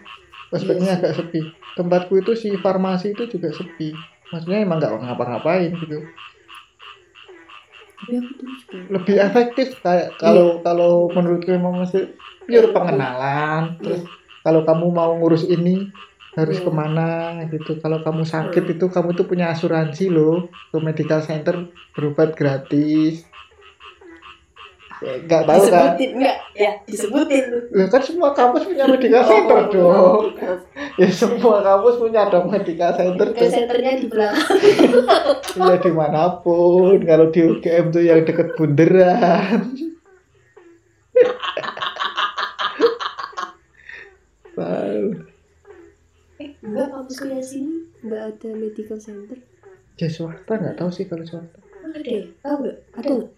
Ospeknya 0.49 0.81
Iya 0.81 0.97
sih. 0.97 1.01
agak 1.05 1.13
sepi. 1.21 1.41
Tempatku 1.77 2.13
itu 2.17 2.33
si 2.33 2.49
farmasi 2.57 3.13
itu 3.13 3.29
juga 3.29 3.53
sepi. 3.53 3.93
Maksudnya 4.33 4.65
emang 4.65 4.81
nggak 4.81 4.97
ngapa-ngapain 4.97 5.77
gitu. 5.77 6.01
Lebih 8.89 9.17
efektif 9.21 9.81
kayak 9.85 10.17
kalau 10.17 10.61
kalau 10.65 11.09
menurutku 11.13 11.53
emang 11.53 11.85
masih 11.85 12.13
pure 12.45 12.69
pengenalan 12.71 13.77
terus 13.81 14.05
kalau 14.41 14.63
kamu 14.63 14.87
mau 14.89 15.17
ngurus 15.17 15.45
ini 15.45 15.89
harus 16.35 16.59
Iya. 16.59 16.67
ke 16.67 16.71
mana 16.75 17.09
gitu. 17.47 17.79
Kalau 17.79 18.03
kamu 18.03 18.27
sakit 18.27 18.65
itu 18.75 18.91
kamu 18.91 19.15
tuh 19.15 19.23
punya 19.23 19.55
asuransi 19.55 20.11
loh. 20.11 20.51
Ke 20.69 20.83
medical 20.83 21.23
center 21.23 21.71
berobat 21.95 22.35
gratis. 22.35 23.23
Ya, 24.99 25.21
nggak 25.21 25.43
tahu 25.45 25.63
kan 25.69 25.95
disebutin 25.95 26.11
enggak 26.17 26.37
ya 26.55 26.71
disebutin. 26.87 27.43
lu 27.51 27.59
Ya 27.77 27.87
kan 27.87 28.03
semua 28.03 28.31
kampus 28.33 28.63
punya 28.65 28.85
medical 28.89 29.23
center 29.27 29.59
Oh, 29.59 29.71
dong. 29.71 30.23
medical 30.33 30.55
ya 30.97 31.09
semua 31.11 31.57
kampus 31.61 31.95
punya 31.99 32.23
dong 32.27 32.47
medical 32.51 32.91
center. 32.95 33.27
Medical 33.31 33.39
tuh 33.39 33.51
centernya 33.55 33.93
di 33.95 34.07
belakang. 34.11 34.59
Ya 35.71 35.77
di 35.79 35.93
mana 35.95 36.43
pun. 36.43 36.99
Kalau 36.99 37.31
di 37.31 37.41
UGM 37.43 37.95
tuh 37.95 38.03
yang 38.03 38.27
deket 38.27 38.59
bunderan 38.59 39.94
Tahu. 44.55 45.07
eh 46.35 46.51
enggak 46.61 46.91
kampus 46.91 47.17
kuliah 47.17 47.39
sini 47.39 47.87
enggak 48.01 48.23
ada 48.29 48.49
medical 48.53 48.99
center. 48.99 49.39
Ya 49.95 50.09
swasta 50.09 50.53
nggak 50.53 50.77
tahu 50.77 50.91
sih 50.91 51.05
kalau 51.05 51.23
swasta 51.23 51.59
ada 51.85 52.01
ya? 52.03 52.27
Tahu 52.41 52.55
enggak 52.61 52.77
ada. 52.97 53.11
Nggak 53.11 53.29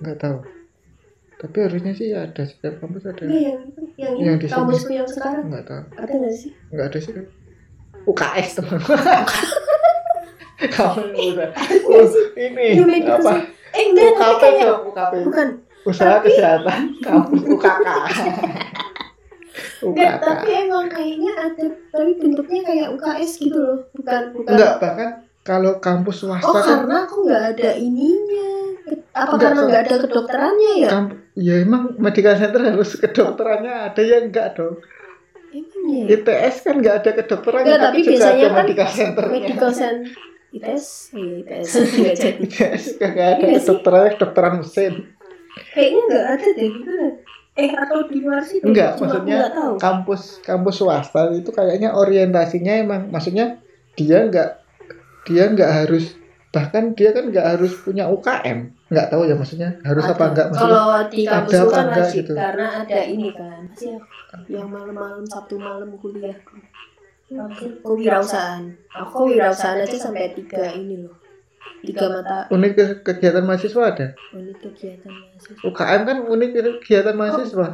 nggak 0.00 0.18
tahu. 0.18 0.38
Tapi 1.34 1.56
harusnya 1.60 1.92
sih 1.92 2.08
ada 2.10 2.42
setiap 2.42 2.80
kampus 2.80 3.04
ada. 3.04 3.20
Enggak 3.20 3.42
yang 3.42 3.60
yang 3.94 4.12
ini 4.14 4.24
Yang 4.24 4.36
di 4.38 4.46
kampusku 4.48 4.92
yang 4.92 5.04
sekarang. 5.04 5.44
Nggak 5.48 5.64
tahu. 5.66 5.82
Ada 5.96 6.12
nggak 6.14 6.34
sih? 6.34 6.50
Nggak 6.70 6.86
ada 6.86 6.98
sih 6.98 7.12
UKS 8.04 8.48
teman 8.54 8.80
kamu 10.74 11.00
udah. 11.34 11.50
Ini 12.36 12.62
Iya, 12.72 12.84
medical 12.84 13.18
apa? 13.18 13.32
eh 13.74 13.84
enggak 13.90 14.10
tapi 14.12 14.22
UKP 14.22 14.40
kayak 14.40 14.64
dong 14.64 14.82
UKP 14.86 15.12
bukan. 15.26 15.48
Usaha 15.84 16.16
kesehatan. 16.20 16.80
Kampus 17.00 17.40
UKK 17.44 17.88
enggak 19.82 20.14
tapi 20.18 20.48
emang 20.66 20.86
kayaknya 20.90 21.32
ada 21.38 21.64
tapi 21.94 22.10
bentuknya 22.18 22.60
kayak 22.66 22.88
UKS 22.90 23.32
gitu 23.38 23.58
loh. 23.58 23.78
bukan 23.94 24.22
bukan. 24.34 24.50
enggak 24.50 24.72
bahkan 24.82 25.10
kalau 25.44 25.72
kampus 25.78 26.24
swasta 26.24 26.48
oh 26.48 26.56
kan 26.56 26.64
karena 26.64 26.96
aku 27.04 27.16
nggak 27.28 27.44
ada 27.54 27.70
ininya. 27.76 28.50
Apa 29.14 29.38
Enggak, 29.38 29.40
karena 29.46 29.60
nggak 29.62 29.82
ada 29.86 29.96
kedokterannya 30.02 30.72
ya? 30.82 30.88
kamp 30.90 31.08
ya 31.38 31.54
emang 31.62 31.82
medical 32.00 32.34
center 32.34 32.60
harus 32.64 32.90
kedokterannya 32.98 33.74
ada 33.92 34.02
yang 34.02 34.24
enggak 34.32 34.58
dong. 34.58 34.76
Emangnya 35.54 35.98
ya? 36.02 36.06
ITS 36.18 36.56
kan 36.66 36.74
nggak 36.82 36.96
ada 37.04 37.10
kedokterannya 37.22 37.66
Enggak, 37.70 37.84
tapi 37.86 37.98
juga 38.02 38.10
biasanya 38.10 38.42
ada 38.42 38.50
kan 38.50 38.64
medical 38.66 38.88
centernya. 38.90 39.32
medical 39.32 39.70
center 39.70 40.12
ITS 40.54 40.86
iya 41.18 41.34
ITS 41.42 41.70
nggak 41.94 42.14
jadi 42.24 42.42
ITS 42.42 42.84
nggak 42.98 43.28
ada 43.38 43.44
Iya 43.44 43.58
kedokterannya 43.62 44.10
kedokteran 44.18 44.52
mesin. 44.58 44.92
Kayaknya 45.70 46.00
nggak 46.10 46.24
ada 46.34 46.48
deh 46.58 46.70
eh 47.54 47.70
atau 47.70 48.02
di 48.10 48.18
luar 48.18 48.42
situ 48.42 48.66
Enggak, 48.66 48.98
Cuma 48.98 49.14
maksudnya 49.14 49.38
kampus 49.78 50.42
kampus 50.42 50.74
swasta 50.82 51.30
itu 51.30 51.54
kayaknya 51.54 51.94
orientasinya 51.94 52.82
emang 52.82 53.14
maksudnya 53.14 53.62
dia 53.94 54.26
nggak 54.26 54.50
dia 55.22 55.44
nggak 55.54 55.70
harus 55.70 56.18
bahkan 56.50 56.94
dia 56.94 57.10
kan 57.14 57.30
nggak 57.30 57.46
harus 57.54 57.74
punya 57.82 58.10
UKM 58.10 58.74
nggak 58.90 59.06
tahu 59.10 59.26
ya 59.26 59.34
maksudnya 59.38 59.78
harus 59.82 60.02
apa 60.06 60.18
Ada. 60.18 60.30
enggak 60.30 60.46
maksudnya 60.50 60.78
kalau 60.78 61.02
di 61.10 61.22
ada 61.22 61.30
kampusku 61.34 61.54
apa 61.54 61.70
kan 61.74 61.84
enggak 61.86 62.06
wajib 62.06 62.22
gitu. 62.22 62.32
karena 62.34 62.66
ada 62.82 63.00
ini 63.06 63.28
kan 63.34 63.60
Masih 63.70 63.90
yang 64.50 64.68
malam-malam 64.70 65.22
sabtu 65.26 65.54
malam 65.54 65.94
kuliah. 65.94 66.34
Aku 67.34 67.66
kewirausahaan. 67.82 68.70
Aku 68.90 69.30
kewirausahaan 69.30 69.82
aja 69.82 69.96
sampai 69.98 70.34
tiga 70.34 70.74
ini 70.74 71.06
loh 71.06 71.23
tiga 71.82 72.06
mata 72.08 72.38
unit 72.48 72.72
ke- 72.72 73.00
kegiatan 73.02 73.42
mahasiswa 73.42 73.82
ada 73.86 74.06
unit 74.32 74.56
kegiatan 74.56 75.10
mahasiswa 75.10 75.60
UKM 75.62 76.00
kan 76.02 76.16
unit 76.24 76.50
kegiatan 76.52 77.14
mahasiswa 77.14 77.68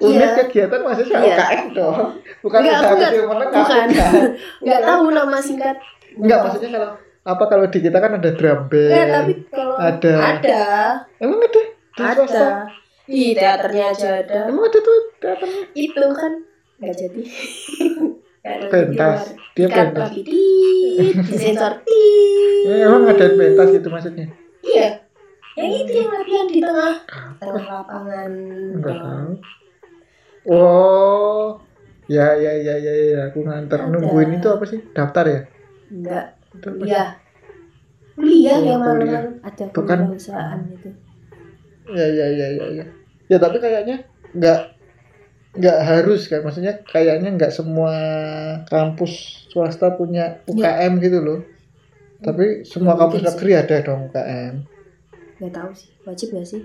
Iya. 0.00 0.08
unit 0.08 0.30
kegiatan 0.38 0.80
mahasiswa 0.80 1.16
Iya. 1.18 1.36
UKM 1.36 1.66
dong 1.72 1.96
bukan 2.40 2.58
Enggak, 2.58 2.72
aku 2.72 2.80
usaha 2.80 2.94
nggak- 2.94 3.10
kecil 3.10 3.24
menengah 3.26 3.60
bukan. 3.60 3.86
nggak 4.64 4.80
tahu 4.82 5.04
nama 5.10 5.36
singkat 5.38 5.76
Enggak, 6.12 6.38
maksudnya 6.42 6.70
kalau 6.72 6.90
apa 7.22 7.44
kalau 7.46 7.66
di 7.66 7.78
kita 7.78 7.98
kan 7.98 8.12
ada 8.14 8.30
drum 8.32 8.60
band. 8.66 8.88
Nggak, 8.88 9.06
tapi 9.12 9.32
kalau 9.46 9.76
ada. 9.76 10.14
ada 10.18 10.60
Emang 11.18 11.38
ada? 11.38 11.62
Di 11.90 12.02
swasta? 12.08 12.40
ada 12.40 12.48
di 13.04 13.22
teaternya 13.32 13.84
aja 13.90 14.08
ada 14.16 14.38
Emang 14.46 14.64
ada 14.64 14.78
tuh 14.78 14.98
teaternya? 15.18 15.62
itu 15.74 16.06
kan 16.10 16.32
nggak 16.78 16.94
jadi 16.96 17.20
Nggak 17.20 18.24
Pentas. 18.42 19.36
di 19.52 19.60
Dia 19.60 19.68
pentas. 19.68 20.08
disensor. 21.28 21.72
Ya, 22.60 22.86
emang 22.86 23.04
ada 23.06 23.26
pentas 23.30 23.68
gitu 23.70 23.88
maksudnya? 23.88 24.26
iya 24.60 25.00
yang 25.56 25.72
itu 25.72 25.92
yang 25.94 26.10
latihan 26.10 26.46
di 26.46 26.60
tengah 26.60 26.94
tengah 27.36 27.64
lapangan 27.66 28.30
Enggak 28.76 28.96
tahu. 28.96 29.32
Oh, 30.46 31.60
ya 32.06 32.32
ya 32.32 32.52
ya 32.54 32.74
ya 32.76 32.92
ya 33.10 33.20
aku 33.28 33.44
nganter 33.44 33.76
Ada. 33.78 33.90
nungguin 33.90 34.36
itu 34.36 34.48
apa 34.48 34.64
sih? 34.64 34.80
Daftar 34.90 35.24
ya? 35.26 35.40
enggak 35.90 36.24
sih? 36.54 36.60
kuliah 36.60 37.08
kuliah. 38.16 38.56
malam-malam 38.76 39.24
ada 39.40 39.64
Bukan. 39.70 39.98
kewirausahaan 40.06 40.60
itu 40.70 40.88
Ya 41.88 42.06
ya 42.06 42.26
ya 42.30 42.46
ya 42.50 42.66
ya. 42.72 42.84
Ya 43.26 43.36
tapi 43.36 43.56
kayaknya 43.58 44.04
nggak 44.30 44.60
nggak 45.50 45.78
harus 45.80 46.30
kan 46.30 46.40
maksudnya 46.40 46.78
kayaknya 46.84 47.34
nggak 47.34 47.50
semua 47.50 47.90
kampus 48.64 49.12
swasta 49.48 49.90
punya 49.92 50.38
UKM 50.44 50.98
gitu 50.98 51.18
loh. 51.18 51.40
Tapi 52.20 52.62
semua 52.62 52.92
Ya, 52.92 52.96
mungkin 52.96 53.02
kampus 53.02 53.18
sih. 53.18 53.26
negeri 53.28 53.50
ada 53.56 53.76
dong 53.80 54.00
UKM 54.06 54.54
nggak 55.40 55.52
tahu 55.52 55.70
sih 55.72 55.88
wajib 56.04 56.28
nggak 56.30 56.44
sih? 56.46 56.62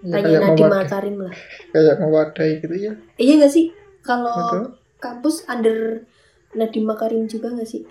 Ya, 0.00 0.16
tanya 0.16 0.38
Nadiem 0.38 0.56
mewadai, 0.60 0.84
Makarim 0.84 1.16
lah. 1.18 1.34
Kayak 1.70 1.96
mewadai 1.98 2.50
gitu 2.58 2.74
ya 2.74 2.92
iya 3.16 3.32
nggak 3.36 3.48
sih? 3.50 3.66
Kalau 4.00 4.32
gitu 4.32 4.58
kampus 4.96 5.36
under 5.44 6.04
Nadiem 6.52 6.84
Makarim 6.84 7.24
juga 7.24 7.48
nggak 7.48 7.64
sih? 7.64 7.82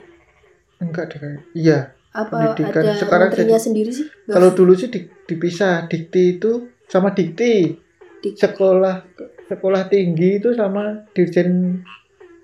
Enggak 0.78 1.12
deh 1.12 1.42
iya. 1.54 1.92
Apa 2.10 2.54
Pendidikan. 2.54 2.82
ada 2.82 2.94
Sekarang 2.96 3.30
menterinya 3.30 3.60
sendiri 3.60 3.90
sih? 3.90 4.06
Kalau 4.26 4.50
dulu 4.52 4.74
sih 4.74 4.88
di- 4.88 5.10
dipisah 5.26 5.86
dikti 5.86 6.38
itu 6.38 6.52
sama 6.86 7.12
dikti. 7.12 7.74
Dik- 8.20 8.38
sekolah 8.38 9.06
sekolah 9.50 9.90
tinggi 9.90 10.38
itu 10.38 10.54
sama 10.54 11.10
dirjen 11.12 11.82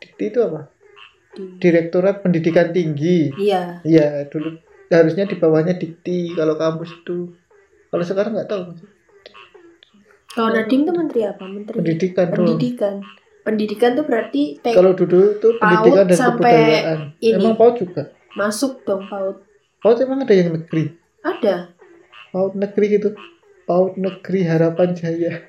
dikti 0.01 0.34
itu 0.34 0.39
apa? 0.41 0.68
Di- 1.38 1.62
direktorat 1.62 2.26
pendidikan 2.26 2.74
tinggi. 2.74 3.30
Iya. 3.38 3.86
Iya 3.86 4.26
dulu 4.28 4.58
harusnya 4.89 5.30
di 5.30 5.36
bawahnya 5.38 5.78
dikti 5.78 6.34
kalau 6.34 6.58
kampus 6.58 6.91
itu. 6.97 7.32
Kalau 7.93 8.03
sekarang 8.03 8.36
nggak 8.36 8.49
tahu 8.49 8.76
kalau 10.36 10.51
Nadiem 10.51 10.84
tuh 10.84 10.91
menteri 10.91 11.22
apa? 11.24 11.47
Menteri 11.47 11.76
pendidikan 11.80 12.28
dong. 12.28 12.36
Pendidikan. 12.43 12.95
Pendidikan 13.47 13.89
tuh 13.95 14.03
berarti 14.03 14.60
kalau 14.60 14.91
dulu 14.91 15.39
itu 15.39 15.49
pendidikan 15.56 16.06
dan 16.12 16.18
kebudayaan. 16.18 16.99
ini. 17.24 17.36
emang 17.39 17.56
PAUD 17.56 17.74
juga? 17.80 18.03
Masuk 18.36 18.84
dong 18.84 19.08
PAUD. 19.08 19.39
PAUD 19.80 19.97
emang 20.03 20.28
ada 20.28 20.36
yang 20.36 20.51
negeri? 20.51 20.91
Ada. 21.24 21.72
PAUD 22.36 22.53
negeri 22.60 22.86
gitu 22.99 23.10
PAUD 23.64 23.95
negeri 23.95 24.39
harapan 24.43 24.91
jaya 24.91 25.39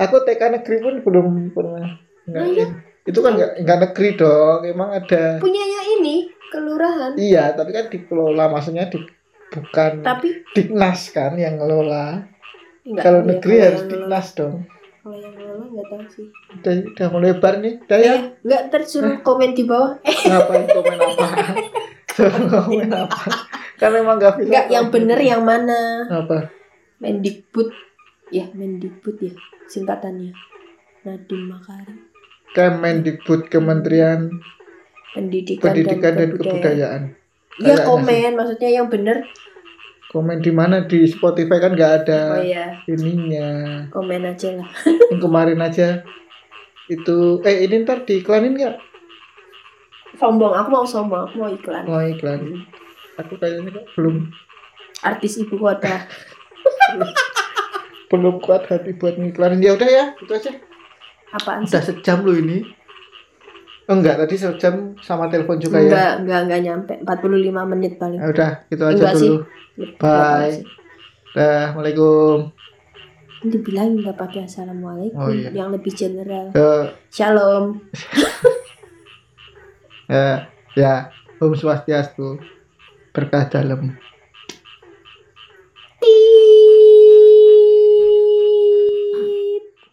aku 0.00 0.16
TK 0.24 0.42
negeri 0.56 0.76
pun 0.80 0.94
belum 1.04 1.26
pernah 1.52 2.00
nggak 2.24 2.40
Oh, 2.40 2.48
iya? 2.48 2.66
itu 3.04 3.18
kan 3.20 3.32
nggak 3.36 3.52
nggak 3.64 3.78
negeri 3.90 4.08
dong 4.16 4.60
emang 4.64 4.90
ada. 4.92 5.40
Punyanya 5.40 5.80
ini 5.98 6.16
kelurahan. 6.48 7.12
Iya 7.16 7.52
tapi 7.52 7.70
kan 7.72 7.88
dikelola 7.88 8.48
maksudnya 8.48 8.88
di 8.88 8.98
bukan 9.50 10.00
tapi 10.00 10.46
Diknas 10.54 11.10
kan 11.10 11.34
yang 11.36 11.58
ngelola. 11.58 12.22
Kalau 13.00 13.20
tahu 13.20 13.26
ya 13.26 13.30
negeri 13.34 13.54
harus. 13.60 13.82
Diknas 13.88 14.28
dong. 14.36 14.54
Kalau 15.00 15.16
yang 15.16 15.34
ngelola 15.34 15.64
nggak 15.74 15.86
tahu 15.90 16.02
sih. 16.12 16.26
Udah, 16.60 16.72
udah 16.92 17.06
melebar 17.16 17.54
nih. 17.58 17.74
Udah 17.82 17.98
ya? 17.98 18.12
Eh, 18.14 18.20
nggak 18.46 18.62
tersuruh 18.70 19.14
komen 19.24 19.50
di 19.56 19.64
bawah. 19.64 19.96
Eh 20.06 20.16
ngapain 20.28 20.64
komen 20.70 20.96
apa? 20.98 21.26
Komen 22.20 22.90
apa? 22.92 23.22
Kan 23.80 23.96
emang 23.96 24.20
nggak 24.20 24.44
bisa 24.44 24.48
nggak 24.52 24.66
yang 24.68 24.86
bener 24.92 25.18
yang 25.24 25.40
mana? 25.40 26.04
Apa? 26.10 26.52
Mendikbud 27.00 27.72
ya 28.30 28.46
Mendikbud 28.54 29.18
ya 29.20 29.34
singkatannya. 29.66 30.32
Nadiem 31.06 31.42
Makarim. 31.48 31.98
Kemendikbud 32.50 33.46
Kementerian 33.46 34.42
Pendidikan, 35.14 35.64
Pendidikan 35.70 36.12
dan, 36.18 36.28
Kebudayaan. 36.34 36.50
Kebudayaan. 36.50 37.02
Iya 37.60 37.76
komen 37.84 38.30
maksudnya 38.38 38.70
yang 38.70 38.86
bener. 38.86 39.26
Komen 40.10 40.42
di 40.42 40.50
mana? 40.50 40.86
Di 40.86 41.06
Spotify 41.06 41.62
kan 41.62 41.74
nggak 41.74 41.92
ada 42.02 42.20
oh 42.38 42.42
ya 42.42 42.66
ininya. 42.90 43.48
Komen 43.94 44.26
aja 44.26 44.58
lah. 44.58 44.68
Yang 44.86 45.20
kemarin 45.22 45.60
aja. 45.62 45.88
Itu 46.90 47.38
eh 47.46 47.66
ini 47.66 47.86
ntar 47.86 48.02
diiklanin 48.02 48.58
nggak? 48.58 48.76
Sombong 50.18 50.54
aku 50.54 50.68
mau 50.74 50.86
sombong 50.86 51.30
aku 51.30 51.34
mau 51.38 51.50
iklan. 51.50 51.84
Mau 51.86 52.02
iklan. 52.02 52.66
Aku 53.18 53.38
kayaknya 53.38 53.70
kok 53.70 53.86
belum. 53.94 54.30
Artis 55.00 55.40
ibu 55.40 55.56
kota 55.56 55.96
belum 58.10 58.42
kuat 58.42 58.66
hati 58.66 58.90
buat 58.92 59.14
ngiklanin 59.14 59.62
ya 59.62 59.78
udah 59.78 59.88
ya 59.88 60.04
itu 60.18 60.32
aja. 60.34 60.50
Apaan 61.30 61.62
sih? 61.62 61.70
udah 61.70 61.82
sejam 61.86 62.18
lu 62.26 62.34
ini. 62.34 62.58
Oh, 63.86 63.94
enggak 63.94 64.18
tadi 64.18 64.34
sejam 64.34 64.94
sama 64.98 65.30
telepon 65.30 65.58
juga 65.58 65.78
ya. 65.78 65.86
Enggak 65.86 66.12
enggak 66.22 66.40
enggak 66.46 66.60
nyampe. 66.62 66.94
45 67.06 67.70
menit 67.70 67.92
paling. 67.98 68.18
Ya 68.18 68.28
udah 68.28 68.50
gitu 68.66 68.82
aja 68.82 68.94
Enggak 68.98 69.14
sih. 69.14 69.30
dulu. 69.30 69.38
Bye. 69.96 70.54
Dah, 71.30 71.70
Assalamualaikum. 71.70 72.38
Dibilang 73.40 73.96
nggak 73.96 74.18
pakai 74.20 74.44
assalamualaikum 74.44 75.16
Oh, 75.16 75.32
iya. 75.32 75.48
yang 75.54 75.70
lebih 75.70 75.94
general. 75.94 76.50
Eh, 76.58 76.84
shalom. 77.08 77.78
Ya 80.10 80.50
ya 80.74 80.94
Om 81.38 81.54
Swastiastu 81.54 82.42
berkah 83.14 83.46
dalam 83.46 83.94